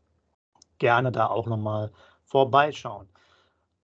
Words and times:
gerne 0.78 1.12
da 1.12 1.28
auch 1.28 1.46
nochmal 1.46 1.90
vorbeischauen. 2.24 3.08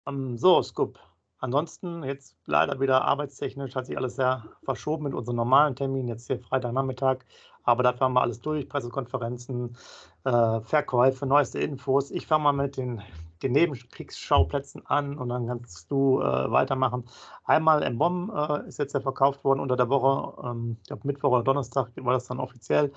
Ähm, 0.07 0.37
so, 0.37 0.61
Scoop. 0.61 0.99
Ansonsten 1.41 2.03
jetzt 2.03 2.37
leider 2.45 2.79
wieder 2.79 3.03
arbeitstechnisch 3.03 3.75
hat 3.75 3.87
sich 3.87 3.97
alles 3.97 4.15
sehr 4.15 4.45
verschoben 4.63 5.03
mit 5.03 5.13
unseren 5.13 5.35
normalen 5.35 5.75
Terminen. 5.75 6.07
Jetzt 6.07 6.27
hier 6.27 6.39
Freitagnachmittag 6.39 7.25
aber 7.63 7.83
dafür 7.83 8.05
haben 8.05 8.13
wir 8.13 8.21
alles 8.21 8.41
durch, 8.41 8.67
Pressekonferenzen, 8.67 9.77
äh, 10.23 10.61
Verkäufe, 10.61 11.25
neueste 11.25 11.59
Infos. 11.59 12.11
Ich 12.11 12.27
fange 12.27 12.45
mal 12.45 12.53
mit 12.53 12.77
den, 12.77 13.01
den 13.43 13.51
Nebenkriegsschauplätzen 13.53 14.85
an 14.87 15.17
und 15.17 15.29
dann 15.29 15.47
kannst 15.47 15.91
du 15.91 16.21
äh, 16.21 16.51
weitermachen. 16.51 17.05
Einmal 17.45 17.83
im 17.83 17.97
Bomb 17.97 18.33
äh, 18.33 18.67
ist 18.67 18.79
jetzt 18.79 18.93
ja 18.93 19.01
verkauft 19.01 19.43
worden 19.43 19.59
unter 19.59 19.77
der 19.77 19.89
Woche, 19.89 20.47
ähm, 20.47 20.77
ich 20.81 20.87
glaube 20.87 21.07
Mittwoch 21.07 21.31
oder 21.31 21.43
Donnerstag 21.43 21.91
war 21.97 22.13
das 22.13 22.27
dann 22.27 22.39
offiziell, 22.39 22.91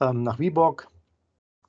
ähm, 0.00 0.22
nach 0.22 0.38
Viborg. 0.38 0.88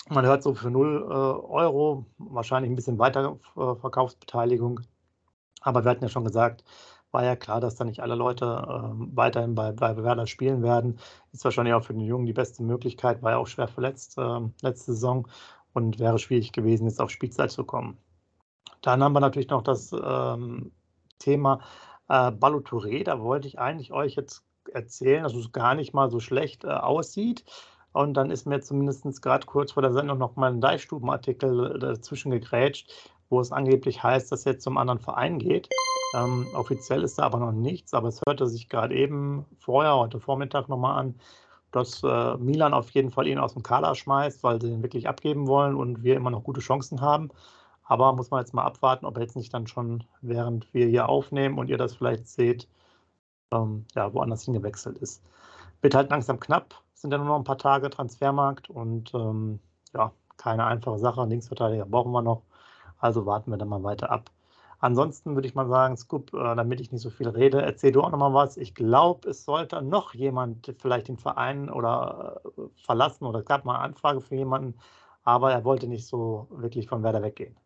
Man 0.10 0.26
hört 0.26 0.42
so 0.42 0.54
für 0.54 0.72
0 0.72 1.04
äh, 1.04 1.14
Euro, 1.14 2.06
wahrscheinlich 2.18 2.72
ein 2.72 2.76
bisschen 2.76 2.98
weiter 3.00 3.38
äh, 3.58 3.76
Verkaufsbeteiligung. 3.76 4.82
Aber 5.68 5.84
wir 5.84 5.92
hatten 5.92 6.04
ja 6.04 6.10
schon 6.10 6.24
gesagt, 6.24 6.64
war 7.12 7.26
ja 7.26 7.36
klar, 7.36 7.60
dass 7.60 7.76
da 7.76 7.84
nicht 7.84 8.00
alle 8.00 8.16
Leute 8.16 8.46
äh, 8.46 9.16
weiterhin 9.18 9.54
bei, 9.54 9.74
bei 9.74 9.98
Werder 10.02 10.26
spielen 10.26 10.64
werden. 10.64 10.98
Ist 11.34 11.44
wahrscheinlich 11.44 11.74
auch 11.74 11.84
für 11.84 11.94
den 11.94 12.06
Jungen 12.06 12.26
die 12.26 12.32
beste 12.32 12.64
Möglichkeit, 12.64 13.22
war 13.22 13.32
ja 13.32 13.38
auch 13.38 13.48
schwer 13.48 13.68
verletzt 13.68 14.18
äh, 14.18 14.40
letzte 14.62 14.94
Saison 14.94 15.28
und 15.74 16.00
wäre 16.00 16.20
schwierig 16.20 16.54
gewesen, 16.54 16.88
jetzt 16.88 17.02
auf 17.02 17.10
Spielzeit 17.10 17.52
zu 17.52 17.66
kommen. 17.66 17.98
Dann 18.82 19.04
haben 19.04 19.12
wir 19.12 19.20
natürlich 19.20 19.50
noch 19.50 19.62
das 19.62 19.92
ähm, 19.92 20.72
Thema 21.20 21.60
äh, 22.08 22.32
Ballotouré. 22.32 23.04
Da 23.04 23.20
wollte 23.20 23.50
ich 23.50 23.60
eigentlich 23.60 23.92
euch 23.92 24.16
jetzt 24.16 24.46
erzählen, 24.72 25.24
dass 25.24 25.36
es 25.36 25.52
gar 25.52 25.76
nicht 25.76 25.94
mal 25.94 26.10
so 26.10 26.22
schlecht 26.22 26.64
äh, 26.64 26.70
aussieht. 26.70 27.44
Und 27.92 28.14
dann 28.14 28.32
ist 28.32 28.46
mir 28.46 28.62
zumindest 28.62 29.22
gerade 29.22 29.46
kurz 29.46 29.74
vor 29.74 29.82
der 29.82 29.92
Sendung 29.92 30.18
noch 30.18 30.38
mal 30.38 30.50
ein 30.50 30.62
Deichstubenartikel 30.62 31.76
äh, 31.76 31.80
dazwischen 31.80 32.32
gegrätscht, 32.32 33.12
wo 33.30 33.40
es 33.40 33.52
angeblich 33.52 34.04
heißt, 34.04 34.32
dass 34.32 34.46
er 34.46 34.54
jetzt 34.54 34.64
zum 34.64 34.78
anderen 34.78 35.00
Verein 35.00 35.40
geht. 35.40 35.70
Ähm, 36.16 36.48
offiziell 36.54 37.04
ist 37.04 37.20
da 37.20 37.24
aber 37.24 37.40
noch 37.40 37.52
nichts, 37.52 37.94
aber 37.94 38.08
es 38.08 38.22
hörte 38.26 38.48
sich 38.48 38.70
gerade 38.70 38.96
eben 38.96 39.46
vorher, 39.58 39.98
heute 39.98 40.20
Vormittag 40.20 40.70
nochmal 40.70 41.00
an, 41.00 41.16
dass 41.72 42.02
äh, 42.04 42.38
Milan 42.38 42.74
auf 42.74 42.90
jeden 42.92 43.12
Fall 43.12 43.28
ihn 43.28 43.40
aus 43.40 43.54
dem 43.54 43.64
Kader 43.64 43.94
schmeißt, 43.94 44.44
weil 44.44 44.62
sie 44.62 44.72
ihn 44.72 44.84
wirklich 44.84 45.08
abgeben 45.08 45.48
wollen 45.48 45.76
und 45.76 46.04
wir 46.04 46.16
immer 46.16 46.30
noch 46.30 46.44
gute 46.44 46.62
Chancen 46.62 47.02
haben. 47.02 47.30
Aber 47.84 48.14
muss 48.14 48.32
man 48.32 48.42
jetzt 48.42 48.54
mal 48.54 48.64
abwarten, 48.64 49.06
ob 49.06 49.16
er 49.18 49.24
jetzt 49.24 49.36
nicht 49.36 49.54
dann 49.54 49.68
schon, 49.68 50.04
während 50.22 50.74
wir 50.74 50.88
hier 50.88 51.10
aufnehmen 51.10 51.58
und 51.58 51.70
ihr 51.70 51.78
das 51.78 51.96
vielleicht 51.96 52.28
seht, 52.28 52.68
ähm, 53.52 53.86
ja, 53.96 54.14
woanders 54.14 54.44
hingewechselt 54.44 54.98
ist. 54.98 55.24
Wird 55.82 55.96
halt 55.96 56.10
langsam 56.10 56.40
knapp, 56.40 56.76
sind 56.94 57.12
ja 57.12 57.18
nur 57.18 57.28
noch 57.28 57.38
ein 57.38 57.44
paar 57.44 57.58
Tage 57.58 57.90
Transfermarkt 57.90 58.70
und 58.70 59.14
ähm, 59.14 59.60
ja, 59.94 60.12
keine 60.38 60.66
einfache 60.66 61.00
Sache. 61.00 61.26
Linksverteidiger 61.26 61.86
brauchen 61.86 62.12
wir 62.12 62.22
noch. 62.22 62.44
Also 62.98 63.26
warten 63.26 63.52
wir 63.52 63.58
dann 63.58 63.70
mal 63.70 63.84
weiter 63.84 64.10
ab. 64.10 64.32
Ansonsten 64.80 65.36
würde 65.36 65.48
ich 65.48 65.56
mal 65.56 65.68
sagen, 65.68 65.98
Scoop, 65.98 66.34
äh, 66.34 66.56
damit 66.56 66.80
ich 66.80 66.92
nicht 66.92 67.02
so 67.02 67.10
viel 67.10 67.28
rede, 67.28 67.62
erzähl 67.62 67.92
du 67.92 68.02
auch 68.02 68.12
nochmal 68.12 68.34
was. 68.34 68.58
Ich 68.58 68.76
glaube, 68.76 69.30
es 69.30 69.44
sollte 69.44 69.82
noch 69.82 70.14
jemand 70.14 70.76
vielleicht 70.80 71.08
den 71.08 71.18
Verein 71.18 71.70
oder 71.70 72.42
äh, 72.58 72.62
verlassen 72.86 73.26
oder 73.26 73.40
es 73.40 73.46
gab 73.46 73.66
mal 73.66 73.76
eine 73.76 73.84
Anfrage 73.84 74.22
für 74.22 74.36
jemanden, 74.36 74.78
aber 75.24 75.52
er 75.52 75.64
wollte 75.64 75.88
nicht 75.88 76.06
so 76.06 76.48
wirklich 76.52 76.88
von 76.88 77.04
Werder 77.04 77.24
weggehen. 77.24 77.58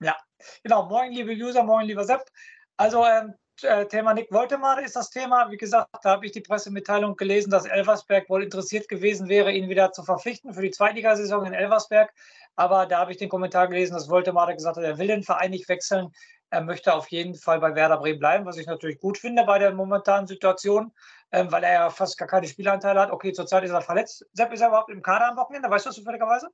Ja, 0.00 0.16
genau. 0.62 0.86
Moin, 0.86 1.12
liebe 1.12 1.32
User, 1.32 1.62
moin, 1.62 1.86
lieber 1.86 2.04
Sepp. 2.04 2.24
Also 2.76 3.04
ähm, 3.04 3.34
äh, 3.62 3.86
Thema 3.86 4.12
Nick 4.14 4.32
Woltemar 4.32 4.82
ist 4.82 4.96
das 4.96 5.10
Thema. 5.10 5.50
Wie 5.50 5.56
gesagt, 5.56 5.88
da 6.02 6.10
habe 6.10 6.26
ich 6.26 6.32
die 6.32 6.40
Pressemitteilung 6.40 7.16
gelesen, 7.16 7.50
dass 7.50 7.66
Elversberg 7.66 8.28
wohl 8.28 8.42
interessiert 8.42 8.88
gewesen 8.88 9.28
wäre, 9.28 9.52
ihn 9.52 9.68
wieder 9.68 9.92
zu 9.92 10.02
verpflichten 10.02 10.52
für 10.52 10.62
die 10.62 10.72
Zweitligasaison 10.72 11.46
in 11.46 11.54
Elversberg. 11.54 12.12
Aber 12.56 12.86
da 12.86 13.00
habe 13.00 13.12
ich 13.12 13.18
den 13.18 13.28
Kommentar 13.28 13.68
gelesen, 13.68 13.94
dass 13.94 14.08
Woltemar 14.08 14.52
gesagt 14.54 14.76
hat, 14.76 14.84
er 14.84 14.98
will 14.98 15.08
den 15.08 15.22
Verein 15.22 15.50
nicht 15.50 15.68
wechseln. 15.68 16.08
Er 16.50 16.62
möchte 16.62 16.94
auf 16.94 17.08
jeden 17.08 17.34
Fall 17.34 17.58
bei 17.58 17.74
Werder 17.74 17.98
Bremen 17.98 18.20
bleiben, 18.20 18.46
was 18.46 18.58
ich 18.58 18.66
natürlich 18.66 19.00
gut 19.00 19.18
finde 19.18 19.44
bei 19.44 19.58
der 19.58 19.74
momentanen 19.74 20.28
Situation, 20.28 20.92
ähm, 21.32 21.50
weil 21.50 21.64
er 21.64 21.72
ja 21.72 21.90
fast 21.90 22.16
gar 22.16 22.28
keine 22.28 22.46
Spielanteile 22.46 23.00
hat. 23.00 23.10
Okay, 23.10 23.32
zurzeit 23.32 23.64
ist 23.64 23.72
er 23.72 23.80
verletzt. 23.80 24.24
Sepp, 24.32 24.52
ist 24.52 24.60
er 24.60 24.68
überhaupt 24.68 24.90
im 24.90 25.02
Kader 25.02 25.30
am 25.30 25.36
Wochenende? 25.36 25.68
Weißt 25.68 25.84
du 25.84 25.88
das 25.88 25.96
zufälligerweise? 25.96 26.48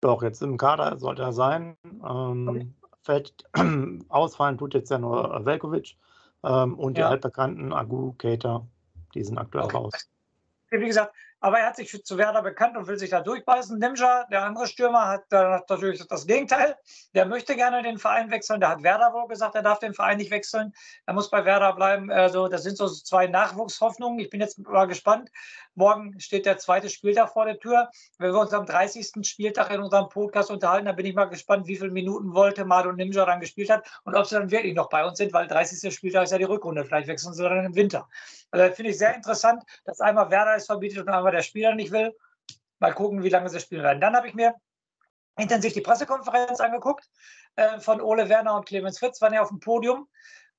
Doch, 0.00 0.22
jetzt 0.22 0.42
im 0.42 0.56
Kader 0.56 0.98
sollte 0.98 1.22
er 1.22 1.32
sein. 1.32 1.76
Ähm, 1.84 2.48
okay. 2.48 2.70
Fällt, 3.02 3.44
ausfallen 4.08 4.58
tut 4.58 4.74
jetzt 4.74 4.90
ja 4.90 4.98
nur 4.98 5.44
Velkovic 5.44 5.96
ähm, 6.44 6.78
und 6.78 6.96
ja. 6.96 7.08
die 7.08 7.12
altbekannten 7.12 7.72
Agu, 7.72 8.12
Keita, 8.12 8.66
die 9.14 9.24
sind 9.24 9.38
aktuell 9.38 9.64
okay. 9.64 9.76
raus. 9.76 9.92
Wie 10.70 10.86
gesagt, 10.86 11.12
aber 11.40 11.60
er 11.60 11.66
hat 11.66 11.76
sich 11.76 12.04
zu 12.04 12.18
Werder 12.18 12.42
bekannt 12.42 12.76
und 12.76 12.86
will 12.86 12.98
sich 12.98 13.10
da 13.10 13.20
durchbeißen. 13.20 13.78
Nimja, 13.78 14.24
der 14.24 14.44
andere 14.44 14.66
Stürmer, 14.66 15.06
hat 15.06 15.30
natürlich 15.30 16.04
das 16.06 16.26
Gegenteil. 16.26 16.76
Der 17.14 17.26
möchte 17.26 17.54
gerne 17.54 17.82
den 17.82 17.98
Verein 17.98 18.30
wechseln. 18.30 18.60
Der 18.60 18.70
hat 18.70 18.82
Werder 18.82 19.12
wohl 19.12 19.28
gesagt, 19.28 19.54
er 19.54 19.62
darf 19.62 19.78
den 19.78 19.94
Verein 19.94 20.18
nicht 20.18 20.30
wechseln. 20.30 20.72
Er 21.06 21.14
muss 21.14 21.30
bei 21.30 21.44
Werder 21.44 21.72
bleiben. 21.74 22.10
Also, 22.10 22.48
das 22.48 22.64
sind 22.64 22.76
so 22.76 22.88
zwei 22.88 23.26
Nachwuchshoffnungen. 23.26 24.18
Ich 24.18 24.30
bin 24.30 24.40
jetzt 24.40 24.58
mal 24.58 24.86
gespannt. 24.86 25.30
Morgen 25.74 26.18
steht 26.18 26.44
der 26.44 26.58
zweite 26.58 26.90
Spieltag 26.90 27.30
vor 27.30 27.44
der 27.44 27.58
Tür. 27.58 27.88
Wenn 28.18 28.32
wir 28.32 28.40
uns 28.40 28.52
am 28.52 28.66
30. 28.66 29.24
Spieltag 29.26 29.70
in 29.70 29.80
unserem 29.80 30.08
Podcast 30.08 30.50
unterhalten, 30.50 30.86
dann 30.86 30.96
bin 30.96 31.06
ich 31.06 31.14
mal 31.14 31.26
gespannt, 31.26 31.68
wie 31.68 31.76
viele 31.76 31.92
Minuten 31.92 32.34
Woltemad 32.34 32.86
und 32.86 32.96
Nimja 32.96 33.24
dann 33.24 33.40
gespielt 33.40 33.70
hat 33.70 33.88
und 34.04 34.16
ob 34.16 34.26
sie 34.26 34.34
dann 34.34 34.50
wirklich 34.50 34.74
noch 34.74 34.88
bei 34.88 35.04
uns 35.04 35.18
sind, 35.18 35.32
weil 35.32 35.46
30. 35.46 35.94
Spieltag 35.94 36.24
ist 36.24 36.32
ja 36.32 36.38
die 36.38 36.44
Rückrunde. 36.44 36.84
Vielleicht 36.84 37.06
wechseln 37.06 37.32
sie 37.32 37.44
dann 37.44 37.64
im 37.64 37.76
Winter. 37.76 38.08
Also, 38.50 38.74
finde 38.74 38.90
ich 38.90 38.98
sehr 38.98 39.14
interessant, 39.14 39.62
dass 39.84 40.00
einmal 40.00 40.30
Werder 40.30 40.56
es 40.56 40.66
verbietet 40.66 40.98
und 40.98 41.08
einmal 41.08 41.27
aber 41.28 41.36
der 41.36 41.42
Spieler 41.42 41.74
nicht 41.74 41.92
will. 41.92 42.16
Mal 42.78 42.94
gucken, 42.94 43.22
wie 43.22 43.28
lange 43.28 43.50
sie 43.50 43.60
spielen 43.60 43.82
werden. 43.82 44.00
Dann 44.00 44.16
habe 44.16 44.28
ich 44.28 44.34
mir 44.34 44.54
intensiv 45.36 45.74
die 45.74 45.82
Pressekonferenz 45.82 46.58
angeguckt 46.58 47.04
äh, 47.56 47.78
von 47.80 48.00
Ole 48.00 48.30
Werner 48.30 48.54
und 48.54 48.66
Clemens 48.66 48.98
Fritz, 48.98 49.20
waren 49.20 49.34
ja 49.34 49.42
auf 49.42 49.48
dem 49.48 49.60
Podium. 49.60 50.08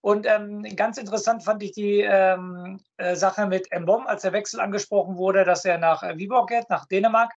Und 0.02 0.28
ähm, 0.28 0.64
ganz 0.76 0.98
interessant 0.98 1.44
fand 1.44 1.64
ich 1.64 1.72
die 1.72 2.02
ähm, 2.02 2.80
äh, 2.98 3.16
Sache 3.16 3.48
mit 3.48 3.68
Mbom, 3.78 4.06
als 4.06 4.22
der 4.22 4.32
Wechsel 4.32 4.60
angesprochen 4.60 5.18
wurde, 5.18 5.44
dass 5.44 5.66
er 5.66 5.80
nach 5.80 6.04
äh, 6.04 6.18
Viborg 6.18 6.50
geht, 6.50 6.70
nach 6.70 6.86
Dänemark. 6.86 7.34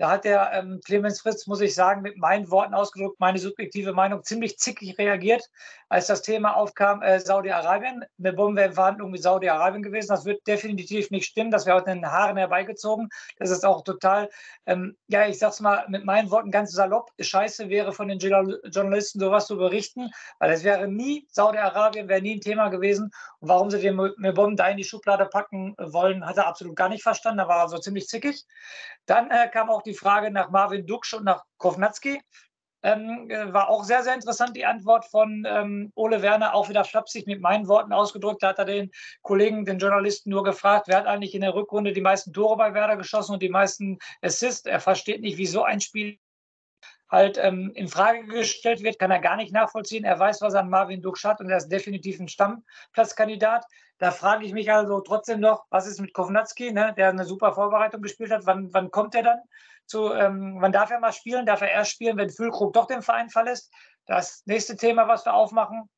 Da 0.00 0.12
hat 0.12 0.24
der 0.24 0.50
ähm, 0.54 0.80
Clemens 0.82 1.20
Fritz, 1.20 1.46
muss 1.46 1.60
ich 1.60 1.74
sagen, 1.74 2.00
mit 2.00 2.16
meinen 2.16 2.50
Worten 2.50 2.72
ausgedrückt, 2.72 3.20
meine 3.20 3.38
subjektive 3.38 3.92
Meinung, 3.92 4.24
ziemlich 4.24 4.58
zickig 4.58 4.96
reagiert, 4.96 5.44
als 5.90 6.06
das 6.06 6.22
Thema 6.22 6.56
aufkam, 6.56 7.02
äh, 7.02 7.20
Saudi-Arabien. 7.20 8.06
Eine 8.18 8.32
Bombe 8.32 8.62
in 8.62 8.72
Verhandlungen 8.72 9.12
mit 9.12 9.22
Saudi-Arabien 9.22 9.82
gewesen. 9.82 10.08
Das 10.08 10.24
wird 10.24 10.46
definitiv 10.46 11.10
nicht 11.10 11.26
stimmen. 11.26 11.50
Das 11.50 11.66
wäre 11.66 11.76
aus 11.76 11.84
den 11.84 12.06
Haaren 12.06 12.38
herbeigezogen. 12.38 13.10
Das 13.36 13.50
ist 13.50 13.62
auch 13.66 13.84
total, 13.84 14.30
ähm, 14.64 14.96
ja, 15.08 15.26
ich 15.26 15.38
sag's 15.38 15.60
mal 15.60 15.84
mit 15.88 16.06
meinen 16.06 16.30
Worten 16.30 16.50
ganz 16.50 16.72
salopp, 16.72 17.10
scheiße 17.20 17.68
wäre 17.68 17.92
von 17.92 18.08
den 18.08 18.18
Journalisten 18.18 19.20
sowas 19.20 19.46
zu 19.48 19.58
berichten, 19.58 20.10
weil 20.38 20.50
es 20.52 20.64
wäre 20.64 20.88
nie, 20.88 21.28
Saudi-Arabien 21.30 22.08
wäre 22.08 22.22
nie 22.22 22.36
ein 22.36 22.40
Thema 22.40 22.68
gewesen. 22.68 23.10
Und 23.40 23.50
warum 23.50 23.70
sie 23.70 23.82
den 23.82 23.96
Mebom 24.16 24.56
da 24.56 24.68
in 24.68 24.78
die 24.78 24.84
Schublade 24.84 25.26
packen 25.26 25.74
wollen, 25.78 26.24
hat 26.24 26.38
er 26.38 26.46
absolut 26.46 26.74
gar 26.74 26.88
nicht 26.88 27.02
verstanden. 27.02 27.36
Da 27.36 27.48
war 27.48 27.64
er 27.64 27.68
so 27.68 27.76
ziemlich 27.76 28.08
zickig. 28.08 28.46
Dann 29.04 29.30
äh, 29.30 29.48
kam 29.48 29.68
auch 29.70 29.82
die 29.82 29.89
Frage 29.94 30.30
nach 30.30 30.50
Marvin 30.50 30.86
Duksch 30.86 31.14
und 31.14 31.24
nach 31.24 31.44
Kovnatski. 31.58 32.20
Ähm, 32.82 33.28
äh, 33.28 33.52
war 33.52 33.68
auch 33.68 33.84
sehr, 33.84 34.02
sehr 34.02 34.14
interessant 34.14 34.56
die 34.56 34.64
Antwort 34.64 35.04
von 35.04 35.44
ähm, 35.46 35.92
Ole 35.94 36.22
Werner, 36.22 36.54
auch 36.54 36.70
wieder 36.70 36.84
flapsig 36.84 37.26
mit 37.26 37.42
meinen 37.42 37.68
Worten 37.68 37.92
ausgedrückt. 37.92 38.42
Da 38.42 38.48
hat 38.48 38.58
er 38.58 38.64
den 38.64 38.90
Kollegen, 39.20 39.66
den 39.66 39.78
Journalisten 39.78 40.30
nur 40.30 40.44
gefragt, 40.44 40.88
wer 40.88 40.96
hat 40.96 41.06
eigentlich 41.06 41.34
in 41.34 41.42
der 41.42 41.54
Rückrunde 41.54 41.92
die 41.92 42.00
meisten 42.00 42.32
Tore 42.32 42.56
bei 42.56 42.72
Werder 42.72 42.96
geschossen 42.96 43.34
und 43.34 43.42
die 43.42 43.50
meisten 43.50 43.98
Assists. 44.22 44.64
Er 44.64 44.80
versteht 44.80 45.20
nicht, 45.20 45.36
wieso 45.36 45.62
ein 45.62 45.82
Spiel 45.82 46.18
halt 47.10 47.38
ähm, 47.38 47.72
in 47.74 47.88
Frage 47.88 48.24
gestellt 48.24 48.82
wird, 48.82 48.98
kann 48.98 49.10
er 49.10 49.18
gar 49.18 49.36
nicht 49.36 49.52
nachvollziehen. 49.52 50.04
Er 50.04 50.18
weiß, 50.18 50.40
was 50.40 50.54
er 50.54 50.60
an 50.60 50.70
Marvin 50.70 51.02
Duksch 51.02 51.24
hat 51.24 51.40
und 51.40 51.50
er 51.50 51.58
ist 51.58 51.68
definitiv 51.68 52.20
ein 52.20 52.28
Stammplatzkandidat. 52.28 53.64
Da 53.98 54.12
frage 54.12 54.46
ich 54.46 54.52
mich 54.52 54.72
also 54.72 55.00
trotzdem 55.00 55.40
noch, 55.40 55.64
was 55.68 55.86
ist 55.86 56.00
mit 56.00 56.14
Kovnatski, 56.14 56.72
ne, 56.72 56.94
der 56.96 57.10
eine 57.10 57.24
super 57.24 57.52
Vorbereitung 57.52 58.00
gespielt 58.00 58.30
hat. 58.30 58.46
Wann, 58.46 58.72
wann 58.72 58.90
kommt 58.90 59.14
er 59.14 59.24
dann 59.24 59.40
zu, 59.90 60.12
ähm, 60.12 60.56
wann 60.60 60.72
darf 60.72 60.90
er 60.90 61.00
mal 61.00 61.12
spielen? 61.12 61.44
Darf 61.44 61.60
er 61.60 61.70
erst 61.70 61.90
spielen, 61.90 62.16
wenn 62.16 62.30
Füllkrug 62.30 62.72
doch 62.72 62.86
den 62.86 63.02
Verein 63.02 63.28
verlässt? 63.28 63.72
Das 64.06 64.42
nächste 64.46 64.76
Thema, 64.76 65.08
was 65.08 65.24
wir 65.26 65.34
aufmachen. 65.34 65.90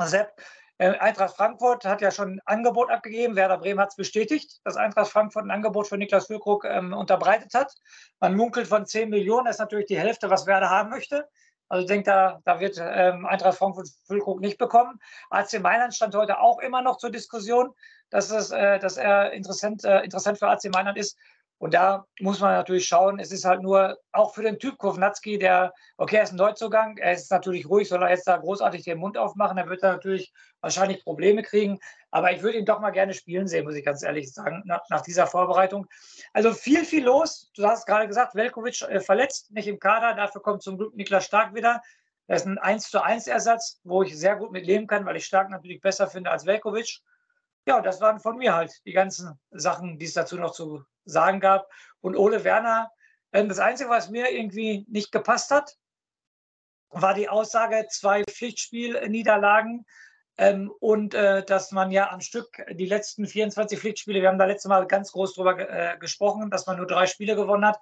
Sepp, 0.00 0.30
äh, 0.78 0.90
Eintracht 0.98 1.36
Frankfurt 1.36 1.84
hat 1.84 2.02
ja 2.02 2.10
schon 2.10 2.34
ein 2.34 2.40
Angebot 2.44 2.90
abgegeben. 2.90 3.34
Werder 3.34 3.58
Bremen 3.58 3.80
hat 3.80 3.90
es 3.90 3.96
bestätigt, 3.96 4.60
dass 4.64 4.76
Eintracht 4.76 5.10
Frankfurt 5.10 5.44
ein 5.44 5.50
Angebot 5.50 5.88
für 5.88 5.96
Niklas 5.96 6.26
Füllkrug 6.26 6.64
ähm, 6.64 6.92
unterbreitet 6.92 7.54
hat. 7.54 7.72
Man 8.20 8.36
munkelt 8.36 8.66
von 8.66 8.84
10 8.84 9.08
Millionen, 9.08 9.46
das 9.46 9.56
ist 9.56 9.60
natürlich 9.60 9.86
die 9.86 9.98
Hälfte, 9.98 10.28
was 10.28 10.46
Werder 10.46 10.68
haben 10.68 10.90
möchte. 10.90 11.26
Also 11.68 11.82
ich 11.82 11.88
denke, 11.88 12.04
da, 12.04 12.40
da 12.44 12.60
wird 12.60 12.78
ähm, 12.78 13.26
Eintracht 13.26 13.58
Frankfurt 13.58 13.88
Füllkrug 14.06 14.40
nicht 14.40 14.58
bekommen. 14.58 15.00
AC 15.30 15.60
Mailand 15.60 15.94
stand 15.94 16.14
heute 16.14 16.38
auch 16.38 16.60
immer 16.60 16.82
noch 16.82 16.98
zur 16.98 17.10
Diskussion, 17.10 17.72
dass, 18.10 18.30
es, 18.30 18.50
äh, 18.50 18.78
dass 18.78 18.98
er 18.98 19.32
interessant, 19.32 19.82
äh, 19.84 20.00
interessant 20.00 20.38
für 20.38 20.48
AC 20.48 20.64
Mailand 20.72 20.98
ist. 20.98 21.18
Und 21.58 21.72
da 21.72 22.04
muss 22.20 22.40
man 22.40 22.52
natürlich 22.52 22.86
schauen, 22.86 23.18
es 23.18 23.32
ist 23.32 23.46
halt 23.46 23.62
nur 23.62 23.98
auch 24.12 24.34
für 24.34 24.42
den 24.42 24.58
Typ 24.58 24.76
Kovnatski, 24.76 25.38
der, 25.38 25.72
okay, 25.96 26.16
er 26.16 26.24
ist 26.24 26.32
ein 26.32 26.36
Neuzugang, 26.36 26.98
er 26.98 27.12
ist 27.12 27.30
natürlich 27.30 27.68
ruhig, 27.68 27.88
soll 27.88 28.02
er 28.02 28.10
jetzt 28.10 28.28
da 28.28 28.36
großartig 28.36 28.84
den 28.84 28.98
Mund 28.98 29.16
aufmachen, 29.16 29.56
er 29.56 29.68
wird 29.68 29.82
da 29.82 29.92
natürlich 29.92 30.34
wahrscheinlich 30.60 31.02
Probleme 31.02 31.42
kriegen. 31.42 31.78
Aber 32.10 32.32
ich 32.32 32.42
würde 32.42 32.58
ihn 32.58 32.66
doch 32.66 32.80
mal 32.80 32.90
gerne 32.90 33.14
spielen 33.14 33.46
sehen, 33.48 33.64
muss 33.64 33.74
ich 33.74 33.84
ganz 33.84 34.02
ehrlich 34.02 34.32
sagen, 34.32 34.62
nach, 34.66 34.82
nach 34.90 35.00
dieser 35.00 35.26
Vorbereitung. 35.26 35.86
Also 36.34 36.52
viel, 36.52 36.84
viel 36.84 37.04
los. 37.04 37.50
Du 37.54 37.66
hast 37.66 37.86
gerade 37.86 38.06
gesagt, 38.06 38.34
Velkovic 38.34 38.82
äh, 38.82 39.00
verletzt, 39.00 39.50
nicht 39.50 39.68
im 39.68 39.78
Kader. 39.78 40.14
Dafür 40.14 40.42
kommt 40.42 40.62
zum 40.62 40.76
Glück 40.76 40.94
Niklas 40.94 41.24
Stark 41.24 41.54
wieder. 41.54 41.80
Das 42.26 42.42
ist 42.42 42.48
ein 42.48 42.58
1 42.58 42.90
zu 42.90 43.02
1 43.02 43.28
Ersatz, 43.28 43.80
wo 43.84 44.02
ich 44.02 44.18
sehr 44.18 44.36
gut 44.36 44.52
mit 44.52 44.66
leben 44.66 44.86
kann, 44.86 45.06
weil 45.06 45.16
ich 45.16 45.24
Stark 45.24 45.48
natürlich 45.48 45.80
besser 45.80 46.08
finde 46.08 46.30
als 46.30 46.44
Velkovic. 46.44 47.00
Ja, 47.66 47.80
das 47.80 48.00
waren 48.00 48.20
von 48.20 48.36
mir 48.36 48.54
halt 48.54 48.72
die 48.84 48.92
ganzen 48.92 49.38
Sachen, 49.50 49.98
die 49.98 50.04
es 50.04 50.14
dazu 50.14 50.36
noch 50.36 50.52
zu 50.52 50.84
sagen 51.06 51.40
gab. 51.40 51.70
Und 52.00 52.16
Ole 52.16 52.44
Werner, 52.44 52.90
ähm, 53.32 53.48
das 53.48 53.58
Einzige, 53.58 53.90
was 53.90 54.10
mir 54.10 54.30
irgendwie 54.30 54.84
nicht 54.88 55.12
gepasst 55.12 55.50
hat, 55.50 55.76
war 56.90 57.14
die 57.14 57.28
Aussage, 57.28 57.86
zwei 57.90 58.24
Pflichtspielniederlagen 58.24 59.86
ähm, 60.38 60.70
und 60.80 61.14
äh, 61.14 61.44
dass 61.44 61.72
man 61.72 61.90
ja 61.90 62.10
am 62.10 62.20
Stück 62.20 62.62
die 62.72 62.86
letzten 62.86 63.26
24 63.26 63.78
Pflichtspiele, 63.78 64.20
wir 64.20 64.28
haben 64.28 64.38
da 64.38 64.44
letztes 64.44 64.68
Mal 64.68 64.86
ganz 64.86 65.12
groß 65.12 65.34
drüber 65.34 65.58
äh, 65.58 65.96
gesprochen, 65.98 66.50
dass 66.50 66.66
man 66.66 66.76
nur 66.76 66.86
drei 66.86 67.06
Spiele 67.06 67.36
gewonnen 67.36 67.66
hat. 67.66 67.78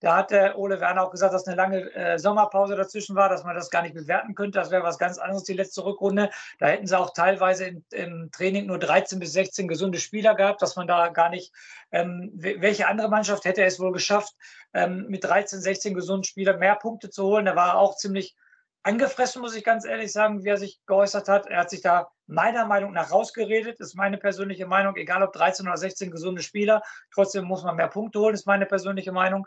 Da 0.00 0.16
hat 0.16 0.30
der 0.30 0.58
Ole 0.58 0.80
Werner 0.80 1.02
auch 1.02 1.10
gesagt, 1.10 1.32
dass 1.32 1.46
eine 1.46 1.56
lange 1.56 1.94
äh, 1.94 2.18
Sommerpause 2.18 2.76
dazwischen 2.76 3.16
war, 3.16 3.28
dass 3.28 3.44
man 3.44 3.54
das 3.54 3.70
gar 3.70 3.82
nicht 3.82 3.94
bewerten 3.94 4.34
könnte. 4.34 4.58
Das 4.58 4.70
wäre 4.70 4.82
was 4.82 4.98
ganz 4.98 5.16
anderes, 5.16 5.44
die 5.44 5.54
letzte 5.54 5.84
Rückrunde. 5.84 6.30
Da 6.58 6.66
hätten 6.66 6.86
sie 6.86 6.98
auch 6.98 7.14
teilweise 7.14 7.66
im, 7.66 7.84
im 7.92 8.30
Training 8.30 8.66
nur 8.66 8.78
13 8.78 9.18
bis 9.18 9.32
16 9.32 9.68
gesunde 9.68 9.98
Spieler 9.98 10.34
gehabt, 10.34 10.60
dass 10.60 10.76
man 10.76 10.86
da 10.86 11.08
gar 11.08 11.30
nicht, 11.30 11.52
ähm, 11.92 12.30
welche 12.34 12.88
andere 12.88 13.08
Mannschaft 13.08 13.46
hätte 13.46 13.64
es 13.64 13.80
wohl 13.80 13.92
geschafft, 13.92 14.34
ähm, 14.74 15.06
mit 15.08 15.24
13, 15.24 15.60
16 15.60 15.94
gesunden 15.94 16.24
Spielern 16.24 16.58
mehr 16.58 16.76
Punkte 16.76 17.08
zu 17.08 17.24
holen. 17.24 17.46
Da 17.46 17.56
war 17.56 17.68
er 17.68 17.78
auch 17.78 17.96
ziemlich 17.96 18.36
angefressen, 18.82 19.42
muss 19.42 19.56
ich 19.56 19.64
ganz 19.64 19.84
ehrlich 19.84 20.12
sagen, 20.12 20.44
wie 20.44 20.48
er 20.48 20.58
sich 20.58 20.78
geäußert 20.86 21.28
hat. 21.28 21.46
Er 21.46 21.60
hat 21.60 21.70
sich 21.70 21.80
da 21.80 22.08
meiner 22.26 22.66
Meinung 22.66 22.92
nach 22.92 23.10
rausgeredet, 23.10 23.80
ist 23.80 23.96
meine 23.96 24.18
persönliche 24.18 24.66
Meinung, 24.66 24.94
egal 24.96 25.22
ob 25.22 25.32
13 25.32 25.66
oder 25.66 25.76
16 25.76 26.10
gesunde 26.10 26.42
Spieler, 26.42 26.82
trotzdem 27.12 27.44
muss 27.44 27.64
man 27.64 27.76
mehr 27.76 27.88
Punkte 27.88 28.20
holen, 28.20 28.34
ist 28.34 28.46
meine 28.46 28.66
persönliche 28.66 29.12
Meinung. 29.12 29.46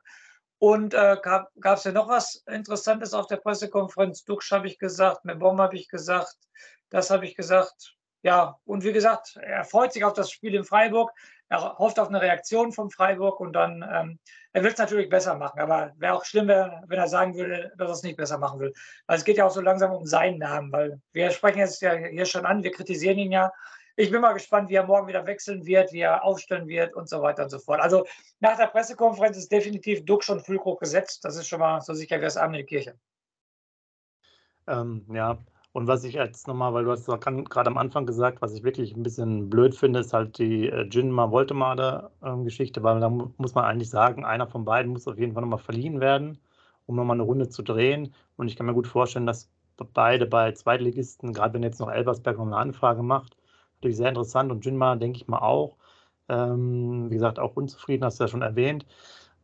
Und 0.59 0.93
äh, 0.93 1.17
gab 1.21 1.49
es 1.63 1.85
ja 1.85 1.93
noch 1.93 2.09
was 2.09 2.43
Interessantes 2.47 3.13
auf 3.13 3.27
der 3.27 3.37
Pressekonferenz? 3.37 4.25
Duxch 4.25 4.51
habe 4.51 4.67
ich 4.67 4.77
gesagt, 4.77 5.23
Mebom 5.23 5.59
habe 5.59 5.77
ich 5.77 5.87
gesagt, 5.87 6.35
das 6.89 7.09
habe 7.09 7.25
ich 7.25 7.35
gesagt. 7.35 7.95
Ja, 8.21 8.57
und 8.65 8.83
wie 8.83 8.91
gesagt, 8.91 9.37
er 9.41 9.63
freut 9.63 9.93
sich 9.93 10.03
auf 10.03 10.11
das 10.11 10.29
Spiel 10.29 10.53
in 10.53 10.65
Freiburg. 10.65 11.11
Er 11.47 11.77
hofft 11.77 11.97
auf 11.97 12.09
eine 12.09 12.21
Reaktion 12.21 12.73
von 12.73 12.91
Freiburg 12.91 13.39
und 13.39 13.53
dann, 13.53 13.81
ähm, 13.89 14.19
er 14.51 14.61
will 14.61 14.71
es 14.71 14.77
natürlich 14.77 15.09
besser 15.09 15.35
machen, 15.35 15.61
aber 15.61 15.93
wäre 15.97 16.15
auch 16.15 16.25
schlimm, 16.25 16.49
wenn 16.49 16.99
er 16.99 17.07
sagen 17.07 17.35
würde, 17.35 17.71
dass 17.77 17.89
er 17.89 17.93
es 17.93 18.03
nicht 18.03 18.17
besser 18.17 18.37
machen 18.37 18.59
will. 18.59 18.73
Weil 19.07 19.17
es 19.17 19.23
geht 19.23 19.37
ja 19.37 19.45
auch 19.45 19.51
so 19.51 19.61
langsam 19.61 19.93
um 19.93 20.05
seinen 20.05 20.39
Namen, 20.39 20.71
weil 20.73 21.01
wir 21.13 21.31
sprechen 21.31 21.59
jetzt 21.59 21.81
ja 21.81 21.93
hier 21.93 22.25
schon 22.25 22.45
an, 22.45 22.63
wir 22.63 22.71
kritisieren 22.71 23.17
ihn 23.17 23.31
ja 23.31 23.53
ich 23.99 24.11
bin 24.11 24.21
mal 24.21 24.31
gespannt, 24.31 24.69
wie 24.69 24.75
er 24.75 24.85
morgen 24.85 25.07
wieder 25.09 25.25
wechseln 25.25 25.65
wird, 25.65 25.91
wie 25.91 25.99
er 25.99 26.23
aufstellen 26.23 26.69
wird 26.69 26.95
und 26.95 27.09
so 27.09 27.21
weiter 27.21 27.43
und 27.43 27.49
so 27.49 27.59
fort. 27.59 27.81
Also 27.81 28.05
nach 28.39 28.57
der 28.57 28.67
Pressekonferenz 28.67 29.35
ist 29.35 29.51
definitiv 29.51 30.05
Duck 30.05 30.23
schon 30.23 30.39
Füllkrug 30.39 30.79
gesetzt. 30.79 31.25
Das 31.25 31.35
ist 31.35 31.49
schon 31.49 31.59
mal 31.59 31.81
so 31.81 31.93
sicher 31.93 32.17
wie 32.17 32.21
das 32.21 32.37
Abend 32.37 32.55
in 32.55 32.61
die 32.61 32.65
Kirche. 32.65 32.95
Ähm, 34.67 35.05
ja, 35.11 35.37
und 35.73 35.87
was 35.87 36.05
ich 36.05 36.13
jetzt 36.13 36.47
nochmal, 36.47 36.73
weil 36.73 36.85
du 36.85 36.91
hast 36.91 37.07
gerade 37.07 37.69
am 37.69 37.77
Anfang 37.77 38.05
gesagt, 38.05 38.41
was 38.41 38.53
ich 38.53 38.63
wirklich 38.63 38.95
ein 38.95 39.03
bisschen 39.03 39.49
blöd 39.49 39.75
finde, 39.75 39.99
ist 39.99 40.13
halt 40.13 40.37
die 40.37 40.69
äh, 40.69 40.87
Jinma 40.89 41.29
Voltemade 41.29 42.09
äh, 42.21 42.37
Geschichte, 42.45 42.81
weil 42.83 43.01
da 43.01 43.09
muss 43.09 43.53
man 43.53 43.65
eigentlich 43.65 43.89
sagen, 43.89 44.23
einer 44.23 44.47
von 44.47 44.63
beiden 44.63 44.93
muss 44.93 45.09
auf 45.09 45.19
jeden 45.19 45.33
Fall 45.33 45.41
nochmal 45.41 45.59
verliehen 45.59 45.99
werden, 45.99 46.39
um 46.85 46.95
nochmal 46.95 47.17
eine 47.17 47.23
Runde 47.23 47.49
zu 47.49 47.63
drehen. 47.63 48.13
Und 48.37 48.47
ich 48.47 48.55
kann 48.55 48.65
mir 48.65 48.73
gut 48.73 48.87
vorstellen, 48.87 49.25
dass 49.25 49.49
beide 49.93 50.25
bei 50.25 50.53
Zweitligisten, 50.53 51.33
gerade 51.33 51.53
wenn 51.53 51.63
jetzt 51.63 51.81
noch 51.81 51.91
Elbersberg 51.91 52.37
noch 52.37 52.45
eine 52.45 52.57
Anfrage 52.57 53.03
macht, 53.03 53.35
natürlich 53.79 53.97
sehr 53.97 54.09
interessant 54.09 54.51
und 54.51 54.65
Jinma, 54.65 54.95
denke 54.95 55.17
ich 55.17 55.27
mal, 55.27 55.39
auch. 55.39 55.77
Ähm, 56.27 57.09
wie 57.09 57.15
gesagt, 57.15 57.39
auch 57.39 57.55
unzufrieden, 57.55 58.03
hast 58.03 58.19
du 58.19 58.25
ja 58.25 58.27
schon 58.27 58.41
erwähnt. 58.41 58.85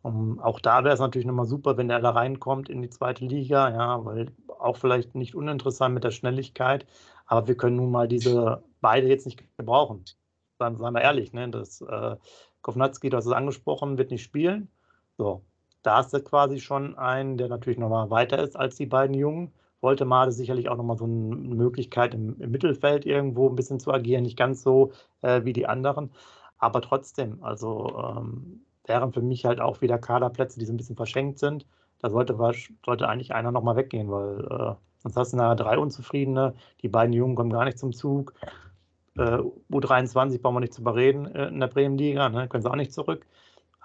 Um, 0.04 0.40
auch 0.40 0.60
da 0.60 0.84
wäre 0.84 0.94
es 0.94 1.00
natürlich 1.00 1.26
nochmal 1.26 1.48
super, 1.48 1.78
wenn 1.78 1.90
er 1.90 2.00
da 2.00 2.12
reinkommt 2.12 2.70
in 2.70 2.84
die 2.84 2.92
zweite 2.92 3.26
Liga, 3.26 3.72
ja, 3.72 4.06
weil 4.06 4.28
auch 4.60 4.78
vielleicht 4.78 5.16
nicht 5.16 5.34
uninteressant 5.34 5.96
mit 5.96 6.04
der 6.04 6.12
Schnelligkeit, 6.12 6.86
aber 7.26 7.48
wir 7.48 7.58
können 7.58 7.78
nun 7.78 7.90
mal 7.90 8.08
diese 8.08 8.64
beide 8.82 9.08
jetzt 9.08 9.26
nicht 9.26 9.44
gebrauchen. 9.58 10.06
Seien, 10.60 10.78
seien 10.78 10.94
wir 10.94 11.02
ehrlich, 11.02 11.34
ne? 11.34 11.50
Das 11.50 11.82
äh, 11.82 12.18
Kovnatski, 12.62 13.10
du 13.10 13.18
hast 13.18 13.26
es 13.26 13.32
angesprochen, 13.32 13.98
wird 13.98 14.12
nicht 14.12 14.22
spielen. 14.22 14.70
So, 15.18 15.44
da 15.82 15.98
hast 15.98 16.14
du 16.14 16.22
quasi 16.22 16.60
schon 16.60 16.96
einen, 16.98 17.38
der 17.38 17.48
natürlich 17.48 17.80
nochmal 17.80 18.12
weiter 18.12 18.44
ist 18.44 18.56
als 18.56 18.76
die 18.76 18.86
beiden 18.86 19.16
Jungen. 19.16 19.54
Woltemade 19.86 20.32
sicherlich 20.32 20.68
auch 20.68 20.78
nochmal 20.78 20.98
so 20.98 21.06
eine 21.06 21.14
Möglichkeit 21.14 22.14
im, 22.14 22.36
im, 22.42 22.52
Mittelfeld 22.52 23.06
irgendwo 23.06 23.48
ein 23.48 23.56
bisschen 23.56 23.80
zu 23.80 23.94
agieren, 23.94 24.24
nicht 24.24 24.38
ganz 24.38 24.64
so 24.64 24.92
äh, 25.22 25.46
wie 25.46 25.54
die 25.54 25.68
anderen, 25.68 26.12
aber 26.58 26.82
trotzdem, 26.82 27.44
also 27.44 28.18
ähm, 28.18 28.66
wären 28.88 29.14
für 29.14 29.22
mich 29.22 29.46
halt 29.46 29.62
auch 29.62 29.82
wieder 29.82 29.98
Kaderplätze, 29.98 30.60
die 30.60 30.66
so 30.66 30.74
ein 30.74 30.78
bisschen 30.78 30.96
verschenkt 30.96 31.40
sind. 31.40 31.66
Da 32.00 32.10
sollte, 32.10 32.38
sollte 32.86 33.08
eigentlich 33.08 33.34
einer 33.34 33.52
nochmal 33.52 33.76
weggehen, 33.76 34.12
weil 34.12 34.40
äh, 34.40 34.76
sonst 35.04 35.18
hast 35.18 35.34
du 35.34 35.38
nachher 35.38 35.56
drei 35.56 35.78
Unzufriedene, 35.78 36.56
die 36.82 36.90
beiden 36.90 37.14
Jungen 37.14 37.36
kommen 37.36 37.52
gar 37.52 37.66
nicht 37.66 37.80
zum 37.80 37.94
Zug. 37.94 38.34
Äh, 39.18 39.40
U23 39.72 40.42
brauchen 40.42 40.56
wir 40.56 40.60
nicht 40.62 40.74
zu 40.74 40.82
überreden 40.82 41.26
äh, 41.34 41.48
in 41.48 41.60
der 41.60 41.68
Bremenliga, 41.68 42.30
ne? 42.30 42.48
können 42.48 42.64
sie 42.64 42.70
auch 42.70 42.76
nicht 42.76 42.94
zurück. 42.94 43.26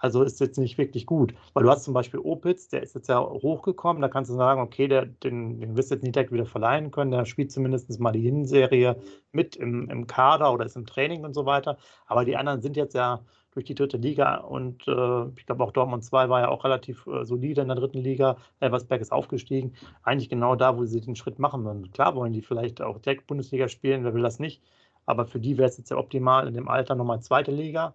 Also 0.01 0.23
ist 0.23 0.41
jetzt 0.41 0.59
nicht 0.59 0.79
wirklich 0.79 1.05
gut. 1.07 1.35
Weil 1.53 1.65
du 1.65 1.71
hast 1.71 1.85
zum 1.85 1.95
Beispiel 1.95 2.21
Opitz, 2.21 2.69
der 2.69 2.83
ist 2.83 2.95
jetzt 2.95 3.09
ja 3.09 3.21
hochgekommen, 3.21 4.01
da 4.01 4.09
kannst 4.09 4.31
du 4.31 4.35
sagen, 4.35 4.61
okay, 4.61 4.89
der, 4.89 5.05
den, 5.07 5.61
den 5.61 5.77
wirst 5.77 5.91
du 5.91 5.95
jetzt 5.95 6.03
nicht 6.03 6.15
direkt 6.15 6.33
wieder 6.33 6.47
verleihen 6.47 6.91
können, 6.91 7.11
der 7.11 7.27
spielt 7.27 7.53
zumindest 7.53 8.01
mal 8.01 8.13
die 8.13 8.23
Hinserie 8.23 8.97
mit 9.33 9.57
im, 9.57 9.91
im 9.91 10.07
Kader 10.07 10.53
oder 10.53 10.65
ist 10.65 10.77
im 10.77 10.87
Training 10.87 11.25
und 11.25 11.35
so 11.35 11.45
weiter. 11.45 11.77
Aber 12.07 12.25
die 12.25 12.37
anderen 12.37 12.63
sind 12.63 12.77
jetzt 12.77 12.95
ja 12.95 13.21
durch 13.53 13.67
die 13.67 13.75
dritte 13.75 13.97
Liga 13.97 14.37
und 14.37 14.87
äh, 14.89 15.27
ich 15.37 15.45
glaube 15.45 15.65
auch 15.65 15.73
Dortmund 15.73 16.05
2 16.05 16.29
war 16.29 16.41
ja 16.41 16.49
auch 16.49 16.65
relativ 16.65 17.07
äh, 17.07 17.25
solide 17.25 17.61
in 17.61 17.69
der 17.69 17.77
dritten 17.77 17.99
Liga. 17.99 18.37
Elversberg 18.61 19.01
ist 19.01 19.13
aufgestiegen. 19.13 19.75
Eigentlich 20.03 20.29
genau 20.29 20.55
da, 20.55 20.79
wo 20.79 20.85
sie 20.85 21.01
den 21.01 21.17
Schritt 21.17 21.39
machen 21.39 21.65
würden. 21.65 21.91
Klar 21.91 22.15
wollen 22.15 22.33
die 22.33 22.43
vielleicht 22.43 22.81
auch 22.81 22.99
direkt 22.99 23.27
Bundesliga 23.27 23.69
spielen, 23.69 24.05
wer 24.05 24.15
will 24.15 24.23
das 24.23 24.39
nicht. 24.39 24.63
Aber 25.05 25.27
für 25.27 25.41
die 25.41 25.59
wäre 25.59 25.69
es 25.69 25.79
jetzt 25.79 25.91
ja 25.91 25.97
optimal 25.97 26.47
in 26.47 26.55
dem 26.55 26.69
Alter 26.69 26.95
nochmal 26.95 27.21
zweite 27.21 27.51
Liga 27.51 27.95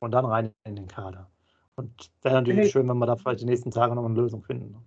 und 0.00 0.10
dann 0.10 0.24
rein 0.24 0.52
in 0.64 0.76
den 0.76 0.88
Kader. 0.88 1.30
Und 1.76 2.10
wäre 2.22 2.34
natürlich 2.34 2.66
ich, 2.66 2.72
schön, 2.72 2.88
wenn 2.88 2.98
wir 2.98 3.06
da 3.06 3.16
vielleicht 3.16 3.40
die 3.40 3.46
nächsten 3.46 3.70
Tage 3.70 3.94
noch 3.94 4.04
eine 4.04 4.14
Lösung 4.14 4.42
finden. 4.42 4.72
Ne? 4.72 4.82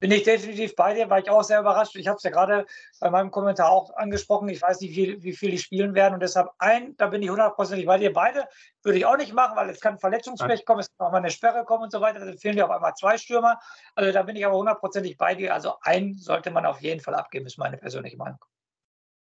Bin 0.00 0.10
ich 0.10 0.24
definitiv 0.24 0.76
bei 0.76 0.92
dir, 0.92 1.08
war 1.08 1.20
ich 1.20 1.30
auch 1.30 1.44
sehr 1.44 1.60
überrascht. 1.60 1.96
Ich 1.96 2.08
habe 2.08 2.18
es 2.18 2.24
ja 2.24 2.30
gerade 2.30 2.66
bei 3.00 3.08
meinem 3.08 3.30
Kommentar 3.30 3.70
auch 3.70 3.94
angesprochen. 3.96 4.50
Ich 4.50 4.60
weiß 4.60 4.80
nicht, 4.82 4.94
wie, 4.96 5.22
wie 5.22 5.32
viel 5.32 5.50
die 5.50 5.58
spielen 5.58 5.94
werden. 5.94 6.12
Und 6.12 6.22
deshalb 6.22 6.50
ein, 6.58 6.94
da 6.98 7.06
bin 7.06 7.22
ich 7.22 7.30
hundertprozentig 7.30 7.86
bei 7.86 7.96
dir. 7.96 8.12
Beide 8.12 8.44
würde 8.82 8.98
ich 8.98 9.06
auch 9.06 9.16
nicht 9.16 9.32
machen, 9.32 9.56
weil 9.56 9.70
es 9.70 9.80
kann 9.80 9.98
Verletzungspech 9.98 10.66
kommen, 10.66 10.80
es 10.80 10.88
kann 10.98 11.06
auch 11.06 11.12
mal 11.12 11.18
eine 11.18 11.30
Sperre 11.30 11.64
kommen 11.64 11.84
und 11.84 11.92
so 11.92 12.02
weiter. 12.02 12.18
Dann 12.20 12.36
fehlen 12.36 12.56
dir 12.56 12.66
auf 12.66 12.70
einmal 12.70 12.94
zwei 12.94 13.16
Stürmer. 13.16 13.58
Also 13.94 14.12
da 14.12 14.22
bin 14.24 14.36
ich 14.36 14.44
aber 14.44 14.58
hundertprozentig 14.58 15.16
bei 15.16 15.36
dir. 15.36 15.54
Also 15.54 15.76
ein 15.80 16.14
sollte 16.14 16.50
man 16.50 16.66
auf 16.66 16.82
jeden 16.82 17.00
Fall 17.00 17.14
abgeben, 17.14 17.46
ist 17.46 17.56
meine 17.56 17.78
persönliche 17.78 18.18
Meinung. 18.18 18.44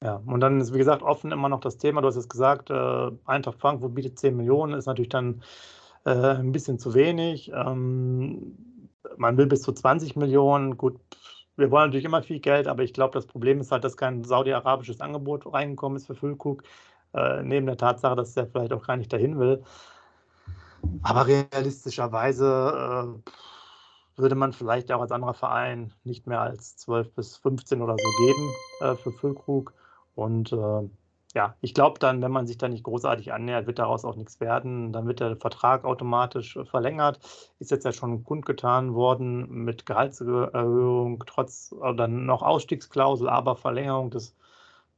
Ja, 0.03 0.21
und 0.25 0.41
dann 0.41 0.59
ist, 0.59 0.73
wie 0.73 0.79
gesagt, 0.79 1.01
offen 1.01 1.31
immer 1.31 1.47
noch 1.47 1.61
das 1.61 1.77
Thema, 1.77 2.01
du 2.01 2.07
hast 2.07 2.17
es 2.17 2.27
gesagt, 2.27 2.69
äh, 2.69 3.11
Eintracht 3.25 3.59
Frankfurt 3.59 3.95
bietet 3.95 4.19
10 4.19 4.35
Millionen, 4.35 4.73
ist 4.73 4.85
natürlich 4.85 5.07
dann 5.07 5.41
äh, 6.05 6.11
ein 6.11 6.51
bisschen 6.51 6.77
zu 6.77 6.93
wenig. 6.93 7.51
Ähm, 7.55 8.57
man 9.15 9.37
will 9.37 9.45
bis 9.47 9.61
zu 9.61 9.71
20 9.71 10.17
Millionen. 10.17 10.75
Gut, 10.75 10.99
wir 11.55 11.71
wollen 11.71 11.87
natürlich 11.87 12.03
immer 12.03 12.21
viel 12.21 12.41
Geld, 12.41 12.67
aber 12.67 12.83
ich 12.83 12.91
glaube, 12.93 13.13
das 13.13 13.27
Problem 13.27 13.61
ist 13.61 13.71
halt, 13.71 13.85
dass 13.85 13.95
kein 13.95 14.25
saudi-arabisches 14.25 14.99
Angebot 14.99 15.51
reingekommen 15.53 15.95
ist 15.95 16.07
für 16.07 16.15
Füllkrug, 16.15 16.63
äh, 17.13 17.41
neben 17.41 17.65
der 17.65 17.77
Tatsache, 17.77 18.17
dass 18.17 18.35
er 18.35 18.47
vielleicht 18.47 18.73
auch 18.73 18.85
gar 18.85 18.97
nicht 18.97 19.13
dahin 19.13 19.39
will. 19.39 19.63
Aber 21.01 21.27
realistischerweise 21.27 23.15
äh, 23.25 24.19
würde 24.19 24.35
man 24.35 24.51
vielleicht 24.51 24.91
auch 24.91 24.99
als 24.99 25.13
anderer 25.13 25.33
Verein 25.33 25.93
nicht 26.03 26.27
mehr 26.27 26.41
als 26.41 26.75
12 26.75 27.13
bis 27.13 27.37
15 27.37 27.81
oder 27.81 27.95
so 27.97 28.25
geben 28.25 28.51
äh, 28.81 28.95
für 28.95 29.13
Füllkrug. 29.13 29.73
Und 30.15 30.51
äh, 30.51 30.89
ja, 31.33 31.55
ich 31.61 31.73
glaube 31.73 31.99
dann, 31.99 32.21
wenn 32.21 32.31
man 32.31 32.45
sich 32.45 32.57
da 32.57 32.69
nicht 32.69 32.83
großartig 32.83 33.33
annähert, 33.33 33.65
wird 33.65 33.79
daraus 33.79 34.05
auch 34.05 34.15
nichts 34.15 34.39
werden. 34.39 34.93
Dann 34.93 35.07
wird 35.07 35.19
der 35.19 35.35
Vertrag 35.37 35.83
automatisch 35.85 36.55
äh, 36.55 36.65
verlängert. 36.65 37.19
Ist 37.59 37.71
jetzt 37.71 37.85
ja 37.85 37.91
schon 37.91 38.23
kundgetan 38.23 38.93
worden 38.93 39.49
mit 39.49 39.85
Gehaltserhöhung, 39.85 41.23
trotz 41.25 41.73
oder 41.73 42.07
noch 42.07 42.43
Ausstiegsklausel, 42.43 43.29
aber 43.29 43.55
Verlängerung 43.55 44.11
des 44.11 44.35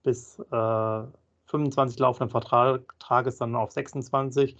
bis 0.03 0.39
äh, 0.51 1.03
25 1.47 1.99
laufenden 1.99 2.29
Vertrages 2.29 3.37
dann 3.37 3.55
auf 3.55 3.71
26. 3.71 4.57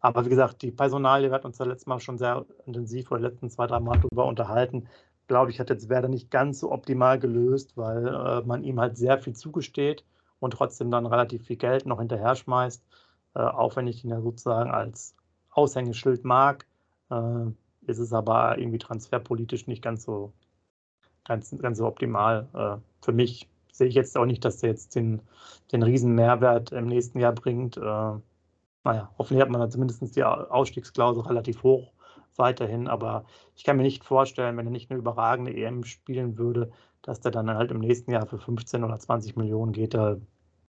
Aber 0.00 0.24
wie 0.24 0.30
gesagt, 0.30 0.62
die 0.62 0.72
Personalie, 0.72 1.30
wir 1.30 1.34
hatten 1.34 1.46
uns 1.46 1.58
ja 1.58 1.64
letztes 1.64 1.86
Mal 1.86 2.00
schon 2.00 2.18
sehr 2.18 2.44
intensiv 2.66 3.10
oder 3.12 3.20
letzten 3.20 3.50
zwei, 3.50 3.66
drei 3.66 3.80
Mal 3.80 4.00
darüber 4.00 4.26
unterhalten. 4.26 4.88
Glaube 5.28 5.50
ich, 5.50 5.60
hat 5.60 5.70
jetzt 5.70 5.88
Werder 5.88 6.08
nicht 6.08 6.30
ganz 6.30 6.60
so 6.60 6.72
optimal 6.72 7.18
gelöst, 7.18 7.76
weil 7.76 8.06
äh, 8.06 8.42
man 8.42 8.64
ihm 8.64 8.80
halt 8.80 8.96
sehr 8.96 9.18
viel 9.18 9.34
zugesteht 9.34 10.04
und 10.40 10.52
trotzdem 10.52 10.90
dann 10.90 11.06
relativ 11.06 11.46
viel 11.46 11.56
Geld 11.56 11.86
noch 11.86 12.00
hinterher 12.00 12.34
schmeißt, 12.34 12.82
äh, 13.34 13.40
auch 13.40 13.76
wenn 13.76 13.86
ich 13.86 14.04
ihn 14.04 14.10
ja 14.10 14.20
sozusagen 14.20 14.70
als 14.70 15.14
Aushängeschild 15.50 16.24
mag, 16.24 16.66
äh, 17.10 17.46
ist 17.86 17.98
es 17.98 18.12
aber 18.12 18.58
irgendwie 18.58 18.78
transferpolitisch 18.78 19.66
nicht 19.66 19.82
ganz 19.82 20.04
so, 20.04 20.32
ganz, 21.24 21.54
ganz 21.58 21.78
so 21.78 21.86
optimal. 21.86 22.48
Äh, 22.52 23.04
für 23.04 23.12
mich 23.12 23.48
sehe 23.72 23.88
ich 23.88 23.94
jetzt 23.94 24.16
auch 24.16 24.26
nicht, 24.26 24.44
dass 24.44 24.58
der 24.58 24.70
jetzt 24.70 24.94
den, 24.94 25.20
den 25.72 25.82
riesen 25.82 26.14
Mehrwert 26.14 26.72
im 26.72 26.86
nächsten 26.86 27.18
Jahr 27.18 27.32
bringt. 27.32 27.76
Äh, 27.76 27.80
naja, 28.84 29.10
hoffentlich 29.18 29.40
hat 29.40 29.50
man 29.50 29.60
da 29.60 29.70
zumindest 29.70 30.16
die 30.16 30.24
Ausstiegsklausel 30.24 31.22
relativ 31.22 31.62
hoch 31.62 31.92
weiterhin, 32.38 32.88
aber 32.88 33.24
ich 33.54 33.64
kann 33.64 33.76
mir 33.76 33.82
nicht 33.82 34.04
vorstellen, 34.04 34.56
wenn 34.56 34.66
er 34.66 34.72
nicht 34.72 34.90
eine 34.90 34.98
überragende 34.98 35.52
EM 35.54 35.84
spielen 35.84 36.38
würde, 36.38 36.72
dass 37.02 37.20
der 37.20 37.32
dann 37.32 37.50
halt 37.50 37.70
im 37.70 37.80
nächsten 37.80 38.12
Jahr 38.12 38.26
für 38.26 38.38
15 38.38 38.84
oder 38.84 38.98
20 38.98 39.36
Millionen 39.36 39.72
geht. 39.72 39.96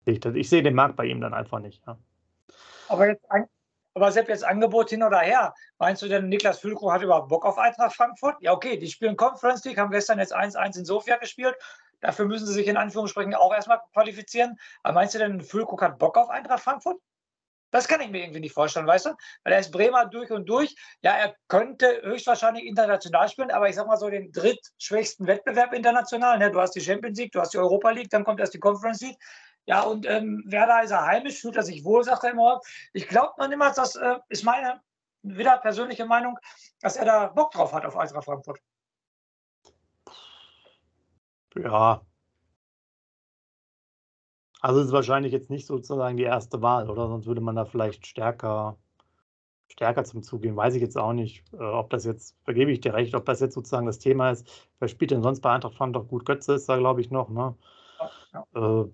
Ich 0.05 0.49
sehe 0.49 0.63
den 0.63 0.75
Markt 0.75 0.97
bei 0.97 1.07
ihm 1.07 1.21
dann 1.21 1.35
einfach 1.35 1.61
nicht. 1.61 1.83
Ja. 1.87 1.99
Aber 2.89 3.09
jetzt, 3.09 3.25
aber 3.95 4.13
Sepp, 4.13 4.29
jetzt 4.29 4.45
Angebot 4.45 4.91
hin 4.91 5.03
oder 5.03 5.21
her. 5.21 5.55
Meinst 5.79 6.03
du 6.03 6.09
denn, 6.09 6.29
Niklas 6.29 6.59
Füllkrug 6.59 6.93
hat 6.93 7.03
überhaupt 7.03 7.29
Bock 7.29 7.47
auf 7.47 7.59
Eintracht 7.59 7.97
Frankfurt? 7.97 8.37
Ja, 8.41 8.53
okay, 8.53 8.77
die 8.77 8.89
spielen 8.89 9.17
Conference 9.17 9.65
League, 9.65 9.79
haben 9.79 9.91
gestern 9.91 10.19
jetzt 10.19 10.37
1-1 10.37 10.79
in 10.79 10.85
Sofia 10.85 11.17
gespielt. 11.17 11.57
Dafür 12.01 12.27
müssen 12.27 12.47
sie 12.47 12.53
sich 12.53 12.69
in 12.69 12.77
Anführungsstrichen 12.77 13.35
auch 13.35 13.55
erstmal 13.55 13.81
qualifizieren. 13.95 14.59
Aber 14.83 14.95
meinst 14.95 15.15
du 15.15 15.19
denn, 15.19 15.41
Füllkrug 15.41 15.81
hat 15.81 15.99
Bock 15.99 16.19
auf 16.19 16.29
Eintracht 16.29 16.61
Frankfurt? 16.61 16.99
Das 17.77 17.89
kann 17.89 18.01
ich 18.01 18.09
mir 18.09 18.23
irgendwie 18.23 18.41
nicht 18.41 18.55
vorstellen, 18.55 18.87
weißt 18.87 19.05
du? 19.05 19.11
Weil 19.45 19.53
er 19.53 19.59
ist 19.59 19.71
Bremer 19.71 20.07
durch 20.07 20.31
und 20.31 20.49
durch. 20.49 20.75
Ja, 21.03 21.13
er 21.13 21.37
könnte 21.47 22.01
höchstwahrscheinlich 22.05 22.65
international 22.65 23.29
spielen, 23.29 23.51
aber 23.51 23.69
ich 23.69 23.75
sag 23.75 23.87
mal 23.87 23.99
so 23.99 24.09
den 24.09 24.33
drittschwächsten 24.33 25.27
Wettbewerb 25.27 25.75
international. 25.75 26.39
Ne? 26.39 26.51
Du 26.51 26.59
hast 26.59 26.71
die 26.71 26.81
Champions 26.81 27.19
League, 27.19 27.33
du 27.33 27.41
hast 27.43 27.53
die 27.53 27.59
Europa 27.59 27.91
League, 27.91 28.09
dann 28.09 28.25
kommt 28.25 28.41
erst 28.41 28.55
die 28.55 28.61
Conference 28.61 29.03
League. 29.03 29.19
Ja, 29.67 29.83
und 29.83 30.07
ähm, 30.07 30.43
Werder 30.47 30.85
ist 30.85 30.91
er 30.91 31.05
heimisch, 31.05 31.39
fühlt 31.39 31.57
er 31.57 31.65
sich 31.65 31.85
wohl, 31.85 32.03
sagt 32.03 32.25
er 32.25 32.31
immer. 32.31 32.63
Ich 32.95 33.09
glaube 33.09 33.35
noch 33.37 33.47
niemals, 33.47 33.77
das 33.77 33.95
äh, 33.95 34.15
ist 34.31 34.43
meine 34.43 34.81
wieder 35.21 35.59
persönliche 35.59 36.07
Meinung, 36.07 36.39
dass 36.81 36.97
er 36.97 37.05
da 37.05 37.27
Bock 37.27 37.51
drauf 37.51 37.75
hat 37.75 37.85
auf 37.85 37.99
Eintracht 37.99 38.25
Frankfurt. 38.25 38.59
Ja. 41.57 42.01
Also 44.67 44.81
ist 44.81 44.91
wahrscheinlich 44.91 45.33
jetzt 45.33 45.49
nicht 45.49 45.65
sozusagen 45.65 46.17
die 46.17 46.25
erste 46.25 46.61
Wahl, 46.61 46.91
oder? 46.91 47.07
Sonst 47.07 47.27
würde 47.27 47.41
man 47.41 47.55
da 47.55 47.67
vielleicht 47.67 48.05
stärker, 48.05 48.77
stärker 49.69 50.03
zum 50.03 50.25
Zug 50.25 50.43
gehen. 50.43 50.57
Weiß 50.57 50.75
ich 50.75 50.83
jetzt 50.83 50.99
auch 50.99 51.13
nicht, 51.13 51.45
äh, 51.53 51.63
ob 51.63 51.89
das 51.91 52.05
jetzt, 52.05 52.37
vergebe 52.43 52.73
ich 52.73 52.81
dir 52.81 52.93
recht, 52.93 53.15
ob 53.15 53.25
das 53.27 53.39
jetzt 53.39 53.55
sozusagen 53.55 53.87
das 53.87 54.01
Thema 54.01 54.33
ist. 54.33 54.45
Wer 54.81 54.89
spielt 54.89 55.13
denn 55.13 55.23
sonst 55.23 55.41
bei 55.41 55.53
Eintracht 55.53 55.77
Frankfurt 55.77 56.09
gut? 56.09 56.27
Götze 56.27 56.55
ist 56.55 56.69
da, 56.69 56.79
glaube 56.79 57.01
ich, 57.01 57.13
noch, 57.13 57.29
ne? 57.29 57.55
Ja, 58.01 58.11
ja. 58.33 58.81
Äh, 58.81 58.91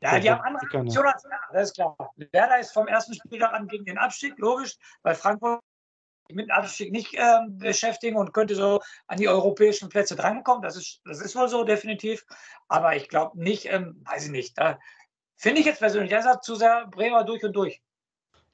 ja, 0.00 0.18
die 0.20 0.30
haben 0.30 0.42
andere 0.42 0.78
Ambitionen 0.78 1.08
als 1.08 1.24
Werder, 1.24 1.52
das 1.52 1.62
ist 1.62 1.74
klar. 1.74 1.96
Werder 2.30 2.60
ist 2.60 2.72
vom 2.72 2.86
ersten 2.86 3.14
Spieltag 3.14 3.52
an 3.52 3.66
gegen 3.66 3.84
den 3.84 3.98
Abstieg, 3.98 4.38
logisch, 4.38 4.76
weil 5.02 5.16
Frankfurt 5.16 5.60
mit 6.34 6.46
dem 6.46 6.50
Abstieg 6.50 6.92
nicht 6.92 7.14
äh, 7.14 7.38
beschäftigen 7.48 8.16
und 8.16 8.32
könnte 8.32 8.54
so 8.54 8.80
an 9.06 9.18
die 9.18 9.28
europäischen 9.28 9.88
Plätze 9.88 10.16
drankommen. 10.16 10.62
Das 10.62 10.76
ist, 10.76 11.00
das 11.04 11.20
ist 11.20 11.36
wohl 11.36 11.48
so, 11.48 11.64
definitiv. 11.64 12.24
Aber 12.68 12.96
ich 12.96 13.08
glaube 13.08 13.40
nicht, 13.40 13.66
ähm, 13.66 14.02
weiß 14.04 14.26
ich 14.26 14.30
nicht. 14.30 14.58
Da 14.58 14.78
finde 15.36 15.60
ich 15.60 15.66
jetzt 15.66 15.80
persönlich, 15.80 16.10
der 16.10 16.20
ist 16.20 16.44
zu 16.44 16.54
sehr 16.54 16.86
Bremer 16.88 17.24
durch 17.24 17.44
und 17.44 17.52
durch. 17.54 17.82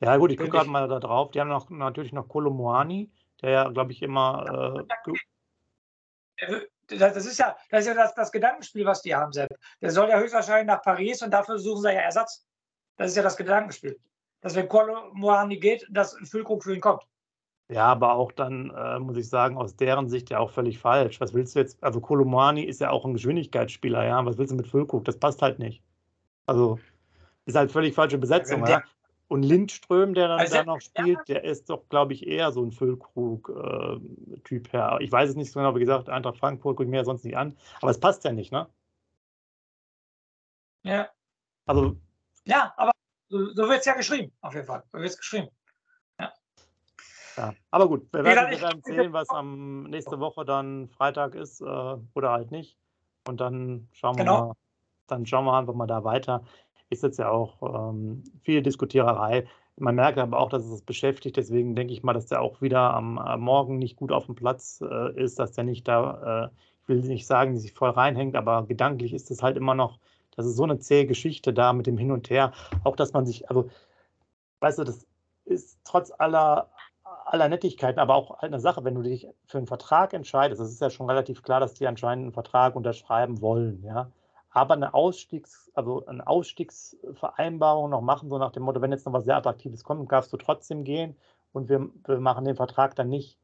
Ja, 0.00 0.16
gut, 0.16 0.30
ich 0.30 0.38
gucke 0.38 0.50
gerade 0.50 0.70
mal 0.70 0.88
da 0.88 1.00
drauf. 1.00 1.30
Die 1.32 1.40
haben 1.40 1.48
noch, 1.48 1.68
natürlich 1.70 2.12
noch 2.12 2.28
Kolomoani, 2.28 3.10
der 3.42 3.50
ja, 3.50 3.68
glaube 3.68 3.92
ich, 3.92 4.02
immer. 4.02 4.86
Äh, 6.36 6.60
das 6.86 7.26
ist 7.26 7.38
ja 7.38 7.56
das, 7.70 7.80
ist 7.80 7.88
ja 7.88 7.94
das, 7.94 8.14
das 8.14 8.30
Gedankenspiel, 8.30 8.84
was 8.86 9.02
die 9.02 9.14
haben, 9.14 9.32
Sepp. 9.32 9.48
Der 9.80 9.90
soll 9.90 10.08
ja 10.08 10.18
höchstwahrscheinlich 10.18 10.66
nach 10.66 10.82
Paris 10.82 11.22
und 11.22 11.32
dafür 11.32 11.58
suchen 11.58 11.82
sie 11.82 11.92
ja 11.92 12.00
Ersatz. 12.00 12.46
Das 12.96 13.10
ist 13.10 13.16
ja 13.16 13.22
das 13.22 13.36
Gedankenspiel. 13.36 13.98
Dass 14.40 14.54
wenn 14.54 14.68
Kolo 14.68 15.10
Moani 15.14 15.58
geht, 15.58 15.86
dass 15.90 16.16
Füllkrug 16.24 16.62
für 16.62 16.74
ihn 16.74 16.80
kommt. 16.80 17.02
Ja, 17.70 17.84
aber 17.84 18.14
auch 18.14 18.32
dann, 18.32 18.70
äh, 18.70 18.98
muss 18.98 19.18
ich 19.18 19.28
sagen, 19.28 19.58
aus 19.58 19.76
deren 19.76 20.08
Sicht 20.08 20.30
ja 20.30 20.38
auch 20.38 20.50
völlig 20.50 20.78
falsch. 20.78 21.20
Was 21.20 21.34
willst 21.34 21.54
du 21.54 21.60
jetzt? 21.60 21.82
Also 21.84 22.00
Kolomani 22.00 22.62
ist 22.62 22.80
ja 22.80 22.90
auch 22.90 23.04
ein 23.04 23.12
Geschwindigkeitsspieler, 23.12 24.06
ja. 24.06 24.24
Was 24.24 24.38
willst 24.38 24.52
du 24.52 24.56
mit 24.56 24.66
Füllkrug? 24.66 25.04
Das 25.04 25.18
passt 25.18 25.42
halt 25.42 25.58
nicht. 25.58 25.82
Also 26.46 26.78
ist 27.44 27.56
halt 27.56 27.70
völlig 27.70 27.94
falsche 27.94 28.16
Besetzung, 28.16 28.66
ja. 28.66 28.82
Und 29.28 29.42
Lindström, 29.42 30.14
der 30.14 30.28
dann 30.28 30.40
also, 30.40 30.54
da 30.54 30.64
noch 30.64 30.80
spielt, 30.80 31.28
der 31.28 31.44
ist 31.44 31.68
doch, 31.68 31.86
glaube 31.90 32.14
ich, 32.14 32.26
eher 32.26 32.52
so 32.52 32.62
ein 32.62 32.72
Füllkrug-Typ 32.72 34.68
äh, 34.68 34.70
her. 34.70 34.98
Ich 35.00 35.12
weiß 35.12 35.28
es 35.28 35.36
nicht 35.36 35.52
so 35.52 35.60
genau, 35.60 35.74
wie 35.74 35.80
gesagt, 35.80 36.08
Eintracht 36.08 36.38
Frankfurt 36.38 36.76
gucke 36.76 36.84
ich 36.84 36.90
mir 36.90 36.98
ja 36.98 37.04
sonst 37.04 37.24
nicht 37.24 37.36
an. 37.36 37.54
Aber 37.82 37.90
es 37.90 38.00
passt 38.00 38.24
ja 38.24 38.32
nicht, 38.32 38.50
ne? 38.50 38.66
Ja. 40.84 41.10
Also. 41.66 41.98
Ja, 42.44 42.72
aber 42.78 42.92
so, 43.28 43.52
so 43.52 43.68
wird 43.68 43.80
es 43.80 43.84
ja 43.84 43.94
geschrieben, 43.94 44.32
auf 44.40 44.54
jeden 44.54 44.66
Fall. 44.66 44.82
So 44.90 44.98
wird 44.98 45.10
es 45.10 45.18
geschrieben. 45.18 45.48
Ja. 47.38 47.54
Aber 47.70 47.88
gut, 47.88 48.12
wir 48.12 48.24
werden, 48.24 48.50
wir 48.50 48.60
werden 48.60 48.82
sehen, 48.84 49.12
was 49.12 49.28
am 49.30 49.84
nächste 49.84 50.18
Woche 50.20 50.44
dann 50.44 50.88
Freitag 50.88 51.34
ist 51.34 51.60
äh, 51.60 51.64
oder 52.14 52.32
halt 52.32 52.50
nicht. 52.50 52.76
Und 53.26 53.40
dann 53.40 53.88
schauen 53.92 54.16
wir 54.16 54.24
genau. 54.24 54.48
mal, 54.48 54.54
dann 55.06 55.24
schauen 55.26 55.44
wir 55.44 55.54
einfach 55.54 55.74
mal 55.74 55.86
da 55.86 56.04
weiter 56.04 56.42
ist 56.90 57.02
jetzt 57.02 57.18
ja 57.18 57.30
auch 57.30 57.90
ähm, 57.90 58.24
viel 58.42 58.62
Diskutiererei. 58.62 59.46
Man 59.76 59.94
merkt 59.94 60.18
aber 60.18 60.38
auch, 60.38 60.48
dass 60.48 60.64
es 60.64 60.82
beschäftigt. 60.82 61.36
Deswegen 61.36 61.74
denke 61.74 61.92
ich 61.92 62.02
mal, 62.02 62.12
dass 62.12 62.26
der 62.26 62.40
auch 62.40 62.60
wieder 62.60 62.94
am, 62.94 63.18
am 63.18 63.40
Morgen 63.40 63.78
nicht 63.78 63.96
gut 63.96 64.10
auf 64.10 64.26
dem 64.26 64.34
Platz 64.34 64.82
äh, 64.82 65.22
ist, 65.22 65.38
dass 65.38 65.52
der 65.52 65.64
nicht 65.64 65.86
da, 65.86 66.46
äh, 66.46 66.48
ich 66.82 66.88
will 66.88 67.00
nicht 67.00 67.26
sagen, 67.26 67.58
sich 67.58 67.74
voll 67.74 67.90
reinhängt, 67.90 68.34
aber 68.34 68.66
gedanklich 68.66 69.12
ist 69.12 69.30
es 69.30 69.42
halt 69.42 69.56
immer 69.56 69.74
noch, 69.74 69.98
das 70.34 70.46
ist 70.46 70.56
so 70.56 70.64
eine 70.64 70.78
zähe 70.78 71.06
Geschichte 71.06 71.52
da 71.52 71.72
mit 71.72 71.86
dem 71.86 71.98
Hin 71.98 72.10
und 72.10 72.30
Her. 72.30 72.52
Auch, 72.84 72.96
dass 72.96 73.12
man 73.12 73.26
sich, 73.26 73.48
also, 73.50 73.68
weißt 74.60 74.78
du, 74.78 74.84
das 74.84 75.06
ist 75.44 75.78
trotz 75.84 76.12
aller, 76.18 76.70
aller 77.32 77.48
Nettigkeiten, 77.48 78.00
aber 78.00 78.14
auch 78.14 78.40
halt 78.40 78.52
eine 78.52 78.60
Sache, 78.60 78.84
wenn 78.84 78.94
du 78.94 79.02
dich 79.02 79.28
für 79.46 79.58
einen 79.58 79.66
Vertrag 79.66 80.12
entscheidest, 80.12 80.60
das 80.60 80.70
ist 80.70 80.80
ja 80.80 80.90
schon 80.90 81.08
relativ 81.08 81.42
klar, 81.42 81.60
dass 81.60 81.74
die 81.74 81.86
anscheinend 81.86 82.24
einen 82.24 82.32
Vertrag 82.32 82.76
unterschreiben 82.76 83.40
wollen, 83.40 83.82
ja 83.84 84.10
aber 84.50 84.74
eine 84.74 84.94
Ausstiegs, 84.94 85.70
also 85.74 86.06
eine 86.06 86.26
Ausstiegsvereinbarung 86.26 87.90
noch 87.90 88.00
machen, 88.00 88.28
so 88.28 88.38
nach 88.38 88.52
dem 88.52 88.62
Motto, 88.64 88.80
wenn 88.80 88.92
jetzt 88.92 89.06
noch 89.06 89.12
was 89.12 89.24
sehr 89.24 89.36
Attraktives 89.36 89.84
kommt, 89.84 90.10
darfst 90.10 90.32
du 90.32 90.36
trotzdem 90.36 90.84
gehen 90.84 91.16
und 91.52 91.68
wir, 91.68 91.88
wir 92.06 92.20
machen 92.20 92.44
den 92.44 92.56
Vertrag 92.56 92.94
dann 92.96 93.08
nicht, 93.08 93.38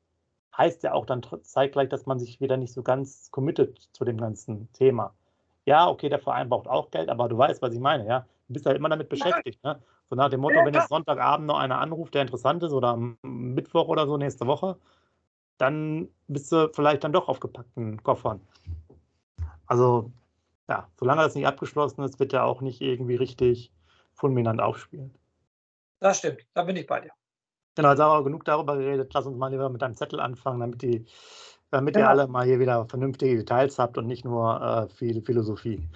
heißt 0.56 0.82
ja 0.82 0.92
auch 0.92 1.06
dann 1.06 1.22
zeitgleich, 1.42 1.88
dass 1.88 2.06
man 2.06 2.18
sich 2.18 2.40
wieder 2.40 2.56
nicht 2.56 2.72
so 2.72 2.82
ganz 2.82 3.30
committet 3.30 3.88
zu 3.92 4.04
dem 4.04 4.18
ganzen 4.18 4.72
Thema. 4.72 5.14
Ja, 5.66 5.88
okay, 5.88 6.08
der 6.08 6.18
Verein 6.18 6.48
braucht 6.48 6.68
auch 6.68 6.90
Geld, 6.90 7.08
aber 7.08 7.28
du 7.28 7.38
weißt, 7.38 7.62
was 7.62 7.72
ich 7.72 7.80
meine, 7.80 8.06
ja. 8.06 8.26
Du 8.48 8.52
bist 8.52 8.66
halt 8.66 8.76
immer 8.76 8.90
damit 8.90 9.08
beschäftigt, 9.08 9.62
ne? 9.64 9.80
So 10.10 10.16
nach 10.16 10.28
dem 10.28 10.40
Motto, 10.40 10.56
wenn 10.64 10.74
jetzt 10.74 10.88
Sonntagabend 10.88 11.46
noch 11.46 11.58
einer 11.58 11.80
anruft, 11.80 12.14
der 12.14 12.22
interessant 12.22 12.62
ist, 12.62 12.72
oder 12.72 12.88
am 12.88 13.18
Mittwoch 13.22 13.88
oder 13.88 14.06
so 14.06 14.16
nächste 14.16 14.46
Woche, 14.46 14.76
dann 15.58 16.08
bist 16.28 16.52
du 16.52 16.70
vielleicht 16.72 17.04
dann 17.04 17.12
doch 17.12 17.28
auf 17.28 17.40
gepackten 17.40 18.02
Koffern. 18.02 18.40
Also 19.66 20.12
ja, 20.68 20.88
solange 20.98 21.22
das 21.22 21.34
nicht 21.34 21.46
abgeschlossen 21.46 22.02
ist, 22.02 22.18
wird 22.20 22.32
er 22.32 22.44
auch 22.44 22.60
nicht 22.60 22.80
irgendwie 22.80 23.16
richtig 23.16 23.72
fulminant 24.14 24.60
aufspielen. 24.60 25.14
Das 26.00 26.18
stimmt, 26.18 26.46
da 26.54 26.64
bin 26.64 26.76
ich 26.76 26.86
bei 26.86 27.00
dir. 27.00 27.10
Genau, 27.76 27.90
jetzt 27.90 28.00
haben 28.00 28.18
wir 28.18 28.24
genug 28.24 28.44
darüber 28.44 28.76
geredet. 28.76 29.12
Lass 29.14 29.26
uns 29.26 29.36
mal 29.36 29.50
lieber 29.50 29.68
mit 29.68 29.82
einem 29.82 29.96
Zettel 29.96 30.20
anfangen, 30.20 30.60
damit, 30.60 30.82
die, 30.82 31.06
damit 31.70 31.94
genau. 31.94 32.06
ihr 32.06 32.10
alle 32.10 32.26
mal 32.28 32.44
hier 32.46 32.60
wieder 32.60 32.86
vernünftige 32.86 33.36
Details 33.36 33.78
habt 33.78 33.98
und 33.98 34.06
nicht 34.06 34.24
nur 34.24 34.60
äh, 34.60 34.88
viel 34.94 35.22
Philosophie. 35.22 35.88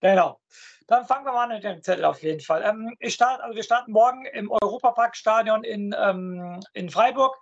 Genau. 0.00 0.39
Dann 0.86 1.06
fangen 1.06 1.24
wir 1.24 1.32
mal 1.32 1.44
an 1.44 1.50
mit 1.50 1.62
dem 1.62 1.82
Zettel 1.82 2.04
auf 2.04 2.22
jeden 2.22 2.40
Fall. 2.40 2.62
Ähm, 2.62 2.94
ich 2.98 3.14
start, 3.14 3.40
also 3.40 3.54
wir 3.54 3.62
starten 3.62 3.92
morgen 3.92 4.24
im 4.26 4.50
Europaparkstadion 4.50 5.62
in, 5.62 5.94
ähm, 5.96 6.60
in 6.72 6.90
Freiburg, 6.90 7.36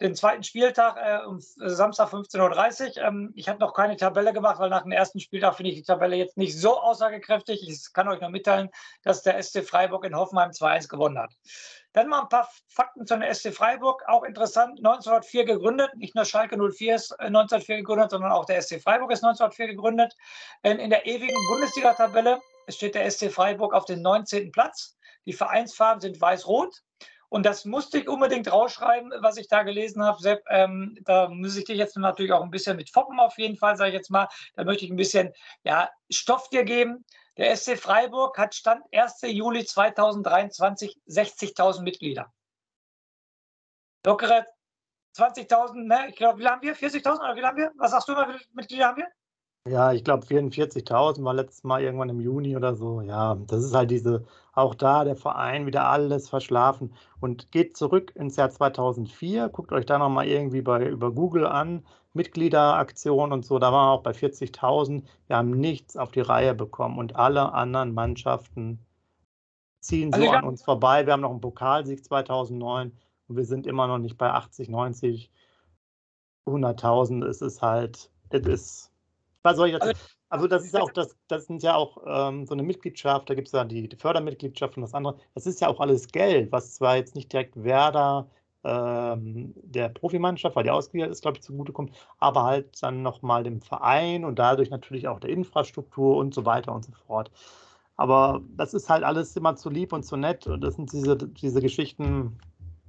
den 0.00 0.14
zweiten 0.14 0.42
Spieltag 0.42 0.96
äh, 0.96 1.24
um 1.26 1.40
Samstag 1.40 2.10
15.30 2.12 2.98
Uhr. 2.98 3.04
Ähm, 3.04 3.32
ich 3.36 3.48
habe 3.48 3.58
noch 3.58 3.72
keine 3.72 3.96
Tabelle 3.96 4.32
gemacht, 4.32 4.58
weil 4.58 4.70
nach 4.70 4.82
dem 4.82 4.92
ersten 4.92 5.20
Spieltag 5.20 5.56
finde 5.56 5.70
ich 5.70 5.76
die 5.76 5.82
Tabelle 5.82 6.16
jetzt 6.16 6.36
nicht 6.36 6.58
so 6.58 6.78
aussagekräftig. 6.78 7.66
Ich 7.68 7.92
kann 7.92 8.08
euch 8.08 8.20
noch 8.20 8.30
mitteilen, 8.30 8.70
dass 9.02 9.22
der 9.22 9.42
SC 9.42 9.64
Freiburg 9.64 10.04
in 10.04 10.14
Hoffenheim 10.16 10.50
2-1 10.50 10.88
gewonnen 10.88 11.18
hat. 11.18 11.32
Dann 11.92 12.08
mal 12.08 12.22
ein 12.22 12.28
paar 12.28 12.48
Fakten 12.68 13.06
zu 13.06 13.18
der 13.18 13.34
SC 13.34 13.52
Freiburg. 13.52 14.04
Auch 14.06 14.22
interessant, 14.22 14.78
1904 14.78 15.44
gegründet. 15.44 15.90
Nicht 15.96 16.14
nur 16.14 16.24
Schalke 16.24 16.56
04 16.56 16.94
ist 16.94 17.18
1904 17.18 17.74
äh, 17.74 17.78
gegründet, 17.78 18.10
sondern 18.10 18.30
auch 18.30 18.44
der 18.44 18.62
SC 18.62 18.80
Freiburg 18.80 19.10
ist 19.10 19.24
1904 19.24 19.68
gegründet. 19.68 20.14
In, 20.62 20.78
in 20.78 20.90
der 20.90 21.06
ewigen 21.06 21.36
Bundesliga-Tabelle 21.50 22.40
Es 22.66 22.76
steht 22.76 22.94
der 22.94 23.10
SC 23.10 23.30
Freiburg 23.30 23.74
auf 23.74 23.84
dem 23.84 24.02
19. 24.02 24.52
Platz. 24.52 24.96
Die 25.26 25.32
Vereinsfarben 25.32 26.00
sind 26.00 26.20
weiß-rot. 26.20 26.82
Und 27.30 27.46
das 27.46 27.64
musste 27.64 27.98
ich 27.98 28.08
unbedingt 28.08 28.50
rausschreiben, 28.50 29.12
was 29.20 29.36
ich 29.36 29.46
da 29.46 29.62
gelesen 29.62 30.02
habe. 30.02 30.20
Sepp, 30.20 30.42
ähm, 30.48 30.98
da 31.04 31.28
muss 31.28 31.56
ich 31.56 31.64
dich 31.64 31.78
jetzt 31.78 31.96
natürlich 31.96 32.32
auch 32.32 32.42
ein 32.42 32.50
bisschen 32.50 32.76
mit 32.76 32.90
foppen, 32.90 33.20
auf 33.20 33.38
jeden 33.38 33.56
Fall, 33.56 33.76
sage 33.76 33.90
ich 33.90 33.96
jetzt 33.96 34.10
mal. 34.10 34.28
Da 34.56 34.64
möchte 34.64 34.84
ich 34.84 34.90
ein 34.90 34.96
bisschen 34.96 35.32
ja, 35.62 35.88
Stoff 36.10 36.48
dir 36.48 36.64
geben. 36.64 37.04
Der 37.36 37.56
SC 37.56 37.78
Freiburg 37.78 38.36
hat 38.36 38.54
Stand 38.54 38.82
1. 38.92 39.20
Juli 39.22 39.64
2023 39.64 40.98
60.000 41.06 41.82
Mitglieder. 41.82 42.32
Lockere 44.04 44.44
20.000, 45.16 45.86
ne? 45.86 46.08
Ich 46.08 46.16
glaube, 46.16 46.40
wie 46.40 46.48
haben 46.48 46.62
wir? 46.62 46.74
40.000 46.74 47.20
oder 47.20 47.36
wie 47.36 47.44
haben 47.44 47.56
wir? 47.56 47.70
Was 47.76 47.92
sagst 47.92 48.08
du 48.08 48.12
mal, 48.12 48.28
wie 48.28 48.38
viele 48.38 48.54
Mitglieder 48.54 48.86
haben 48.86 48.96
wir? 48.96 49.08
Ja, 49.68 49.92
ich 49.92 50.04
glaube 50.04 50.24
44.000 50.26 51.22
war 51.22 51.34
letztes 51.34 51.64
Mal 51.64 51.82
irgendwann 51.82 52.08
im 52.08 52.20
Juni 52.20 52.56
oder 52.56 52.74
so. 52.74 53.02
Ja, 53.02 53.34
das 53.46 53.62
ist 53.62 53.74
halt 53.74 53.90
diese, 53.90 54.24
auch 54.54 54.74
da 54.74 55.04
der 55.04 55.16
Verein 55.16 55.66
wieder 55.66 55.86
alles 55.86 56.30
verschlafen 56.30 56.94
und 57.20 57.52
geht 57.52 57.76
zurück 57.76 58.12
ins 58.16 58.36
Jahr 58.36 58.50
2004. 58.50 59.50
Guckt 59.50 59.72
euch 59.72 59.84
da 59.84 59.98
nochmal 59.98 60.26
irgendwie 60.28 60.62
bei, 60.62 60.86
über 60.88 61.12
Google 61.12 61.46
an, 61.46 61.84
Mitgliederaktion 62.14 63.32
und 63.32 63.44
so. 63.44 63.58
Da 63.58 63.70
waren 63.70 63.88
wir 63.88 63.92
auch 63.92 64.02
bei 64.02 64.12
40.000. 64.12 65.04
Wir 65.26 65.36
haben 65.36 65.50
nichts 65.50 65.96
auf 65.96 66.10
die 66.10 66.20
Reihe 66.20 66.54
bekommen 66.54 66.98
und 66.98 67.16
alle 67.16 67.52
anderen 67.52 67.92
Mannschaften 67.92 68.84
ziehen 69.80 70.10
so 70.10 70.20
also 70.22 70.32
an 70.32 70.44
uns 70.44 70.62
vorbei. 70.62 71.04
Wir 71.04 71.12
haben 71.12 71.20
noch 71.20 71.30
einen 71.30 71.42
Pokalsieg 71.42 72.02
2009 72.02 72.92
und 73.28 73.36
wir 73.36 73.44
sind 73.44 73.66
immer 73.66 73.86
noch 73.86 73.98
nicht 73.98 74.16
bei 74.16 74.30
80, 74.30 74.70
90, 74.70 75.30
100.000. 76.46 77.26
Es 77.26 77.42
ist 77.42 77.60
halt, 77.60 78.10
es 78.30 78.46
ist 78.46 78.89
was 79.42 79.56
soll 79.56 79.68
ich 79.68 79.78
dazu? 79.78 79.92
Also, 80.28 80.46
das 80.46 80.64
ist 80.64 80.74
ja 80.74 80.82
auch, 80.82 80.92
das, 80.92 81.16
das 81.26 81.46
sind 81.46 81.62
ja 81.62 81.74
auch 81.74 81.98
ähm, 82.06 82.46
so 82.46 82.54
eine 82.54 82.62
Mitgliedschaft, 82.62 83.28
da 83.28 83.34
gibt 83.34 83.48
es 83.48 83.52
ja 83.52 83.64
die, 83.64 83.88
die, 83.88 83.96
Fördermitgliedschaft 83.96 84.76
und 84.76 84.82
das 84.82 84.94
andere. 84.94 85.16
Das 85.34 85.46
ist 85.46 85.60
ja 85.60 85.68
auch 85.68 85.80
alles 85.80 86.06
Geld, 86.08 86.52
was 86.52 86.74
zwar 86.74 86.96
jetzt 86.96 87.16
nicht 87.16 87.32
direkt 87.32 87.62
Werder 87.62 88.28
ähm, 88.62 89.52
der 89.56 89.88
Profimannschaft, 89.88 90.54
weil 90.54 90.64
die 90.64 90.70
ausgegliedert 90.70 91.10
ist, 91.10 91.22
glaube 91.22 91.38
ich, 91.38 91.42
zugutekommt, 91.42 91.92
aber 92.18 92.44
halt 92.44 92.82
dann 92.82 93.02
nochmal 93.02 93.42
dem 93.42 93.60
Verein 93.60 94.24
und 94.24 94.38
dadurch 94.38 94.70
natürlich 94.70 95.08
auch 95.08 95.18
der 95.18 95.30
Infrastruktur 95.30 96.16
und 96.16 96.34
so 96.34 96.44
weiter 96.46 96.72
und 96.72 96.84
so 96.84 96.92
fort. 97.06 97.30
Aber 97.96 98.40
das 98.56 98.72
ist 98.74 98.88
halt 98.88 99.04
alles 99.04 99.36
immer 99.36 99.56
zu 99.56 99.68
lieb 99.68 99.92
und 99.92 100.04
zu 100.04 100.16
nett 100.16 100.46
und 100.46 100.62
das 100.62 100.76
sind 100.76 100.92
diese, 100.92 101.16
diese 101.16 101.60
Geschichten, 101.60 102.38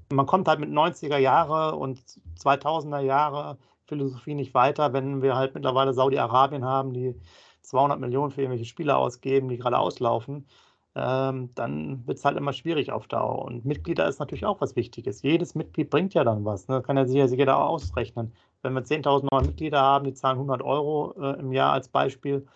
man 0.10 0.26
kommt 0.26 0.48
halt 0.48 0.60
mit 0.60 0.70
90er 0.70 1.18
Jahre 1.18 1.76
und 1.76 2.02
2000er 2.40 3.00
Jahre 3.00 3.58
Philosophie 3.92 4.36
nicht 4.36 4.54
weiter, 4.54 4.94
wenn 4.94 5.22
wir 5.22 5.36
halt 5.36 5.54
mittlerweile 5.54 5.94
Saudi-Arabien 5.94 6.64
haben, 6.64 6.94
die 6.94 7.14
200 7.62 8.00
Millionen 8.00 8.32
für 8.32 8.42
irgendwelche 8.42 8.66
Spieler 8.66 8.98
ausgeben, 8.98 9.50
die 9.50 9.58
gerade 9.58 9.78
auslaufen. 9.78 10.48
Ähm, 10.96 11.52
dann 11.56 12.06
wird 12.08 12.18
es 12.18 12.26
halt 12.26 12.38
immer 12.38 12.54
schwierig 12.54 12.92
auf 12.92 13.08
Dauer. 13.08 13.46
Und 13.46 13.66
Mitglieder 13.66 14.08
ist 14.08 14.20
natürlich 14.20 14.46
auch 14.46 14.62
was 14.62 14.76
Wichtiges. 14.78 15.22
Jedes 15.22 15.56
Mitglied 15.56 15.90
bringt 15.90 16.14
ja 16.14 16.24
dann 16.24 16.46
was. 16.46 16.68
Ne? 16.70 16.82
Kann 16.82 16.98
ja 16.98 17.06
sich 17.06 17.18
ja 17.18 17.26
jeder 17.26 17.58
auch 17.58 17.70
ausrechnen. 17.70 18.34
Wenn 18.62 18.74
wir 18.74 18.84
10.000 18.84 19.28
neue 19.32 19.48
Mitglieder 19.48 19.82
haben, 19.82 20.06
die 20.06 20.14
zahlen 20.14 20.38
100 20.38 20.62
Euro 20.62 21.14
äh, 21.22 21.40
im 21.40 21.52
Jahr 21.52 21.74
als 21.74 21.88
Beispiel, 21.90 22.48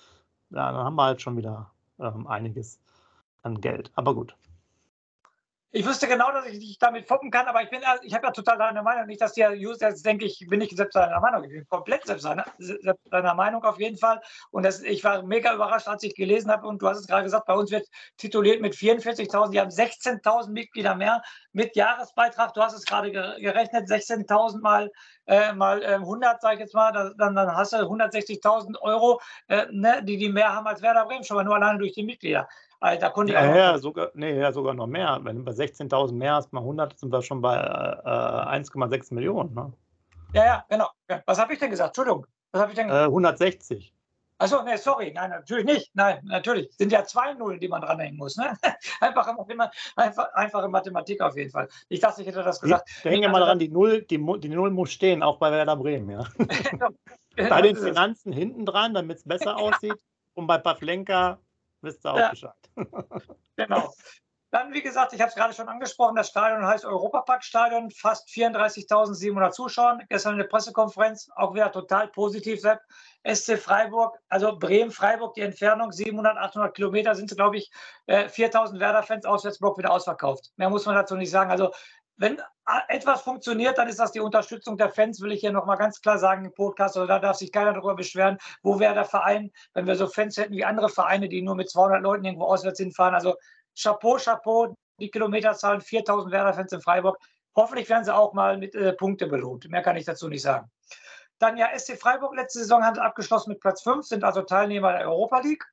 ja, 0.52 0.72
dann 0.72 0.84
haben 0.84 0.96
wir 0.96 1.04
halt 1.04 1.22
schon 1.22 1.38
wieder 1.38 1.72
ähm, 2.00 2.28
einiges 2.28 2.80
an 3.44 3.60
Geld. 3.62 3.92
Aber 3.96 4.16
gut. 4.16 4.36
Ich 5.78 5.86
wüsste 5.86 6.08
genau, 6.08 6.32
dass 6.32 6.46
ich 6.46 6.58
dich 6.58 6.80
damit 6.80 7.06
foppen 7.06 7.30
kann, 7.30 7.48
aber 7.48 7.62
ich 7.62 7.70
ich 8.04 8.14
habe 8.14 8.28
ja 8.28 8.32
total 8.32 8.58
deine 8.58 8.82
Meinung. 8.82 9.08
Nicht, 9.08 9.20
dass 9.20 9.34
der 9.34 9.52
User 9.52 9.90
jetzt 9.90 10.06
denke, 10.06 10.24
ich 10.24 10.48
bin 10.50 10.60
nicht 10.60 10.74
selbst 10.74 10.94
seiner 10.94 11.20
Meinung. 11.20 11.44
Ich 11.44 11.50
bin 11.50 11.68
komplett 11.68 12.06
selbst 12.08 12.24
seiner, 12.24 12.46
selbst 12.58 13.10
seiner 13.12 13.34
Meinung 13.34 13.62
auf 13.62 13.78
jeden 13.78 13.98
Fall. 13.98 14.22
Und 14.52 14.64
das, 14.64 14.82
ich 14.84 15.04
war 15.04 15.22
mega 15.24 15.54
überrascht, 15.54 15.90
als 15.90 16.04
ich 16.04 16.16
gelesen 16.16 16.50
habe. 16.50 16.66
Und 16.66 16.82
du 16.82 16.88
hast 16.88 17.00
es 17.00 17.08
gerade 17.08 17.24
gesagt, 17.24 17.46
bei 17.46 17.56
uns 17.56 17.72
wird 17.72 17.90
tituliert 18.16 18.62
mit 18.62 18.74
44.000. 18.74 19.52
Die 19.52 19.60
haben 19.60 19.70
16.000 19.70 20.50
Mitglieder 20.52 20.96
mehr 20.96 21.22
mit 21.52 21.76
Jahresbeitrag. 21.76 22.54
Du 22.54 22.62
hast 22.62 22.74
es 22.74 22.86
gerade 22.86 23.12
gerechnet, 23.12 23.90
16.000 23.90 24.62
mal, 24.62 24.90
äh, 25.26 25.52
mal 25.52 25.84
äh, 25.84 25.96
100, 25.96 26.42
sage 26.42 26.54
ich 26.54 26.60
jetzt 26.62 26.74
mal. 26.74 26.94
Dann, 27.18 27.36
dann 27.36 27.54
hast 27.54 27.74
du 27.74 27.78
160.000 27.80 28.80
Euro, 28.80 29.20
äh, 29.50 29.66
ne, 29.72 30.02
die 30.06 30.16
die 30.16 30.30
mehr 30.30 30.56
haben 30.56 30.68
als 30.68 30.82
Werder 30.82 31.04
Bremen, 31.06 31.26
schon 31.26 31.36
mal 31.36 31.44
nur 31.44 31.56
alleine 31.56 31.80
durch 31.80 31.92
die 31.92 32.04
Mitglieder. 32.04 32.48
Da 33.00 33.10
konnte 33.10 33.34
ja, 33.34 33.50
ich 33.50 33.56
ja, 33.56 33.78
sogar, 33.80 34.12
nee, 34.14 34.40
ja, 34.40 34.52
sogar 34.52 34.74
noch 34.74 34.88
mehr. 34.88 35.20
Wenn 35.24 35.38
du 35.38 35.44
bei 35.44 35.52
16.000 35.52 36.14
mehr 36.14 36.36
hast, 36.36 36.54
mal 36.54 36.60
100, 36.62 37.00
sind 37.00 37.12
wir 37.12 37.22
schon 37.22 37.42
bei 37.42 37.56
äh, 37.56 37.60
1,6 37.60 39.14
Millionen. 39.14 39.54
Ne? 39.56 39.74
Ja, 40.34 40.46
ja, 40.46 40.66
genau. 40.70 40.90
Ja. 41.10 41.24
Was 41.26 41.40
habe 41.40 41.54
ich 41.54 41.60
denn 41.60 41.72
gesagt? 41.72 41.90
Entschuldigung. 41.90 42.28
Was 42.52 42.62
habe 42.62 42.72
ich 42.72 42.76
denn 42.76 42.88
gesagt? 42.88 43.04
Äh, 43.04 43.08
160. 43.08 43.94
Achso, 44.38 44.64
nee, 44.64 44.76
sorry. 44.76 45.14
Nein, 45.16 45.30
natürlich 45.30 45.66
nicht. 45.66 45.92
Nein, 45.96 46.20
natürlich. 46.26 46.70
Sind 46.78 46.92
ja 46.92 47.06
zwei 47.06 47.34
Nullen, 47.34 47.60
die 47.60 47.70
man 47.70 47.82
dranhängen 47.82 48.18
muss. 48.18 48.36
Ne? 48.36 48.58
Einfache, 49.00 49.34
einfach, 49.96 50.34
einfache 50.34 50.68
Mathematik 50.68 51.22
auf 51.22 51.38
jeden 51.38 51.52
Fall. 51.52 51.70
Ich 51.88 52.02
dachte, 52.02 52.22
ich 52.22 52.28
hätte 52.28 52.44
das 52.44 52.60
gesagt. 52.60 52.90
Da 53.04 53.10
hängen 53.10 53.24
ja 53.24 53.30
mal 53.30 53.40
dran, 53.40 53.60
die 53.60 53.70
Null, 53.70 54.02
die, 54.02 54.18
die 54.18 54.50
Null 54.50 54.72
muss 54.72 54.92
stehen, 54.92 55.24
auch 55.24 55.38
bei 55.38 55.52
Werder 55.52 55.78
Bremen, 55.78 56.10
ja. 56.10 56.26
bei 57.50 57.62
den 57.62 57.78
Finanzen 57.78 58.34
hinten 58.34 58.66
dran, 58.66 58.94
damit 58.94 59.18
es 59.18 59.24
besser 59.24 59.58
aussieht. 59.58 59.98
Und 60.34 60.48
bei 60.48 60.58
Pavlenka 60.58 61.40
wisst 61.86 62.06
ihr 62.06 62.14
auch 62.14 62.18
ja. 62.18 62.30
Bescheid. 62.30 62.54
genau. 63.56 63.94
Dann, 64.56 64.74
wie 64.74 64.82
gesagt, 64.82 65.12
ich 65.12 65.20
habe 65.20 65.28
es 65.28 65.36
gerade 65.36 65.54
schon 65.54 65.68
angesprochen, 65.68 66.16
das 66.16 66.30
Stadion 66.30 66.66
heißt 66.66 66.86
Europapark-Stadion, 66.86 67.92
fast 67.92 68.30
34.700 68.30 69.52
Zuschauer. 69.52 70.00
Gestern 70.08 70.36
eine 70.36 70.46
Pressekonferenz, 70.46 71.30
auch 71.36 71.54
wieder 71.54 71.72
total 71.74 72.08
positiv, 72.08 72.62
Sepp. 72.62 72.80
SC 73.26 73.58
Freiburg, 73.58 74.18
also 74.30 74.58
Bremen-Freiburg, 74.58 75.34
die 75.34 75.42
Entfernung 75.42 75.92
700, 75.92 76.38
800 76.38 76.74
Kilometer 76.74 77.16
sind, 77.16 77.36
glaube 77.36 77.58
ich, 77.58 77.70
4.000 78.08 78.78
äh, 78.78 78.80
Werder-Fans, 78.80 79.26
Auswärtsblock 79.26 79.78
wieder 79.78 79.92
ausverkauft. 79.92 80.52
Mehr 80.56 80.70
muss 80.70 80.86
man 80.86 80.96
dazu 80.96 81.18
nicht 81.18 81.32
sagen. 81.32 81.52
Also 81.52 81.72
wenn 82.18 82.42
etwas 82.88 83.22
funktioniert, 83.22 83.78
dann 83.78 83.88
ist 83.88 84.00
das 84.00 84.12
die 84.12 84.20
Unterstützung 84.20 84.78
der 84.78 84.90
Fans, 84.90 85.22
will 85.22 85.32
ich 85.32 85.42
hier 85.42 85.52
nochmal 85.52 85.78
ganz 85.78 86.02
klar 86.02 86.18
sagen 86.18 86.46
im 86.46 86.54
Podcast. 86.54 86.98
Oder 86.98 87.08
da 87.08 87.20
darf 87.20 87.38
sich 87.38 87.52
keiner 87.52 87.74
darüber 87.74 87.96
beschweren, 87.96 88.38
wo 88.64 88.80
wäre 88.80 88.94
der 88.94 89.06
Verein, 89.06 89.52
wenn 89.74 89.86
wir 89.86 89.96
so 89.96 90.08
Fans 90.08 90.38
hätten 90.38 90.54
wie 90.54 90.66
andere 90.66 90.90
Vereine, 90.90 91.30
die 91.30 91.42
nur 91.42 91.56
mit 91.56 91.70
200 91.70 92.02
Leuten 92.02 92.26
irgendwo 92.26 92.46
auswärts 92.46 92.80
hinfahren. 92.80 93.14
Also 93.14 93.36
Chapeau, 93.78 94.18
Chapeau, 94.18 94.76
die 95.00 95.12
Kilometerzahlen, 95.12 95.82
4000 95.82 96.32
Werder-Fans 96.32 96.72
in 96.72 96.82
Freiburg. 96.82 97.18
Hoffentlich 97.56 97.90
werden 97.90 98.06
sie 98.06 98.16
auch 98.16 98.34
mal 98.34 98.58
mit 98.58 98.76
äh, 98.76 98.94
Punkte 98.94 99.28
belohnt. 99.28 99.70
Mehr 99.70 99.82
kann 99.82 99.98
ich 99.98 100.06
dazu 100.06 100.28
nicht 100.28 100.42
sagen. 100.42 100.70
Dann 101.40 101.58
ja, 101.58 101.78
SC 101.78 101.98
Freiburg 102.00 102.36
letzte 102.36 102.60
Saison 102.60 102.84
hat 102.84 102.98
abgeschlossen 102.98 103.50
mit 103.50 103.60
Platz 103.60 103.82
5, 103.82 104.06
sind 104.06 104.24
also 104.24 104.42
Teilnehmer 104.42 104.94
der 104.94 105.10
Europa 105.10 105.40
League. 105.40 105.66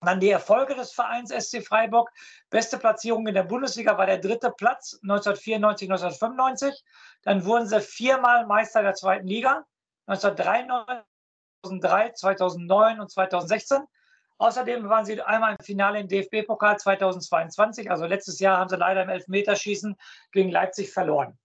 Dann 0.00 0.20
die 0.20 0.30
Erfolge 0.30 0.74
des 0.74 0.92
Vereins 0.92 1.30
SC 1.30 1.64
Freiburg. 1.64 2.10
Beste 2.50 2.78
Platzierung 2.78 3.26
in 3.26 3.34
der 3.34 3.44
Bundesliga 3.44 3.96
war 3.96 4.06
der 4.06 4.18
dritte 4.18 4.50
Platz 4.50 4.98
1994, 5.02 5.90
1995. 5.90 6.84
Dann 7.22 7.44
wurden 7.44 7.66
sie 7.66 7.80
viermal 7.80 8.46
Meister 8.46 8.82
der 8.82 8.94
zweiten 8.94 9.26
Liga 9.26 9.64
1993, 10.06 11.04
2003, 11.62 12.12
2009 12.12 13.00
und 13.00 13.10
2016. 13.10 13.82
Außerdem 14.38 14.88
waren 14.88 15.06
sie 15.06 15.20
einmal 15.22 15.56
im 15.58 15.64
Finale 15.64 16.00
im 16.00 16.08
DFB-Pokal 16.08 16.78
2022. 16.78 17.90
Also 17.90 18.04
letztes 18.04 18.38
Jahr 18.38 18.58
haben 18.58 18.68
sie 18.68 18.76
leider 18.76 19.02
im 19.02 19.08
Elfmeterschießen 19.08 19.96
gegen 20.30 20.50
Leipzig 20.50 20.92
verloren. 20.92 21.38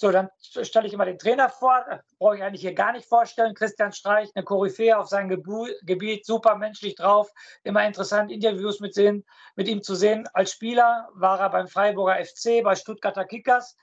So, 0.00 0.10
dann 0.10 0.30
stelle 0.40 0.86
ich 0.86 0.94
immer 0.94 1.04
den 1.04 1.18
Trainer 1.18 1.50
vor. 1.50 1.84
Brauche 2.18 2.36
ich 2.36 2.42
eigentlich 2.42 2.62
hier 2.62 2.72
gar 2.72 2.92
nicht 2.92 3.06
vorstellen. 3.06 3.52
Christian 3.52 3.92
Streich, 3.92 4.30
eine 4.34 4.46
Koryphäe 4.46 4.98
auf 4.98 5.08
seinem 5.08 5.28
Gebu 5.28 5.66
Gebiet, 5.82 6.24
super 6.24 6.56
menschlich 6.56 6.94
drauf. 6.94 7.30
Immer 7.64 7.86
interessant, 7.86 8.32
Interviews 8.32 8.80
mit, 8.80 8.94
sehen, 8.94 9.26
mit 9.56 9.68
ihm 9.68 9.82
zu 9.82 9.94
sehen. 9.94 10.26
Als 10.32 10.52
Spieler 10.52 11.10
war 11.12 11.38
er 11.38 11.50
beim 11.50 11.68
Freiburger 11.68 12.16
FC, 12.24 12.64
bei 12.64 12.76
Stuttgarter 12.76 13.26
Kickers, 13.26 13.76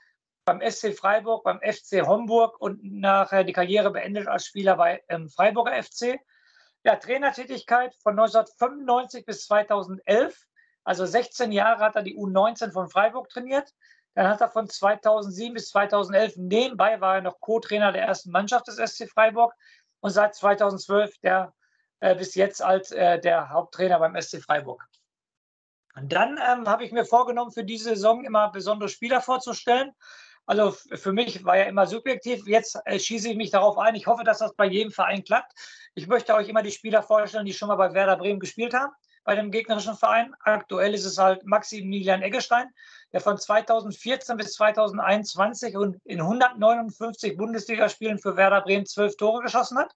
beim 0.44 0.60
SC 0.60 0.92
Freiburg, 0.92 1.44
beim 1.44 1.60
FC 1.60 2.04
Homburg 2.04 2.60
und 2.60 2.82
nachher 2.82 3.44
die 3.44 3.52
Karriere 3.52 3.92
beendet 3.92 4.26
als 4.26 4.46
Spieler 4.46 4.74
bei 4.74 5.00
ähm, 5.08 5.28
Freiburger 5.28 5.80
FC. 5.80 6.18
Ja, 6.82 6.96
Trainertätigkeit 6.96 7.94
von 8.02 8.18
1995 8.18 9.24
bis 9.24 9.46
2011. 9.46 10.48
Also 10.82 11.06
16 11.06 11.52
Jahre 11.52 11.84
hat 11.84 11.94
er 11.94 12.02
die 12.02 12.16
U19 12.16 12.72
von 12.72 12.88
Freiburg 12.88 13.28
trainiert. 13.28 13.72
Dann 14.18 14.30
hat 14.30 14.40
er 14.40 14.48
von 14.48 14.68
2007 14.68 15.54
bis 15.54 15.68
2011 15.68 16.38
nebenbei 16.38 17.00
war 17.00 17.14
er 17.14 17.20
noch 17.20 17.38
Co-Trainer 17.38 17.92
der 17.92 18.02
ersten 18.02 18.32
Mannschaft 18.32 18.66
des 18.66 18.74
SC 18.74 19.08
Freiburg 19.08 19.54
und 20.00 20.10
seit 20.10 20.34
2012 20.34 21.20
der 21.20 21.54
äh, 22.00 22.16
bis 22.16 22.34
jetzt 22.34 22.60
als 22.60 22.90
äh, 22.90 23.20
der 23.20 23.50
Haupttrainer 23.50 24.00
beim 24.00 24.20
SC 24.20 24.42
Freiburg. 24.42 24.84
Und 25.94 26.12
dann 26.12 26.36
ähm, 26.44 26.66
habe 26.66 26.84
ich 26.84 26.90
mir 26.90 27.04
vorgenommen, 27.04 27.52
für 27.52 27.62
diese 27.62 27.90
Saison 27.90 28.24
immer 28.24 28.50
besondere 28.50 28.88
Spieler 28.88 29.20
vorzustellen. 29.20 29.92
Also 30.46 30.72
für 30.72 31.12
mich 31.12 31.44
war 31.44 31.56
ja 31.56 31.66
immer 31.66 31.86
subjektiv. 31.86 32.44
Jetzt 32.48 32.76
äh, 32.86 32.98
schieße 32.98 33.28
ich 33.28 33.36
mich 33.36 33.52
darauf 33.52 33.78
ein. 33.78 33.94
Ich 33.94 34.08
hoffe, 34.08 34.24
dass 34.24 34.38
das 34.38 34.52
bei 34.56 34.66
jedem 34.66 34.90
Verein 34.90 35.22
klappt. 35.22 35.52
Ich 35.94 36.08
möchte 36.08 36.34
euch 36.34 36.48
immer 36.48 36.62
die 36.62 36.72
Spieler 36.72 37.04
vorstellen, 37.04 37.46
die 37.46 37.54
schon 37.54 37.68
mal 37.68 37.76
bei 37.76 37.94
Werder 37.94 38.16
Bremen 38.16 38.40
gespielt 38.40 38.74
haben 38.74 38.92
bei 39.28 39.34
dem 39.34 39.50
gegnerischen 39.50 39.94
Verein. 39.94 40.34
Aktuell 40.40 40.94
ist 40.94 41.04
es 41.04 41.18
halt 41.18 41.44
Maximilian 41.44 42.22
Eggestein. 42.22 42.72
Der 43.12 43.20
von 43.20 43.38
2014 43.38 44.36
bis 44.36 44.52
2021 44.54 45.74
in 46.04 46.20
159 46.20 47.36
Bundesligaspielen 47.36 48.18
für 48.18 48.36
Werder 48.36 48.60
Bremen 48.60 48.86
zwölf 48.86 49.16
Tore 49.16 49.42
geschossen 49.42 49.78
hat. 49.78 49.94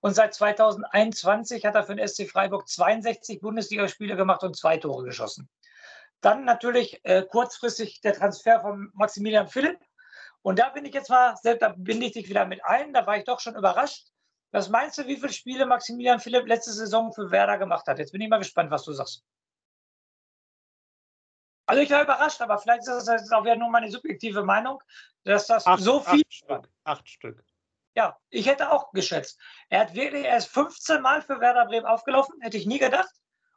Und 0.00 0.14
seit 0.14 0.34
2021 0.34 1.64
hat 1.64 1.74
er 1.74 1.84
für 1.84 1.96
den 1.96 2.06
SC 2.06 2.28
Freiburg 2.28 2.68
62 2.68 3.40
Bundesligaspiele 3.40 4.16
gemacht 4.16 4.42
und 4.42 4.56
zwei 4.56 4.76
Tore 4.78 5.04
geschossen. 5.04 5.48
Dann 6.20 6.44
natürlich 6.44 7.00
äh, 7.04 7.22
kurzfristig 7.22 8.00
der 8.00 8.14
Transfer 8.14 8.60
von 8.60 8.90
Maximilian 8.94 9.48
Philipp. 9.48 9.78
Und 10.42 10.58
da 10.58 10.70
bin 10.70 10.84
ich 10.84 10.94
jetzt 10.94 11.10
mal, 11.10 11.34
da 11.42 11.74
binde 11.76 12.06
ich 12.06 12.12
dich 12.12 12.28
wieder 12.28 12.46
mit 12.46 12.64
ein, 12.64 12.92
da 12.92 13.06
war 13.06 13.16
ich 13.16 13.24
doch 13.24 13.40
schon 13.40 13.56
überrascht. 13.56 14.06
Was 14.52 14.68
meinst 14.68 14.96
du, 14.96 15.06
wie 15.06 15.16
viele 15.16 15.32
Spiele 15.32 15.66
Maximilian 15.66 16.20
Philipp 16.20 16.46
letzte 16.46 16.72
Saison 16.72 17.12
für 17.12 17.30
Werder 17.30 17.58
gemacht 17.58 17.86
hat? 17.86 17.98
Jetzt 17.98 18.12
bin 18.12 18.20
ich 18.20 18.28
mal 18.28 18.38
gespannt, 18.38 18.70
was 18.70 18.84
du 18.84 18.92
sagst. 18.92 19.24
Also 21.66 21.82
ich 21.82 21.90
war 21.90 22.02
überrascht, 22.02 22.40
aber 22.40 22.58
vielleicht 22.58 22.80
ist 22.80 22.88
das 22.88 23.06
jetzt 23.08 23.32
auch 23.32 23.44
wieder 23.44 23.56
nur 23.56 23.68
meine 23.68 23.90
subjektive 23.90 24.44
Meinung, 24.44 24.80
dass 25.24 25.48
das 25.48 25.66
acht, 25.66 25.82
so 25.82 26.00
viel. 26.00 26.22
Acht 26.22 26.32
Stück. 26.32 26.68
Acht 26.84 27.08
Stück. 27.08 27.44
Ja, 27.94 28.18
ich 28.30 28.46
hätte 28.46 28.70
auch 28.70 28.92
geschätzt. 28.92 29.40
Er 29.68 29.80
hat 29.80 29.94
wirklich, 29.94 30.24
er 30.24 30.36
ist 30.36 30.48
15 30.48 31.02
Mal 31.02 31.22
für 31.22 31.40
Werder 31.40 31.66
Bremen 31.66 31.86
aufgelaufen, 31.86 32.34
hätte 32.40 32.56
ich 32.56 32.66
nie 32.66 32.78
gedacht, 32.78 33.10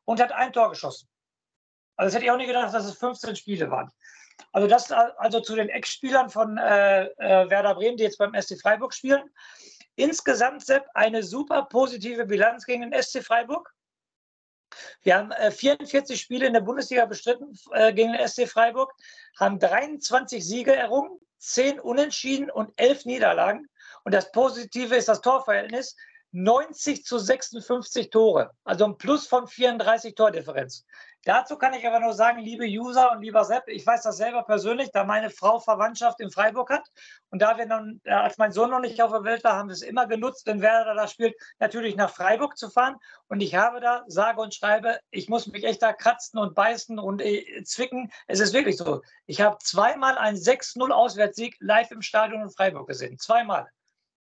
und 0.06 0.22
hat 0.22 0.32
ein 0.32 0.54
Tor 0.54 0.70
geschossen. 0.70 1.08
Also 1.98 2.08
das 2.08 2.16
hätte 2.16 2.26
ich 2.26 2.32
auch 2.32 2.38
nie 2.38 2.48
gedacht, 2.48 2.74
dass 2.74 2.86
es 2.86 2.98
15 2.98 3.36
Spiele 3.36 3.70
waren. 3.70 3.92
Also 4.54 4.68
das 4.68 4.92
also 4.92 5.42
zu 5.42 5.56
den 5.56 5.70
Ex-Spielern 5.70 6.30
von 6.30 6.58
äh, 6.58 7.08
äh, 7.18 7.50
Werder 7.50 7.76
Bremen, 7.76 7.98
die 7.98 8.04
jetzt 8.04 8.18
beim 8.18 8.34
SC 8.34 8.60
Freiburg 8.60 8.94
spielen. 8.94 9.30
Insgesamt, 9.96 10.66
Sepp, 10.66 10.88
eine 10.94 11.24
super 11.24 11.64
positive 11.64 12.26
Bilanz 12.26 12.66
gegen 12.66 12.90
den 12.90 13.04
SC 13.04 13.22
Freiburg. 13.22 13.74
Wir 15.02 15.18
haben 15.18 15.32
äh, 15.32 15.52
44 15.52 16.20
Spiele 16.20 16.48
in 16.48 16.54
der 16.54 16.62
Bundesliga 16.62 17.06
bestritten 17.06 17.58
äh, 17.74 17.94
gegen 17.94 18.14
den 18.14 18.28
SC 18.28 18.48
Freiburg, 18.48 18.94
haben 19.40 19.60
23 19.60 20.46
Siege 20.46 20.76
errungen, 20.76 21.20
10 21.40 21.80
Unentschieden 21.80 22.50
und 22.50 22.72
11 22.76 23.06
Niederlagen. 23.06 23.70
Und 24.04 24.14
das 24.14 24.32
Positive 24.32 24.96
ist 24.96 25.08
das 25.08 25.22
Torverhältnis. 25.22 25.96
90 26.32 27.06
zu 27.06 27.18
56 27.18 28.12
Tore, 28.12 28.52
also 28.64 28.86
ein 28.86 28.98
Plus 28.98 29.26
von 29.26 29.48
34 29.48 30.14
Tordifferenz. 30.14 30.86
Dazu 31.30 31.58
kann 31.58 31.76
ich 31.76 31.86
aber 31.86 32.00
nur 32.00 32.14
sagen, 32.14 32.40
liebe 32.40 32.66
User 32.66 33.12
und 33.12 33.22
lieber 33.22 33.46
Sepp, 33.46 33.68
ich 33.68 33.86
weiß 33.86 34.02
das 34.02 34.18
selber 34.18 34.42
persönlich, 34.42 34.90
da 34.92 35.04
meine 35.04 35.30
Frau 35.30 35.60
Verwandtschaft 35.60 36.20
in 36.22 36.32
Freiburg 36.32 36.72
hat 36.72 36.90
und 37.30 37.40
da 37.40 37.56
wir 37.56 37.68
dann, 37.68 38.02
als 38.06 38.40
mein 38.40 38.52
Sohn 38.52 38.72
noch 38.72 38.80
nicht 38.80 39.00
auf 39.00 39.12
der 39.12 39.24
Welt 39.24 39.44
war, 39.44 39.54
haben 39.54 39.70
wir 39.70 39.74
es 39.74 39.84
immer 39.84 40.08
genutzt, 40.08 40.48
wenn 40.48 40.64
Werder 40.64 40.96
da 40.96 41.08
spielt, 41.08 41.36
natürlich 41.60 41.96
nach 41.96 42.10
Freiburg 42.10 42.58
zu 42.58 42.72
fahren 42.72 42.96
und 43.28 43.42
ich 43.42 43.54
habe 43.54 43.80
da, 43.80 44.06
sage 44.08 44.42
und 44.42 44.56
schreibe, 44.56 44.98
ich 45.12 45.30
muss 45.30 45.46
mich 45.46 45.66
echt 45.66 45.84
da 45.84 45.94
kratzen 45.94 46.40
und 46.40 46.56
beißen 46.56 46.98
und 46.98 47.22
äh, 47.22 47.62
zwicken. 47.64 48.12
Es 48.26 48.40
ist 48.40 48.54
wirklich 48.54 48.78
so. 48.78 49.04
Ich 49.28 49.40
habe 49.40 49.60
zweimal 49.60 50.18
einen 50.18 50.36
6-0 50.36 50.90
Auswärtssieg 50.90 51.58
live 51.60 51.92
im 51.92 52.02
Stadion 52.02 52.42
in 52.42 52.50
Freiburg 52.50 52.88
gesehen. 52.88 53.20
Zweimal. 53.20 53.68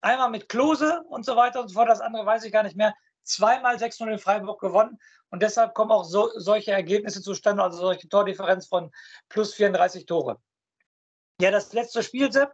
Einmal 0.02 0.30
mit 0.30 0.48
Klose 0.48 1.02
und 1.08 1.24
so 1.24 1.34
weiter 1.34 1.62
und 1.62 1.66
so 1.66 1.74
fort. 1.74 1.88
Das 1.88 2.00
andere 2.00 2.24
weiß 2.24 2.44
ich 2.44 2.52
gar 2.52 2.62
nicht 2.62 2.76
mehr. 2.76 2.94
Zweimal 3.24 3.76
6-0 3.76 4.12
in 4.12 4.18
Freiburg 4.18 4.60
gewonnen. 4.60 4.98
Und 5.30 5.42
deshalb 5.42 5.74
kommen 5.74 5.92
auch 5.92 6.04
so, 6.04 6.30
solche 6.34 6.72
Ergebnisse 6.72 7.22
zustande, 7.22 7.62
also 7.62 7.78
solche 7.78 8.08
Tordifferenz 8.08 8.66
von 8.66 8.90
plus 9.28 9.54
34 9.54 10.06
Tore. 10.06 10.38
Ja, 11.40 11.50
das 11.50 11.72
letzte 11.72 12.02
Spiel, 12.02 12.30
Sepp, 12.30 12.52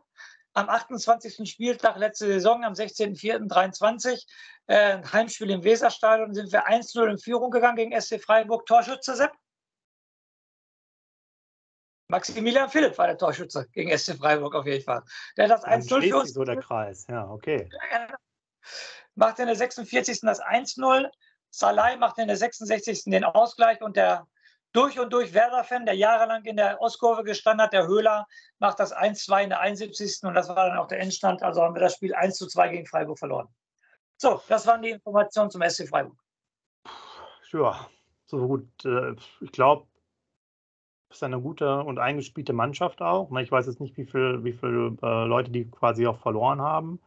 am 0.54 0.68
28. 0.68 1.50
Spieltag 1.50 1.96
letzte 1.96 2.26
Saison, 2.26 2.64
am 2.64 2.74
16.04.23, 2.74 4.24
äh, 4.66 5.02
Heimspiel 5.12 5.50
im 5.50 5.64
Weserstadion, 5.64 6.34
sind 6.34 6.52
wir 6.52 6.66
1-0 6.66 7.10
in 7.10 7.18
Führung 7.18 7.50
gegangen 7.50 7.76
gegen 7.76 8.00
SC 8.00 8.20
Freiburg. 8.20 8.66
Torschütze, 8.66 9.16
Sepp? 9.16 9.32
Maximilian 12.10 12.70
Philipp 12.70 12.96
war 12.96 13.06
der 13.06 13.18
Torschütze 13.18 13.68
gegen 13.72 13.96
SC 13.96 14.16
Freiburg 14.16 14.54
auf 14.54 14.66
jeden 14.66 14.82
Fall. 14.82 15.02
Der 15.36 15.44
hat 15.44 15.50
das 15.50 15.64
1-0 15.64 16.08
für 16.08 16.16
uns. 16.16 16.32
so 16.32 16.42
der 16.42 16.56
Kreis, 16.56 17.06
ja, 17.08 17.28
okay. 17.28 17.68
Macht 19.18 19.40
in 19.40 19.46
der 19.46 19.56
46. 19.56 20.20
das 20.20 20.40
1-0. 20.40 21.10
Salai 21.50 21.96
macht 21.96 22.18
in 22.18 22.28
der 22.28 22.36
66. 22.36 23.04
den 23.06 23.24
Ausgleich 23.24 23.82
und 23.82 23.96
der 23.96 24.28
durch 24.72 25.00
und 25.00 25.12
durch 25.12 25.34
Werder-Fan, 25.34 25.86
der 25.86 25.96
jahrelang 25.96 26.44
in 26.44 26.56
der 26.56 26.80
Ostkurve 26.80 27.24
gestanden 27.24 27.64
hat, 27.64 27.72
der 27.72 27.88
Höhler, 27.88 28.26
macht 28.60 28.78
das 28.78 28.94
1-2 28.94 29.42
in 29.42 29.48
der 29.48 29.58
71. 29.58 30.20
Und 30.22 30.34
das 30.34 30.48
war 30.48 30.68
dann 30.68 30.78
auch 30.78 30.86
der 30.86 31.00
Endstand. 31.00 31.42
Also 31.42 31.62
haben 31.62 31.74
wir 31.74 31.80
das 31.80 31.94
Spiel 31.94 32.14
1-2 32.14 32.70
gegen 32.70 32.86
Freiburg 32.86 33.18
verloren. 33.18 33.48
So, 34.18 34.40
das 34.48 34.68
waren 34.68 34.82
die 34.82 34.90
Informationen 34.90 35.50
zum 35.50 35.62
SC 35.68 35.88
Freiburg. 35.88 36.16
Ja, 37.52 37.88
so 38.26 38.46
gut. 38.46 38.68
Äh, 38.84 39.16
ich 39.40 39.50
glaube, 39.50 39.88
ist 41.10 41.24
eine 41.24 41.40
gute 41.40 41.82
und 41.82 41.98
eingespielte 41.98 42.52
Mannschaft 42.52 43.02
auch. 43.02 43.36
Ich 43.38 43.50
weiß 43.50 43.66
jetzt 43.66 43.80
nicht, 43.80 43.96
wie 43.96 44.04
viele 44.04 44.44
wie 44.44 44.52
viel, 44.52 44.96
äh, 45.02 45.24
Leute 45.24 45.50
die 45.50 45.68
quasi 45.68 46.06
auch 46.06 46.20
verloren 46.20 46.60
haben. 46.60 47.00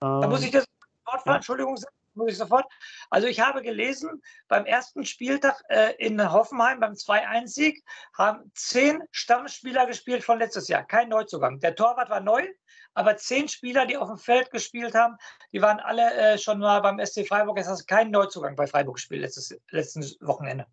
da 0.00 0.26
muss 0.26 0.40
ähm, 0.40 0.46
ich 0.46 0.50
das 0.50 0.66
Wort 1.12 1.26
ja. 1.26 1.36
Entschuldigung, 1.36 1.76
muss 2.14 2.32
ich 2.32 2.38
sofort. 2.38 2.66
Also 3.10 3.26
ich 3.26 3.40
habe 3.40 3.62
gelesen, 3.62 4.22
beim 4.48 4.64
ersten 4.64 5.04
Spieltag 5.04 5.62
äh, 5.68 5.94
in 5.96 6.32
Hoffenheim, 6.32 6.80
beim 6.80 6.92
2-1-Sieg, 6.92 7.82
haben 8.16 8.50
zehn 8.54 9.02
Stammspieler 9.10 9.86
gespielt 9.86 10.24
von 10.24 10.38
letztes 10.38 10.68
Jahr. 10.68 10.84
Kein 10.84 11.08
Neuzugang. 11.08 11.60
Der 11.60 11.74
Torwart 11.74 12.10
war 12.10 12.20
neu, 12.20 12.46
aber 12.94 13.16
zehn 13.16 13.48
Spieler, 13.48 13.86
die 13.86 13.96
auf 13.96 14.08
dem 14.08 14.18
Feld 14.18 14.50
gespielt 14.50 14.94
haben, 14.94 15.16
die 15.52 15.62
waren 15.62 15.80
alle 15.80 16.14
äh, 16.14 16.38
schon 16.38 16.58
mal 16.58 16.80
beim 16.80 17.04
SC 17.04 17.26
Freiburg. 17.26 17.58
Es 17.58 17.68
hat 17.68 17.86
kein 17.86 18.10
Neuzugang 18.10 18.56
bei 18.56 18.66
Freiburg 18.66 18.96
gespielt 18.96 19.22
letztes, 19.22 19.58
letztes 19.70 20.18
Wochenende. 20.20 20.66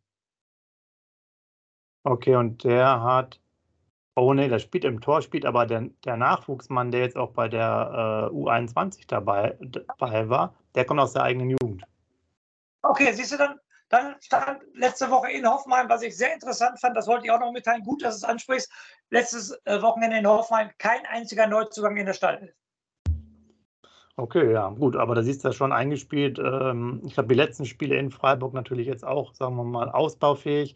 Okay, 2.03 2.35
und 2.35 2.63
der 2.63 3.01
hat 3.01 3.39
oh 4.19 4.33
ne, 4.33 4.49
der 4.49 4.59
spielt 4.59 4.85
im 4.85 5.01
Tor, 5.01 5.21
spielt 5.21 5.45
aber 5.45 5.65
der 5.65 5.89
der 6.05 6.17
Nachwuchsmann, 6.17 6.91
der 6.91 7.01
jetzt 7.01 7.17
auch 7.17 7.31
bei 7.31 7.47
der, 7.47 8.29
äh, 8.31 8.35
U21 8.35 9.05
dabei 9.07 9.57
dabei 9.59 10.29
war, 10.29 10.55
der 10.75 10.85
kommt 10.85 10.99
aus 10.99 11.13
der 11.13 11.23
eigenen 11.23 11.51
Jugend. 11.51 11.83
Okay, 12.81 13.11
siehst 13.11 13.33
du, 13.33 13.37
dann 13.37 13.59
dann 13.89 14.15
stand 14.21 14.61
letzte 14.75 15.09
Woche 15.09 15.31
in 15.31 15.47
Hoffenheim, 15.49 15.89
was 15.89 16.03
ich 16.03 16.15
sehr 16.15 16.33
interessant 16.33 16.79
fand, 16.79 16.95
das 16.95 17.07
wollte 17.07 17.25
ich 17.25 17.31
auch 17.31 17.39
noch 17.39 17.51
mitteilen, 17.51 17.83
gut, 17.83 18.03
dass 18.03 18.19
du 18.19 18.25
es 18.25 18.31
ansprichst, 18.31 18.71
letztes, 19.09 19.51
äh, 19.65 19.81
Wochenende 19.81 20.17
in 20.17 20.27
Hoffenheim 20.27 20.69
kein 20.77 21.05
einziger 21.07 21.47
Neuzugang 21.47 21.97
in 21.97 22.05
der 22.05 22.13
Stadt. 22.13 22.39
Okay, 24.15 24.51
ja, 24.51 24.69
gut, 24.69 24.95
aber 24.95 25.15
da 25.15 25.23
siehst 25.23 25.43
du 25.43 25.47
ja 25.47 25.53
schon 25.53 25.71
eingespielt. 25.71 26.39
Ähm, 26.39 27.01
ich 27.05 27.13
glaube, 27.13 27.29
die 27.29 27.35
letzten 27.35 27.65
Spiele 27.65 27.95
in 27.95 28.11
Freiburg 28.11 28.53
natürlich 28.53 28.85
jetzt 28.85 29.05
auch, 29.05 29.33
sagen 29.33 29.55
wir 29.55 29.63
mal, 29.63 29.89
ausbaufähig. 29.89 30.75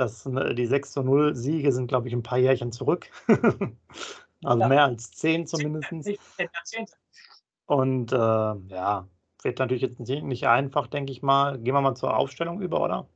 Das, 0.00 0.24
ne, 0.24 0.54
die 0.54 0.64
6 0.64 0.92
zu 0.92 1.02
0 1.02 1.36
Siege 1.36 1.72
sind, 1.72 1.88
glaube 1.88 2.08
ich, 2.08 2.14
ein 2.14 2.22
paar 2.22 2.38
Jährchen 2.38 2.72
zurück. 2.72 3.10
also 4.42 4.60
ja. 4.60 4.68
mehr 4.68 4.84
als 4.84 5.10
10 5.10 5.46
zumindest. 5.46 5.92
Und 7.66 8.10
äh, 8.10 8.16
ja, 8.16 9.06
wird 9.42 9.58
natürlich 9.58 9.82
jetzt 9.82 10.00
nicht, 10.00 10.22
nicht 10.22 10.48
einfach, 10.48 10.86
denke 10.86 11.12
ich 11.12 11.20
mal. 11.20 11.58
Gehen 11.58 11.74
wir 11.74 11.82
mal 11.82 11.96
zur 11.96 12.16
Aufstellung 12.16 12.62
über, 12.62 12.80
oder? 12.80 13.08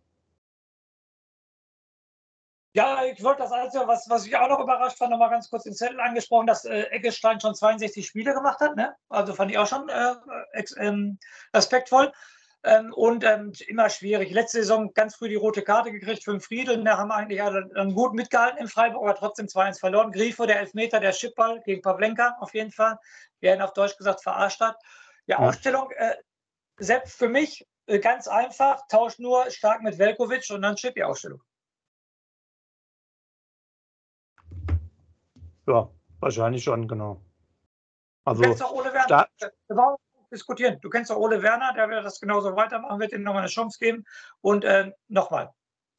Ja, 2.74 3.04
ich 3.04 3.22
wollte 3.24 3.44
das 3.44 3.52
Einzige, 3.52 3.88
was, 3.88 4.10
was 4.10 4.26
ich 4.26 4.36
auch 4.36 4.48
noch 4.50 4.60
überrascht 4.60 4.98
fand, 4.98 5.10
nochmal 5.10 5.30
ganz 5.30 5.48
kurz 5.48 5.62
den 5.62 5.72
Zettel 5.72 6.00
angesprochen, 6.00 6.46
dass 6.46 6.66
äh, 6.66 6.82
Eggestein 6.90 7.40
schon 7.40 7.54
62 7.54 8.06
Spiele 8.06 8.34
gemacht 8.34 8.60
hat. 8.60 8.76
Ne? 8.76 8.94
Also 9.08 9.32
fand 9.32 9.50
ich 9.50 9.56
auch 9.56 9.66
schon 9.66 9.88
äh, 9.88 10.14
ex, 10.52 10.76
ähm, 10.76 11.18
respektvoll. 11.54 12.12
Ähm, 12.66 12.94
und 12.94 13.24
ähm, 13.24 13.52
immer 13.66 13.90
schwierig. 13.90 14.30
Letzte 14.30 14.58
Saison 14.58 14.94
ganz 14.94 15.16
früh 15.16 15.28
die 15.28 15.34
rote 15.34 15.62
Karte 15.62 15.92
gekriegt 15.92 16.24
für 16.24 16.30
den 16.30 16.40
Friedel. 16.40 16.82
Da 16.82 16.96
haben 16.96 17.08
wir 17.08 17.14
eigentlich 17.14 17.38
dann 17.38 17.94
gut 17.94 18.14
mitgehalten 18.14 18.58
in 18.58 18.68
Freiburg, 18.68 19.02
aber 19.02 19.14
trotzdem 19.14 19.46
2-1 19.46 19.80
verloren. 19.80 20.12
Grifo, 20.12 20.46
der 20.46 20.60
Elfmeter, 20.60 20.98
der 20.98 21.12
Schippball 21.12 21.60
gegen 21.62 21.82
Pavlenka 21.82 22.36
auf 22.40 22.54
jeden 22.54 22.70
Fall. 22.70 22.98
Der 23.42 23.54
ihn 23.54 23.60
auf 23.60 23.74
Deutsch 23.74 23.98
gesagt 23.98 24.22
verarscht 24.22 24.60
hat. 24.60 24.76
Die 25.26 25.32
ja. 25.32 25.38
Aufstellung, 25.40 25.90
äh, 25.90 26.14
selbst 26.78 27.18
für 27.18 27.28
mich 27.28 27.66
äh, 27.86 27.98
ganz 27.98 28.28
einfach, 28.28 28.86
tauscht 28.88 29.18
nur 29.18 29.50
stark 29.50 29.82
mit 29.82 29.98
Velkovic 29.98 30.48
und 30.50 30.62
dann 30.62 30.76
Chip 30.76 30.94
die 30.94 31.04
Aufstellung. 31.04 31.42
Ja, 35.66 35.90
wahrscheinlich 36.20 36.64
schon, 36.64 36.88
genau. 36.88 37.20
Also, 38.24 38.42
Werner 39.68 39.98
diskutieren. 40.34 40.78
Du 40.80 40.90
kennst 40.90 41.10
doch 41.10 41.16
Ole 41.16 41.42
Werner, 41.42 41.72
der 41.74 41.88
wird 41.88 42.04
das 42.04 42.20
genauso 42.20 42.54
weitermachen, 42.56 43.00
wird 43.00 43.12
ihm 43.12 43.22
nochmal 43.22 43.42
eine 43.42 43.50
Chance 43.50 43.78
geben. 43.78 44.04
Und 44.40 44.64
äh, 44.64 44.92
nochmal, 45.08 45.50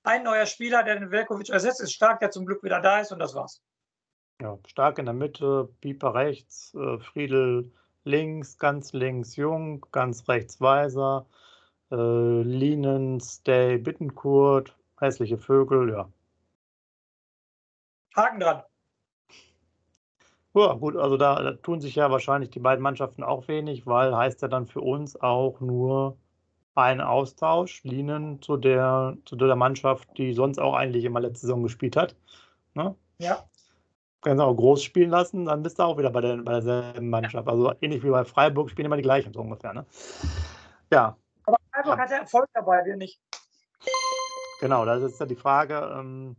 ein 0.04 0.24
neuer 0.24 0.46
Spieler, 0.46 0.84
der 0.84 1.00
den 1.00 1.12
Velkovic 1.12 1.50
ersetzt, 1.50 1.82
ist 1.82 1.94
stark, 1.94 2.20
der 2.20 2.32
zum 2.32 2.46
Glück 2.46 2.64
wieder 2.64 2.80
da 2.80 3.00
ist 3.00 3.12
und 3.12 3.20
das 3.20 3.34
war's. 3.34 3.62
Ja, 4.42 4.58
stark 4.68 5.00
in 5.00 5.06
der 5.06 5.14
Mitte, 5.14 5.70
Pieper 5.82 6.14
rechts, 6.14 6.74
äh, 6.76 7.00
Friedel 7.00 7.72
links, 8.04 8.58
ganz 8.58 8.94
links 8.94 9.36
Jung, 9.36 9.86
ganz 9.92 10.28
rechts 10.28 10.62
Weiser, 10.62 11.26
äh, 11.92 11.96
Linen, 11.96 13.20
Stay, 13.20 13.78
Bittenkurt, 13.78 14.76
hässliche 15.00 15.38
Vögel, 15.38 15.90
ja. 15.90 16.10
Haken 18.16 18.40
dran. 18.40 18.64
Ja, 20.56 20.74
gut, 20.74 20.96
also 20.96 21.18
da, 21.18 21.42
da 21.42 21.52
tun 21.52 21.82
sich 21.82 21.96
ja 21.96 22.10
wahrscheinlich 22.10 22.50
die 22.50 22.60
beiden 22.60 22.82
Mannschaften 22.82 23.24
auch 23.24 23.48
wenig, 23.50 23.86
weil 23.86 24.16
heißt 24.16 24.42
ja 24.42 24.48
dann 24.48 24.68
für 24.68 24.80
uns 24.80 25.20
auch 25.20 25.60
nur 25.60 26.18
ein 26.76 27.02
Austausch, 27.02 27.84
Linen 27.84 28.42
zu 28.42 28.56
der, 28.56 29.18
zu 29.26 29.36
der 29.36 29.56
Mannschaft, 29.58 30.08
die 30.18 30.34
sonst 30.34 30.58
auch 30.58 30.74
eigentlich 30.74 31.04
immer 31.04 31.20
letzte 31.20 31.42
Saison 31.42 31.62
gespielt 31.62 31.98
hat. 31.98 32.16
Ne? 32.74 32.96
Ja. 33.18 33.44
Kannst 34.22 34.40
du 34.40 34.46
auch 34.46 34.56
groß 34.56 34.82
spielen 34.82 35.10
lassen, 35.10 35.46
dann 35.46 35.62
bist 35.62 35.78
du 35.78 35.84
auch 35.84 35.98
wieder 35.98 36.10
bei, 36.10 36.22
der, 36.22 36.38
bei 36.38 36.54
derselben 36.54 37.10
Mannschaft. 37.10 37.50
Also 37.50 37.74
ähnlich 37.82 38.02
wie 38.04 38.10
bei 38.10 38.24
Freiburg 38.24 38.70
spielen 38.70 38.86
immer 38.86 38.98
die 38.98 39.04
gleichen 39.04 39.34
so 39.34 39.42
ungefähr. 39.42 39.74
Ne? 39.74 39.86
Ja. 40.92 41.18
Aber 41.46 41.58
Freiburg 41.74 41.98
ja. 41.98 42.04
hat 42.04 42.12
ja 42.12 42.18
Erfolg 42.18 42.48
dabei, 42.54 42.84
wir 42.86 42.96
nicht. 42.96 43.20
Genau, 44.62 44.86
das 44.86 45.04
ist 45.04 45.20
ja 45.20 45.26
die 45.26 45.36
Frage. 45.36 45.96
Ähm, 46.00 46.38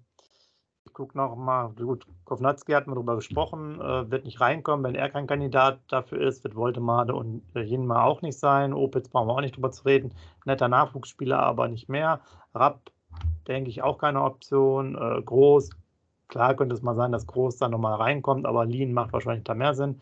gucke 0.96 1.18
noch 1.18 1.36
mal, 1.36 1.68
gut, 1.76 2.06
Kovnatski 2.24 2.72
hat 2.72 2.86
mal 2.86 2.94
darüber 2.94 3.16
gesprochen, 3.16 3.78
äh, 3.82 4.10
wird 4.10 4.24
nicht 4.24 4.40
reinkommen, 4.40 4.82
wenn 4.82 4.94
er 4.94 5.10
kein 5.10 5.26
Kandidat 5.26 5.78
dafür 5.88 6.22
ist, 6.22 6.42
wird 6.42 6.56
Woltemade 6.56 7.14
und 7.14 7.42
äh, 7.54 7.60
Jinma 7.60 8.04
auch 8.04 8.22
nicht 8.22 8.38
sein. 8.38 8.72
Opitz 8.72 9.10
brauchen 9.10 9.28
wir 9.28 9.34
auch 9.34 9.42
nicht 9.42 9.56
drüber 9.56 9.70
zu 9.70 9.84
reden. 9.84 10.14
Netter 10.46 10.68
Nachwuchsspieler, 10.68 11.38
aber 11.38 11.68
nicht 11.68 11.90
mehr. 11.90 12.20
Rapp, 12.54 12.90
denke 13.46 13.68
ich, 13.68 13.82
auch 13.82 13.98
keine 13.98 14.22
Option. 14.22 14.94
Äh, 14.94 15.20
Groß, 15.20 15.68
klar 16.28 16.54
könnte 16.54 16.74
es 16.74 16.80
mal 16.80 16.96
sein, 16.96 17.12
dass 17.12 17.26
Groß 17.26 17.58
da 17.58 17.68
nochmal 17.68 17.96
reinkommt, 17.96 18.46
aber 18.46 18.64
Lean 18.64 18.94
macht 18.94 19.12
wahrscheinlich 19.12 19.44
da 19.44 19.52
mehr 19.52 19.74
Sinn. 19.74 20.00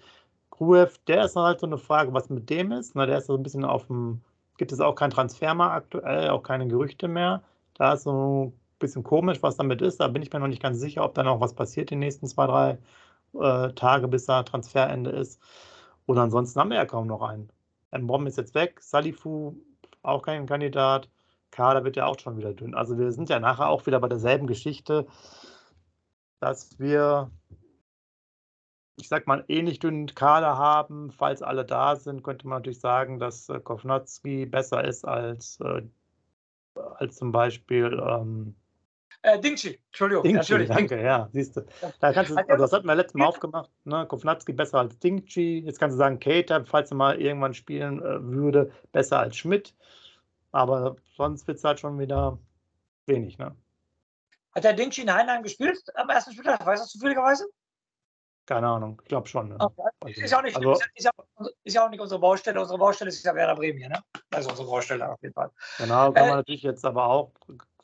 Gruev, 0.50 0.96
der 1.08 1.24
ist 1.24 1.34
halt 1.34 1.58
so 1.58 1.66
eine 1.66 1.78
Frage, 1.78 2.14
was 2.14 2.30
mit 2.30 2.48
dem 2.50 2.70
ist. 2.70 2.94
Na, 2.94 3.06
der 3.06 3.18
ist 3.18 3.26
so 3.26 3.34
ein 3.34 3.42
bisschen 3.42 3.64
auf 3.64 3.88
dem, 3.88 4.20
gibt 4.58 4.70
es 4.70 4.78
auch 4.78 4.94
kein 4.94 5.10
Transfer 5.10 5.54
mehr 5.54 5.72
aktuell, 5.72 6.30
auch 6.30 6.44
keine 6.44 6.68
Gerüchte 6.68 7.08
mehr. 7.08 7.42
Da 7.74 7.94
ist 7.94 8.04
so 8.04 8.52
bisschen 8.84 9.02
komisch, 9.02 9.42
was 9.42 9.56
damit 9.56 9.82
ist. 9.82 10.00
Da 10.00 10.08
bin 10.08 10.22
ich 10.22 10.32
mir 10.32 10.40
noch 10.40 10.48
nicht 10.48 10.62
ganz 10.62 10.78
sicher, 10.78 11.04
ob 11.04 11.14
da 11.14 11.22
noch 11.22 11.40
was 11.40 11.54
passiert 11.54 11.90
die 11.90 11.96
nächsten 11.96 12.26
zwei, 12.26 12.46
drei 12.46 12.78
äh, 13.34 13.72
Tage, 13.74 14.08
bis 14.08 14.26
da 14.26 14.42
Transferende 14.42 15.10
ist. 15.10 15.40
Oder 16.06 16.22
ansonsten 16.22 16.60
haben 16.60 16.70
wir 16.70 16.76
ja 16.76 16.86
kaum 16.86 17.06
noch 17.06 17.22
einen. 17.22 17.50
Mbom 17.92 18.26
ist 18.26 18.38
jetzt 18.38 18.54
weg, 18.54 18.80
Salifu 18.80 19.54
auch 20.02 20.22
kein 20.22 20.46
Kandidat. 20.46 21.08
Kader 21.50 21.84
wird 21.84 21.96
ja 21.96 22.06
auch 22.06 22.18
schon 22.18 22.36
wieder 22.36 22.52
dünn. 22.52 22.74
Also 22.74 22.98
wir 22.98 23.12
sind 23.12 23.30
ja 23.30 23.38
nachher 23.40 23.68
auch 23.68 23.86
wieder 23.86 24.00
bei 24.00 24.08
derselben 24.08 24.46
Geschichte, 24.46 25.06
dass 26.40 26.78
wir, 26.78 27.30
ich 28.96 29.08
sag 29.08 29.26
mal, 29.26 29.44
ähnlich 29.48 29.78
dünnen 29.78 30.06
Kader 30.14 30.58
haben. 30.58 31.12
Falls 31.12 31.42
alle 31.42 31.64
da 31.64 31.96
sind, 31.96 32.22
könnte 32.24 32.48
man 32.48 32.58
natürlich 32.58 32.80
sagen, 32.80 33.18
dass 33.18 33.48
äh, 33.48 33.60
Kovnatski 33.60 34.46
besser 34.46 34.84
ist 34.84 35.04
als, 35.04 35.60
äh, 35.60 35.82
als 36.74 37.16
zum 37.16 37.30
Beispiel 37.32 38.02
ähm, 38.04 38.56
äh, 39.24 39.40
Dingchi, 39.40 39.80
Entschuldigung. 39.86 40.22
Dingchi, 40.22 40.38
natürlich. 40.38 40.68
danke, 40.68 41.02
ja, 41.02 41.30
siehst 41.32 41.56
du. 41.56 41.64
Da 41.98 42.12
kannst 42.12 42.30
du 42.30 42.36
also 42.36 42.62
das 42.62 42.72
hatten 42.72 42.86
wir 42.86 42.94
letztes 42.94 43.14
Mal 43.14 43.24
aufgemacht. 43.24 43.70
Ne? 43.84 44.06
Kovnatski 44.06 44.52
besser 44.52 44.80
als 44.80 44.98
Dingchi. 44.98 45.60
Jetzt 45.60 45.80
kannst 45.80 45.94
du 45.94 45.98
sagen, 45.98 46.20
Kater, 46.20 46.66
falls 46.66 46.90
er 46.90 46.96
mal 46.98 47.18
irgendwann 47.18 47.54
spielen 47.54 48.00
äh, 48.00 48.22
würde, 48.22 48.70
besser 48.92 49.20
als 49.20 49.36
Schmidt. 49.36 49.74
Aber 50.52 50.96
sonst 51.16 51.48
wird 51.48 51.56
es 51.56 51.64
halt 51.64 51.80
schon 51.80 51.98
wieder 51.98 52.38
wenig. 53.06 53.38
Ne? 53.38 53.56
Hat 54.54 54.64
der 54.64 54.74
Dingchi 54.74 55.02
in 55.02 55.12
Heinheim 55.12 55.42
gespielt 55.42 55.82
am 55.94 56.10
ersten 56.10 56.32
Spieltag? 56.32 56.64
Weißt 56.64 56.84
du 56.84 56.88
zufälligerweise? 56.88 57.46
Keine 58.46 58.68
Ahnung, 58.68 59.00
ich 59.02 59.08
glaube 59.08 59.26
schon. 59.26 59.48
Ne? 59.48 59.56
Okay. 59.58 59.82
Also, 60.00 60.20
ist, 60.20 60.30
ja 60.30 60.38
auch 60.38 60.42
nicht, 60.42 60.56
also, 60.56 60.72
ist, 60.72 60.82
ja, 60.96 61.10
ist, 61.64 61.74
ja, 61.74 61.86
auch 61.86 61.88
nicht 61.88 62.00
unsere 62.00 62.20
Baustelle. 62.20 62.60
Unsere 62.60 62.78
Baustelle 62.78 63.08
ist 63.08 63.24
ja 63.24 63.34
Werder 63.34 63.54
Bremen 63.56 63.78
hier, 63.78 63.88
ne? 63.88 64.00
Das 64.28 64.44
ist 64.44 64.50
unsere 64.50 64.68
Baustelle 64.68 65.10
auf 65.10 65.22
jeden 65.22 65.32
Fall. 65.32 65.50
Genau, 65.78 66.12
kann 66.12 66.24
äh, 66.24 66.28
man 66.28 66.36
natürlich 66.36 66.62
jetzt 66.62 66.84
aber 66.84 67.06
auch 67.06 67.32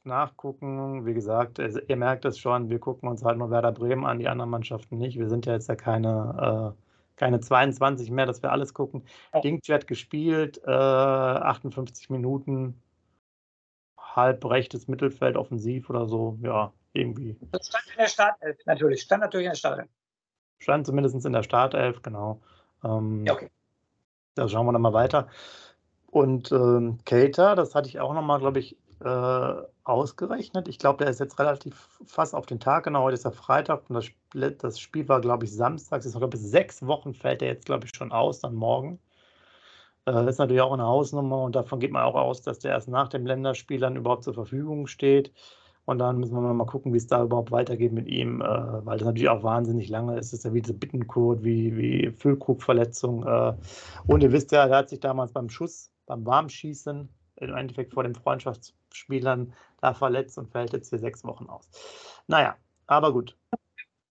nachgucken. 0.04 1.06
Wie 1.06 1.14
gesagt, 1.14 1.58
ihr 1.58 1.96
merkt 1.96 2.24
es 2.24 2.38
schon, 2.38 2.70
wir 2.70 2.78
gucken 2.78 3.08
uns 3.08 3.24
halt 3.24 3.38
nur 3.38 3.50
Werder 3.50 3.72
Bremen 3.72 4.04
an, 4.06 4.18
die 4.18 4.28
anderen 4.28 4.50
Mannschaften 4.50 4.98
nicht. 4.98 5.18
Wir 5.18 5.28
sind 5.28 5.46
ja 5.46 5.52
jetzt 5.52 5.68
ja 5.68 5.76
keine, 5.76 6.74
äh, 6.76 7.16
keine 7.16 7.40
22 7.40 8.10
mehr, 8.10 8.26
dass 8.26 8.42
wir 8.42 8.52
alles 8.52 8.74
gucken. 8.74 9.04
Ja. 9.34 9.40
Dingchi 9.40 9.72
hat 9.72 9.86
gespielt, 9.86 10.60
äh, 10.64 10.70
58 10.70 12.10
Minuten, 12.10 12.80
halb 13.98 14.44
rechtes 14.44 14.88
Mittelfeld 14.88 15.36
offensiv 15.36 15.90
oder 15.90 16.06
so, 16.06 16.38
ja, 16.42 16.72
irgendwie. 16.92 17.36
Das 17.52 17.68
stand 17.68 17.84
in 17.90 17.98
der 17.98 18.08
Startelf, 18.08 18.58
natürlich. 18.66 19.02
Stand 19.02 19.22
natürlich 19.22 19.46
in 19.46 19.52
der 19.52 19.58
Startelf. 19.58 19.88
Stand 20.58 20.86
zumindest 20.86 21.24
in 21.24 21.32
der 21.32 21.42
Startelf, 21.42 22.02
genau. 22.02 22.40
Ähm, 22.84 23.24
ja, 23.26 23.34
okay. 23.34 23.50
Da 24.34 24.48
schauen 24.48 24.66
wir 24.66 24.72
dann 24.72 24.82
mal 24.82 24.92
weiter. 24.92 25.28
Und 26.06 26.50
ähm, 26.50 26.98
Cater, 27.04 27.54
das 27.54 27.74
hatte 27.74 27.88
ich 27.88 28.00
auch 28.00 28.14
nochmal, 28.14 28.40
glaube 28.40 28.58
ich, 28.58 28.76
äh, 29.00 29.62
ausgerechnet. 29.90 30.68
Ich 30.68 30.78
glaube, 30.78 30.98
der 31.04 31.10
ist 31.10 31.20
jetzt 31.20 31.38
relativ 31.38 31.88
fast 32.06 32.34
auf 32.34 32.46
den 32.46 32.60
Tag 32.60 32.84
genau. 32.84 33.02
Heute 33.02 33.14
ist 33.14 33.24
ja 33.24 33.30
Freitag 33.30 33.88
und 33.88 33.94
das, 33.94 34.06
Spiel, 34.78 35.04
das 35.04 35.08
war, 35.08 35.20
glaube 35.20 35.44
ich, 35.44 35.54
samstags. 35.54 36.06
Ist, 36.06 36.16
glaube 36.16 36.36
ich, 36.36 36.42
sechs 36.42 36.86
Wochen 36.86 37.14
fällt 37.14 37.42
er 37.42 37.48
jetzt, 37.48 37.66
glaube 37.66 37.86
ich, 37.86 37.94
schon 37.94 38.12
aus, 38.12 38.40
dann 38.40 38.54
morgen. 38.54 39.00
Äh, 40.06 40.28
ist 40.28 40.38
natürlich 40.38 40.62
auch 40.62 40.72
eine 40.72 40.84
Hausnummer 40.86 41.42
und 41.42 41.56
davon 41.56 41.80
geht 41.80 41.92
man 41.92 42.04
auch 42.04 42.14
aus, 42.14 42.42
dass 42.42 42.58
der 42.60 42.72
erst 42.72 42.88
nach 42.88 43.08
dem 43.08 43.26
Länderspiel 43.26 43.80
dann 43.80 43.96
überhaupt 43.96 44.24
zur 44.24 44.34
Verfügung 44.34 44.86
steht. 44.86 45.32
Und 45.86 45.98
dann 45.98 46.18
müssen 46.18 46.34
wir 46.34 46.54
mal 46.54 46.66
gucken, 46.66 46.92
wie 46.92 46.98
es 46.98 47.06
da 47.06 47.22
überhaupt 47.22 47.50
weitergeht 47.50 47.92
mit 47.92 48.06
ihm, 48.06 48.40
äh, 48.42 48.44
weil 48.44 48.98
das 48.98 49.06
natürlich 49.06 49.28
auch 49.28 49.42
wahnsinnig 49.42 49.88
lange 49.88 50.18
ist. 50.18 50.26
Es 50.26 50.32
ist 50.34 50.44
ja 50.44 50.54
wie 50.54 50.62
diese 50.62 50.74
Bittenkurt, 50.74 51.42
wie, 51.42 51.76
wie 51.76 52.12
Füllkrugverletzung. 52.12 53.26
Äh, 53.26 53.54
und 54.06 54.22
ihr 54.22 54.32
wisst 54.32 54.52
ja, 54.52 54.66
er 54.66 54.76
hat 54.78 54.90
sich 54.90 55.00
damals 55.00 55.32
beim 55.32 55.48
Schuss, 55.48 55.90
beim 56.06 56.24
Warmschießen, 56.26 57.08
im 57.48 57.56
Endeffekt 57.56 57.94
vor 57.94 58.02
den 58.02 58.14
Freundschaftsspielern 58.14 59.52
da 59.80 59.94
verletzt 59.94 60.38
und 60.38 60.50
fällt 60.50 60.72
jetzt 60.72 60.90
hier 60.90 60.98
sechs 60.98 61.24
Wochen 61.24 61.46
aus. 61.46 61.68
Naja, 62.26 62.56
aber 62.86 63.12
gut. 63.12 63.36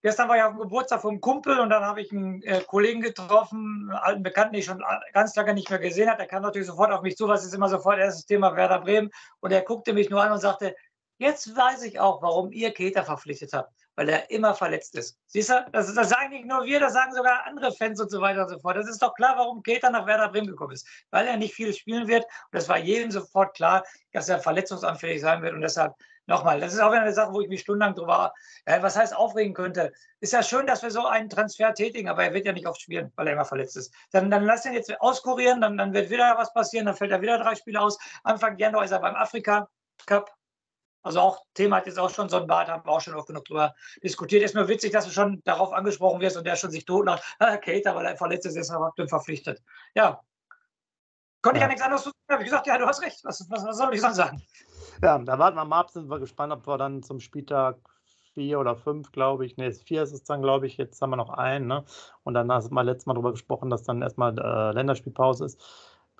Gestern 0.01 0.29
war 0.29 0.37
ich 0.37 0.43
auf 0.43 0.53
dem 0.53 0.61
Geburtstag 0.61 1.01
vom 1.01 1.19
Kumpel 1.19 1.59
und 1.59 1.69
dann 1.69 1.83
habe 1.83 2.01
ich 2.01 2.11
einen 2.13 2.41
äh, 2.43 2.61
Kollegen 2.65 3.01
getroffen, 3.01 3.89
einen 3.89 3.99
alten 3.99 4.23
Bekannten, 4.23 4.53
den 4.53 4.59
ich 4.61 4.65
schon 4.65 4.81
ganz 5.13 5.35
lange 5.35 5.53
nicht 5.53 5.69
mehr 5.69 5.79
gesehen 5.79 6.07
habe. 6.07 6.19
Der 6.19 6.27
kam 6.27 6.41
natürlich 6.41 6.67
sofort 6.67 6.91
auf 6.91 7.01
mich 7.01 7.17
zu, 7.17 7.27
was 7.27 7.45
ist 7.45 7.53
immer 7.53 7.67
sofort 7.67 7.99
erstes 7.99 8.25
Thema 8.25 8.55
Werder 8.55 8.79
Bremen. 8.79 9.09
Und 9.41 9.51
er 9.51 9.61
guckte 9.61 9.91
mich 9.91 10.09
nur 10.09 10.23
an 10.23 10.31
und 10.31 10.39
sagte, 10.39 10.73
jetzt 11.17 11.53
weiß 11.53 11.83
ich 11.83 11.99
auch, 11.99 12.21
warum 12.21 12.53
ihr 12.53 12.71
Keter 12.71 13.03
verpflichtet 13.03 13.51
habt 13.51 13.73
weil 13.99 14.07
er 14.07 14.31
immer 14.31 14.55
verletzt 14.55 14.95
ist. 14.95 15.19
Siehst 15.27 15.49
du, 15.49 15.65
das, 15.73 15.93
das, 15.93 16.07
sagen 16.07 16.29
nicht 16.29 16.45
nur 16.45 16.63
wir, 16.63 16.79
das 16.79 16.93
sagen 16.93 17.13
sogar 17.13 17.45
andere 17.45 17.73
Fans 17.73 17.99
und 17.99 18.09
so 18.09 18.21
weiter 18.21 18.43
und 18.43 18.47
so 18.47 18.57
fort. 18.59 18.77
Das 18.77 18.88
ist 18.88 19.01
doch 19.01 19.13
klar, 19.13 19.35
warum 19.38 19.62
Keter 19.62 19.89
nach 19.89 20.07
Werder 20.07 20.29
Bremen 20.29 20.47
gekommen 20.47 20.71
ist, 20.71 20.88
weil 21.12 21.27
er 21.27 21.35
nicht 21.35 21.53
viel 21.53 21.73
spielen 21.73 22.07
wird. 22.07 22.23
Und 22.23 22.53
das 22.53 22.69
war 22.69 22.77
jedem 22.77 23.12
sofort 23.12 23.53
klar, 23.57 23.83
dass 24.13 24.29
er 24.29 24.39
verletzungsanfällig 24.39 25.19
sein 25.19 25.41
wird. 25.41 25.53
Und 25.53 25.59
deshalb 25.59 25.95
nochmal, 26.27 26.62
das 26.62 26.73
ist 26.73 26.79
auch 26.79 26.93
eine 26.93 27.12
Sache, 27.12 27.33
wo 27.33 27.41
ich 27.41 27.49
mich 27.49 27.59
stundenlang 27.59 27.93
drüber, 27.93 28.33
äh, 28.63 28.81
was 28.81 28.95
heißt 28.95 29.13
aufregen 29.13 29.53
könnte. 29.53 29.91
Ist 30.21 30.31
ja 30.31 30.43
schön, 30.43 30.65
dass 30.65 30.81
wir 30.81 30.91
so 30.91 31.05
einen 31.05 31.27
Transfer 31.27 31.73
tätigen, 31.73 32.07
aber 32.07 32.23
er 32.23 32.33
wird 32.33 32.45
ja 32.45 32.53
nicht 32.53 32.67
oft 32.67 32.79
spielen, 32.79 33.12
weil 33.17 33.27
er 33.27 33.33
immer 33.33 33.43
verletzt 33.43 33.75
ist. 33.75 33.93
Dann, 34.12 34.31
dann 34.31 34.45
lass 34.45 34.65
ihn 34.65 34.75
jetzt 34.75 34.97
auskurieren, 35.01 35.59
dann, 35.59 35.77
dann 35.77 35.91
wird 35.91 36.09
wieder 36.09 36.38
was 36.38 36.53
passieren, 36.53 36.85
dann 36.85 36.95
fällt 36.95 37.12
er 37.12 37.21
wieder 37.21 37.38
drei 37.38 37.53
Spiele 37.53 37.81
aus. 37.81 37.99
Anfang 38.23 38.57
Januar 38.59 38.85
ist 38.85 38.91
er 38.91 38.99
beim 38.99 39.15
Afrika 39.15 39.67
Cup 40.05 40.38
also 41.01 41.21
auch 41.21 41.45
Thema 41.53 41.77
hat 41.77 41.85
jetzt 41.88 41.99
auch 41.99 42.09
schon 42.09 42.29
so 42.29 42.38
ein 42.38 42.47
Bad, 42.47 42.67
haben 42.67 42.85
wir 42.85 42.91
auch 42.91 43.01
schon 43.01 43.15
oft 43.15 43.27
genug 43.27 43.45
drüber 43.45 43.73
diskutiert. 44.03 44.43
Ist 44.43 44.55
nur 44.55 44.67
witzig, 44.67 44.91
dass 44.91 45.05
du 45.05 45.12
schon 45.12 45.41
darauf 45.45 45.71
angesprochen 45.71 46.19
wirst 46.19 46.38
und 46.38 46.45
der 46.45 46.55
schon 46.55 46.71
sich 46.71 46.85
totlacht. 46.85 47.23
Ah, 47.39 47.57
Kater, 47.57 47.95
weil 47.95 48.05
er 48.05 48.17
verletzt 48.17 48.45
ist, 48.45 48.57
ist 48.57 48.69
aber 48.69 48.91
verpflichtet. 49.07 49.62
Ja. 49.95 50.19
Konnte 51.41 51.59
ja. 51.59 51.65
ich 51.65 51.67
ja 51.67 51.67
nichts 51.67 51.81
anderes. 51.81 52.12
Habe 52.29 52.43
ich 52.43 52.49
gesagt, 52.49 52.67
ja, 52.67 52.77
du 52.77 52.85
hast 52.85 53.01
recht. 53.01 53.23
Was, 53.23 53.49
was, 53.49 53.63
was 53.63 53.77
soll 53.77 53.93
ich 53.93 54.01
sonst 54.01 54.17
sagen? 54.17 54.41
Ja, 55.01 55.17
da 55.17 55.39
warten 55.39 55.55
wir 55.55 55.65
mal 55.65 55.79
ab, 55.79 55.89
sind 55.89 56.09
wir 56.09 56.19
gespannt, 56.19 56.51
ob 56.51 56.67
wir 56.67 56.77
dann 56.77 57.01
zum 57.01 57.21
Spieltag 57.21 57.77
vier 58.33 58.59
oder 58.59 58.75
fünf, 58.75 59.12
glaube 59.12 59.45
ich. 59.45 59.55
Ne, 59.55 59.71
vier 59.71 60.03
ist 60.03 60.12
es 60.12 60.23
dann, 60.23 60.41
glaube 60.41 60.67
ich. 60.67 60.77
Jetzt 60.77 61.01
haben 61.01 61.12
wir 61.12 61.15
noch 61.15 61.29
einen. 61.29 61.67
Ne? 61.67 61.85
Und 62.23 62.33
dann 62.33 62.51
haben 62.51 62.73
wir 62.73 62.83
letztes 62.83 63.05
Mal 63.05 63.13
darüber 63.13 63.31
gesprochen, 63.31 63.69
dass 63.69 63.83
dann 63.83 64.01
erstmal 64.01 64.38
äh, 64.38 64.73
Länderspielpause 64.73 65.45
ist 65.45 65.62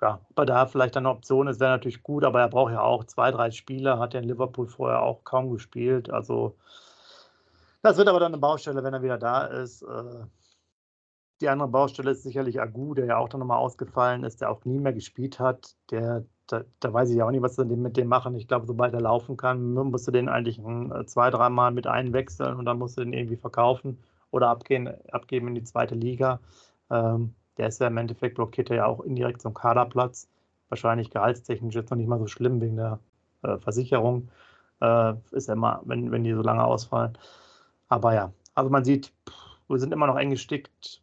ja, 0.00 0.20
ob 0.30 0.38
er 0.38 0.46
da 0.46 0.66
vielleicht 0.66 0.96
eine 0.96 1.10
Option 1.10 1.46
ist, 1.46 1.60
wäre 1.60 1.70
natürlich 1.70 2.02
gut, 2.02 2.24
aber 2.24 2.40
er 2.40 2.48
braucht 2.48 2.72
ja 2.72 2.80
auch 2.80 3.04
zwei, 3.04 3.30
drei 3.30 3.50
Spiele, 3.50 3.98
hat 3.98 4.14
er 4.14 4.22
in 4.22 4.28
Liverpool 4.28 4.66
vorher 4.66 5.02
auch 5.02 5.24
kaum 5.24 5.50
gespielt. 5.50 6.10
Also 6.10 6.56
das 7.82 7.96
wird 7.96 8.08
aber 8.08 8.20
dann 8.20 8.32
eine 8.32 8.40
Baustelle, 8.40 8.82
wenn 8.82 8.94
er 8.94 9.02
wieder 9.02 9.18
da 9.18 9.44
ist. 9.46 9.82
Äh, 9.82 10.24
die 11.40 11.48
andere 11.48 11.68
Baustelle 11.68 12.10
ist 12.10 12.22
sicherlich 12.22 12.60
Agu, 12.60 12.94
der 12.94 13.06
ja 13.06 13.16
auch 13.16 13.28
dann 13.28 13.40
nochmal 13.40 13.58
ausgefallen 13.58 14.24
ist, 14.24 14.40
der 14.40 14.50
auch 14.50 14.64
nie 14.64 14.78
mehr 14.78 14.92
gespielt 14.92 15.38
hat. 15.38 15.74
Der, 15.90 16.24
da, 16.46 16.64
da 16.80 16.92
weiß 16.92 17.10
ich 17.10 17.22
auch 17.22 17.30
nicht, 17.30 17.42
was 17.42 17.56
sie 17.56 17.64
mit 17.64 17.96
dem 17.96 18.08
machen. 18.08 18.34
Ich 18.34 18.48
glaube, 18.48 18.66
sobald 18.66 18.92
er 18.92 19.00
laufen 19.00 19.36
kann, 19.36 19.72
musst 19.72 20.06
du 20.06 20.12
den 20.12 20.28
eigentlich 20.28 20.58
äh, 20.58 21.06
zwei, 21.06 21.30
dreimal 21.30 21.72
mit 21.72 21.86
einwechseln 21.86 22.56
und 22.56 22.66
dann 22.66 22.78
musst 22.78 22.98
du 22.98 23.04
den 23.04 23.14
irgendwie 23.14 23.36
verkaufen 23.36 23.98
oder 24.30 24.48
abgehen, 24.48 24.88
abgeben 25.12 25.48
in 25.48 25.54
die 25.54 25.64
zweite 25.64 25.94
Liga. 25.94 26.40
Ähm, 26.90 27.34
der 27.60 27.68
ist 27.68 27.78
ja 27.78 27.88
im 27.88 27.98
Endeffekt 27.98 28.36
blockiert 28.36 28.70
er 28.70 28.76
ja 28.76 28.86
auch 28.86 29.00
indirekt 29.00 29.42
zum 29.42 29.52
Kaderplatz. 29.52 30.30
Wahrscheinlich 30.70 31.10
gehaltstechnisch 31.10 31.74
jetzt 31.74 31.90
noch 31.90 31.98
nicht 31.98 32.08
mal 32.08 32.18
so 32.18 32.26
schlimm 32.26 32.58
wegen 32.62 32.76
der 32.76 33.00
äh, 33.42 33.58
Versicherung. 33.58 34.30
Äh, 34.80 35.12
ist 35.32 35.48
ja 35.48 35.52
immer, 35.52 35.82
wenn, 35.84 36.10
wenn 36.10 36.24
die 36.24 36.32
so 36.32 36.40
lange 36.40 36.64
ausfallen. 36.64 37.18
Aber 37.88 38.14
ja, 38.14 38.32
also 38.54 38.70
man 38.70 38.82
sieht, 38.82 39.12
wir 39.68 39.78
sind 39.78 39.92
immer 39.92 40.06
noch 40.06 40.16
eng 40.16 40.30
gestickt, 40.30 41.02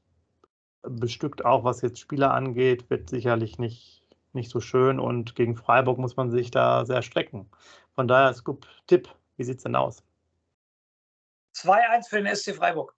bestückt 0.81 1.45
auch, 1.45 1.63
was 1.63 1.81
jetzt 1.81 1.99
Spieler 1.99 2.33
angeht, 2.33 2.89
wird 2.89 3.07
sicherlich 3.07 3.59
nicht, 3.59 4.01
nicht 4.33 4.49
so 4.49 4.59
schön 4.59 4.99
und 4.99 5.35
gegen 5.35 5.55
Freiburg 5.55 5.99
muss 5.99 6.17
man 6.17 6.31
sich 6.31 6.49
da 6.49 6.87
sehr 6.87 7.03
strecken. 7.03 7.47
Von 7.93 8.07
daher, 8.07 8.33
Scoop, 8.33 8.65
Tipp, 8.87 9.09
wie 9.35 9.43
sieht 9.43 9.57
es 9.57 9.63
denn 9.63 9.75
aus? 9.75 10.01
2-1 11.55 12.09
für 12.09 12.23
den 12.23 12.35
SC 12.35 12.55
Freiburg. 12.55 12.96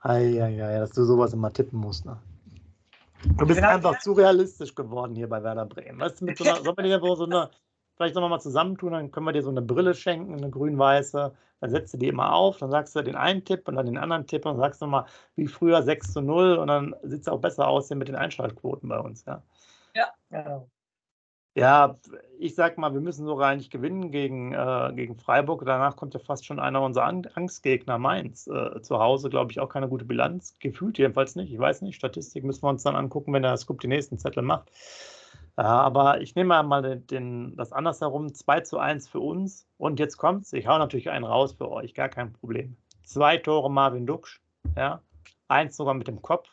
Eieiei, 0.00 0.78
dass 0.78 0.92
du 0.92 1.04
sowas 1.04 1.32
immer 1.32 1.52
tippen 1.52 1.78
musst. 1.78 2.04
Ne? 2.04 2.16
Du 3.36 3.46
bist 3.46 3.60
genau. 3.60 3.72
einfach 3.72 3.98
zu 3.98 4.12
realistisch 4.12 4.74
geworden 4.74 5.14
hier 5.14 5.28
bei 5.28 5.42
Werder 5.42 5.66
Bremen. 5.66 5.98
Weißt 6.00 6.20
du, 6.20 6.26
mit 6.26 6.38
so 6.38 6.44
einer, 6.44 6.56
soll 6.62 6.74
man 6.76 6.84
nicht 6.84 6.94
einfach 6.94 7.16
so 7.16 7.24
eine 7.24 7.50
vielleicht 7.98 8.14
sollen 8.14 8.24
wir 8.24 8.28
mal 8.28 8.40
zusammentun, 8.40 8.92
dann 8.92 9.10
können 9.10 9.26
wir 9.26 9.32
dir 9.32 9.42
so 9.42 9.50
eine 9.50 9.60
Brille 9.60 9.92
schenken, 9.92 10.34
eine 10.34 10.48
grün-weiße. 10.48 11.34
Dann 11.60 11.70
setzt 11.70 11.92
du 11.92 11.98
die 11.98 12.06
immer 12.06 12.32
auf, 12.32 12.58
dann 12.58 12.70
sagst 12.70 12.94
du 12.94 13.02
den 13.02 13.16
einen 13.16 13.44
Tipp 13.44 13.66
und 13.66 13.74
dann 13.74 13.86
den 13.86 13.98
anderen 13.98 14.26
Tipp 14.28 14.46
und 14.46 14.56
sagst 14.56 14.80
du 14.80 14.86
mal, 14.86 15.04
wie 15.34 15.48
früher 15.48 15.82
6 15.82 16.12
zu 16.12 16.20
0 16.22 16.56
und 16.58 16.68
dann 16.68 16.94
sieht 17.02 17.22
es 17.22 17.28
auch 17.28 17.40
besser 17.40 17.66
aus 17.66 17.90
mit 17.90 18.06
den 18.06 18.14
Einschaltquoten 18.14 18.88
bei 18.88 19.00
uns. 19.00 19.24
Ja, 19.24 19.42
ja 19.94 20.06
genau. 20.30 20.68
Ja, 21.54 21.98
ich 22.38 22.54
sag 22.54 22.78
mal, 22.78 22.92
wir 22.94 23.00
müssen 23.00 23.26
sogar 23.26 23.48
eigentlich 23.48 23.70
gewinnen 23.70 24.12
gegen, 24.12 24.52
äh, 24.52 24.92
gegen 24.94 25.16
Freiburg. 25.16 25.64
Danach 25.66 25.96
kommt 25.96 26.14
ja 26.14 26.20
fast 26.20 26.46
schon 26.46 26.60
einer 26.60 26.80
unserer 26.82 27.06
Angstgegner, 27.06 27.98
Mainz. 27.98 28.46
Äh, 28.46 28.80
zu 28.82 29.00
Hause, 29.00 29.28
glaube 29.28 29.50
ich, 29.50 29.58
auch 29.58 29.68
keine 29.68 29.88
gute 29.88 30.04
Bilanz. 30.04 30.54
Gefühlt 30.60 30.98
jedenfalls 30.98 31.34
nicht. 31.34 31.52
Ich 31.52 31.58
weiß 31.58 31.82
nicht. 31.82 31.96
Statistik 31.96 32.44
müssen 32.44 32.62
wir 32.62 32.68
uns 32.68 32.84
dann 32.84 32.94
angucken, 32.94 33.32
wenn 33.32 33.42
der 33.42 33.56
Scoop 33.56 33.80
die 33.80 33.88
nächsten 33.88 34.18
Zettel 34.18 34.42
macht. 34.42 34.70
Ja, 35.56 35.64
aber 35.64 36.20
ich 36.20 36.36
nehme 36.36 36.62
mal 36.62 36.82
den, 36.82 37.06
den, 37.08 37.56
das 37.56 37.72
andersherum. 37.72 38.32
2 38.32 38.60
zu 38.60 38.78
1 38.78 39.08
für 39.08 39.20
uns. 39.20 39.66
Und 39.78 39.98
jetzt 39.98 40.16
kommt's. 40.16 40.52
Ich 40.52 40.68
hau 40.68 40.78
natürlich 40.78 41.10
einen 41.10 41.24
raus 41.24 41.54
für 41.54 41.68
euch. 41.70 41.94
Gar 41.94 42.08
kein 42.08 42.32
Problem. 42.32 42.76
Zwei 43.04 43.38
Tore 43.38 43.70
Marvin 43.70 44.06
Duksch. 44.06 44.40
Ja. 44.76 45.02
Eins 45.48 45.76
sogar 45.76 45.94
mit 45.94 46.06
dem 46.06 46.22
Kopf. 46.22 46.48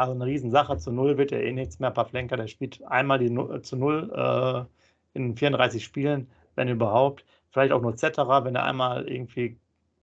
Also 0.00 0.14
eine 0.14 0.24
Riesensache. 0.24 0.78
Zu 0.78 0.92
Null 0.92 1.18
wird 1.18 1.30
er 1.30 1.44
eh 1.44 1.52
nichts 1.52 1.78
mehr. 1.78 1.90
Pavlenka, 1.90 2.34
der 2.34 2.46
spielt 2.46 2.82
einmal 2.84 3.18
die 3.18 3.26
äh, 3.26 3.60
zu 3.60 3.76
Null 3.76 4.10
äh, 4.14 4.64
in 5.12 5.36
34 5.36 5.84
Spielen, 5.84 6.30
wenn 6.54 6.68
überhaupt. 6.68 7.26
Vielleicht 7.50 7.72
auch 7.72 7.82
nur 7.82 7.96
Zetterer, 7.96 8.46
wenn 8.46 8.54
er 8.54 8.64
einmal 8.64 9.06
irgendwie, 9.06 9.58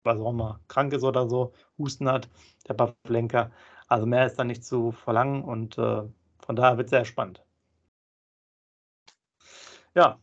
was 0.04 0.20
auch 0.20 0.32
immer, 0.32 0.60
krank 0.68 0.94
ist 0.94 1.04
oder 1.04 1.30
so, 1.30 1.54
Husten 1.78 2.10
hat, 2.10 2.28
der 2.68 2.74
Pavlenka. 2.74 3.52
Also 3.88 4.08
mehr 4.08 4.26
ist 4.26 4.40
da 4.40 4.44
nicht 4.44 4.66
zu 4.66 4.92
verlangen 4.92 5.44
und 5.44 5.78
äh, 5.78 6.02
von 6.40 6.56
daher 6.56 6.78
wird 6.78 6.88
es 6.88 6.92
sehr 6.92 7.06
spannend. 7.06 7.44
Ja, 9.94 10.18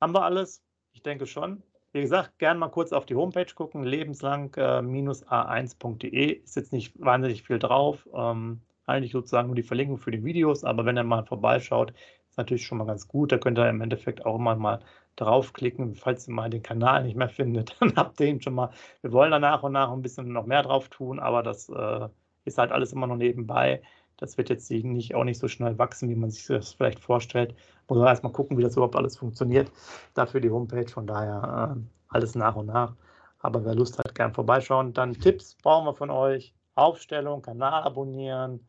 haben 0.00 0.14
wir 0.14 0.22
alles? 0.22 0.62
Ich 0.92 1.02
denke 1.02 1.26
schon. 1.26 1.64
Wie 1.92 2.02
gesagt, 2.02 2.38
gerne 2.38 2.60
mal 2.60 2.68
kurz 2.68 2.92
auf 2.92 3.06
die 3.06 3.16
Homepage 3.16 3.52
gucken, 3.56 3.82
lebenslang-a1.de. 3.82 6.10
Äh, 6.10 6.32
ist 6.44 6.54
jetzt 6.54 6.72
nicht 6.72 6.94
wahnsinnig 7.00 7.42
viel 7.42 7.58
drauf. 7.58 8.08
Ähm, 8.14 8.60
eigentlich 8.90 9.12
sozusagen 9.12 9.48
nur 9.48 9.56
die 9.56 9.62
Verlinkung 9.62 9.98
für 9.98 10.10
die 10.10 10.24
Videos, 10.24 10.64
aber 10.64 10.84
wenn 10.84 10.96
ihr 10.98 11.04
mal 11.04 11.24
vorbeischaut, 11.24 11.92
ist 12.28 12.38
natürlich 12.38 12.66
schon 12.66 12.78
mal 12.78 12.86
ganz 12.86 13.08
gut. 13.08 13.32
Da 13.32 13.38
könnt 13.38 13.58
ihr 13.58 13.68
im 13.68 13.80
Endeffekt 13.80 14.24
auch 14.26 14.36
immer 14.36 14.56
mal 14.56 14.80
draufklicken, 15.16 15.94
falls 15.94 16.28
ihr 16.28 16.34
mal 16.34 16.50
den 16.50 16.62
Kanal 16.62 17.04
nicht 17.04 17.16
mehr 17.16 17.28
findet, 17.40 17.76
dann 17.80 17.94
habt 17.96 18.20
ihr 18.20 18.28
ihn 18.28 18.42
schon 18.42 18.54
mal. 18.54 18.70
Wir 19.02 19.12
wollen 19.12 19.30
da 19.30 19.38
nach 19.38 19.62
und 19.62 19.72
nach 19.72 19.90
ein 19.90 20.02
bisschen 20.02 20.32
noch 20.32 20.46
mehr 20.46 20.62
drauf 20.62 20.88
tun, 20.88 21.18
aber 21.18 21.42
das 21.42 21.68
äh, 21.68 22.08
ist 22.44 22.58
halt 22.58 22.72
alles 22.72 22.92
immer 22.92 23.06
noch 23.06 23.16
nebenbei. 23.16 23.82
Das 24.16 24.36
wird 24.36 24.50
jetzt 24.50 24.70
nicht, 24.70 25.14
auch 25.14 25.24
nicht 25.24 25.38
so 25.38 25.48
schnell 25.48 25.78
wachsen, 25.78 26.10
wie 26.10 26.14
man 26.14 26.30
sich 26.30 26.46
das 26.46 26.74
vielleicht 26.74 27.00
vorstellt. 27.00 27.54
Muss 27.88 27.98
man 27.98 28.08
erstmal 28.08 28.32
gucken, 28.32 28.58
wie 28.58 28.62
das 28.62 28.76
überhaupt 28.76 28.96
alles 28.96 29.16
funktioniert. 29.16 29.72
Dafür 30.14 30.40
die 30.40 30.50
Homepage, 30.50 30.88
von 30.88 31.06
daher 31.06 31.76
äh, 31.76 31.80
alles 32.08 32.34
nach 32.34 32.54
und 32.56 32.66
nach. 32.66 32.94
Aber 33.38 33.64
wer 33.64 33.74
Lust 33.74 33.98
hat, 33.98 34.14
gern 34.14 34.34
vorbeischauen. 34.34 34.92
Dann 34.92 35.14
Tipps 35.14 35.56
brauchen 35.62 35.86
wir 35.86 35.94
von 35.94 36.10
euch. 36.10 36.54
Aufstellung, 36.74 37.42
Kanal 37.42 37.82
abonnieren, 37.82 38.60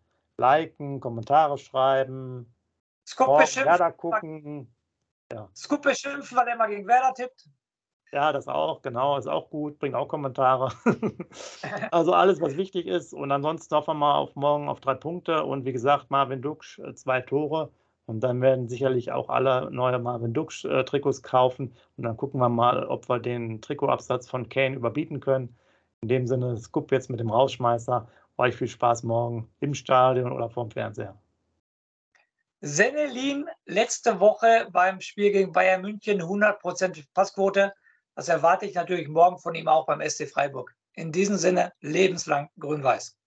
liken, 0.41 0.99
Kommentare 0.99 1.57
schreiben, 1.57 2.53
Scoop 3.07 3.37
beschimpfen, 3.37 3.65
Werder 3.65 3.91
gucken. 3.91 4.75
Ja. 5.31 5.49
Scoop 5.55 5.83
beschimpfen, 5.83 6.37
weil 6.37 6.47
er 6.47 6.57
mal 6.57 6.67
gegen 6.67 6.87
Werder 6.87 7.13
tippt. 7.13 7.47
Ja, 8.13 8.33
das 8.33 8.49
auch, 8.49 8.81
genau, 8.81 9.17
ist 9.17 9.27
auch 9.27 9.49
gut, 9.49 9.79
bringt 9.79 9.95
auch 9.95 10.09
Kommentare. 10.09 10.73
also 11.91 12.11
alles, 12.11 12.41
was 12.41 12.57
wichtig 12.57 12.85
ist. 12.85 13.13
Und 13.13 13.31
ansonsten 13.31 13.73
hoffen 13.73 13.91
wir 13.91 13.93
mal 13.93 14.15
auf 14.15 14.35
morgen 14.35 14.67
auf 14.67 14.81
drei 14.81 14.95
Punkte. 14.95 15.45
Und 15.45 15.63
wie 15.63 15.71
gesagt, 15.71 16.11
Marvin 16.11 16.41
Duksch, 16.41 16.79
äh, 16.79 16.93
zwei 16.93 17.21
Tore. 17.21 17.71
Und 18.07 18.19
dann 18.19 18.41
werden 18.41 18.67
sicherlich 18.67 19.13
auch 19.13 19.29
alle 19.29 19.71
neue 19.71 19.97
Marvin 19.97 20.33
Duksch-Trikots 20.33 21.19
äh, 21.19 21.21
kaufen. 21.21 21.73
Und 21.95 22.03
dann 22.03 22.17
gucken 22.17 22.41
wir 22.41 22.49
mal, 22.49 22.85
ob 22.85 23.07
wir 23.07 23.19
den 23.19 23.61
Trikotabsatz 23.61 24.27
von 24.27 24.49
Kane 24.49 24.75
überbieten 24.75 25.21
können. 25.21 25.55
In 26.01 26.09
dem 26.09 26.27
Sinne, 26.27 26.57
Scoop 26.57 26.91
jetzt 26.91 27.09
mit 27.09 27.21
dem 27.21 27.29
Rausschmeißer 27.29 28.09
euch 28.41 28.55
viel 28.55 28.67
Spaß 28.67 29.03
morgen 29.03 29.49
im 29.59 29.73
Stadion 29.73 30.31
oder 30.31 30.49
vorm 30.49 30.71
Fernseher. 30.71 31.17
Sennelin 32.59 33.45
letzte 33.65 34.19
Woche 34.19 34.67
beim 34.71 35.01
Spiel 35.01 35.31
gegen 35.31 35.51
Bayern 35.51 35.81
München 35.81 36.21
100% 36.21 37.03
Passquote. 37.13 37.73
Das 38.15 38.27
erwarte 38.27 38.65
ich 38.65 38.75
natürlich 38.75 39.07
morgen 39.07 39.39
von 39.39 39.55
ihm 39.55 39.67
auch 39.67 39.85
beim 39.85 40.07
SC 40.07 40.27
Freiburg. 40.27 40.75
In 40.93 41.11
diesem 41.11 41.37
Sinne 41.37 41.71
lebenslang 41.81 42.49
grün-weiß. 42.59 43.17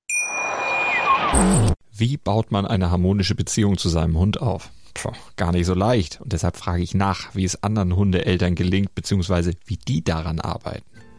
Wie 1.91 2.17
baut 2.17 2.53
man 2.53 2.67
eine 2.67 2.91
harmonische 2.91 3.35
Beziehung 3.35 3.79
zu 3.79 3.89
seinem 3.89 4.19
Hund 4.19 4.41
auf? 4.41 4.71
Puh, 4.95 5.13
gar 5.37 5.51
nicht 5.51 5.67
so 5.67 5.75
leicht. 5.75 6.21
Und 6.21 6.33
deshalb 6.33 6.57
frage 6.57 6.83
ich 6.83 6.95
nach, 6.95 7.35
wie 7.35 7.45
es 7.45 7.63
anderen 7.63 7.97
Hundeeltern 7.97 8.55
gelingt, 8.55 8.95
beziehungsweise 8.95 9.53
wie 9.67 9.77
die 9.77 10.05
daran 10.05 10.39
arbeiten. 10.39 10.94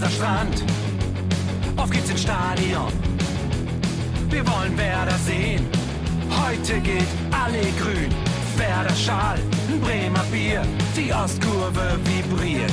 Weserstrand. 0.00 0.64
Auf 1.76 1.90
geht's 1.90 2.08
ins 2.08 2.22
Stadion. 2.22 2.90
Wir 4.30 4.46
wollen 4.46 4.76
Werder 4.78 5.18
sehen. 5.26 5.66
Heute 6.42 6.80
geht 6.80 7.06
alle 7.30 7.60
grün. 7.78 8.08
Werder 8.56 8.94
Schal, 8.94 9.38
ein 9.68 9.80
Bremer 9.80 10.24
Bier. 10.32 10.62
Die 10.96 11.12
Ostkurve 11.12 11.98
vibriert. 12.04 12.72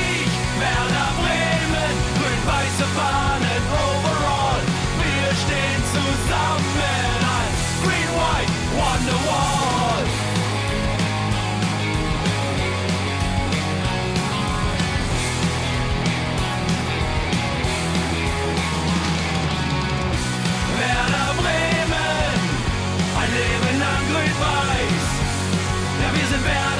weiße 2.45 2.85
Fahnen 2.95 3.63
overall. 3.71 4.61
Wir 5.03 5.29
stehen 5.43 5.81
zusammen 5.93 7.19
als 7.37 7.59
Green 7.83 8.11
White 8.17 8.53
Wonderwall. 8.77 10.05
Werder 20.79 21.29
Bremen, 21.41 22.39
ein 23.21 23.29
Leben 23.37 23.79
lang 23.79 24.03
grün-weiß. 24.09 25.07
Ja, 26.01 26.09
wir 26.13 26.27
sind 26.27 26.45
Werder. 26.45 26.70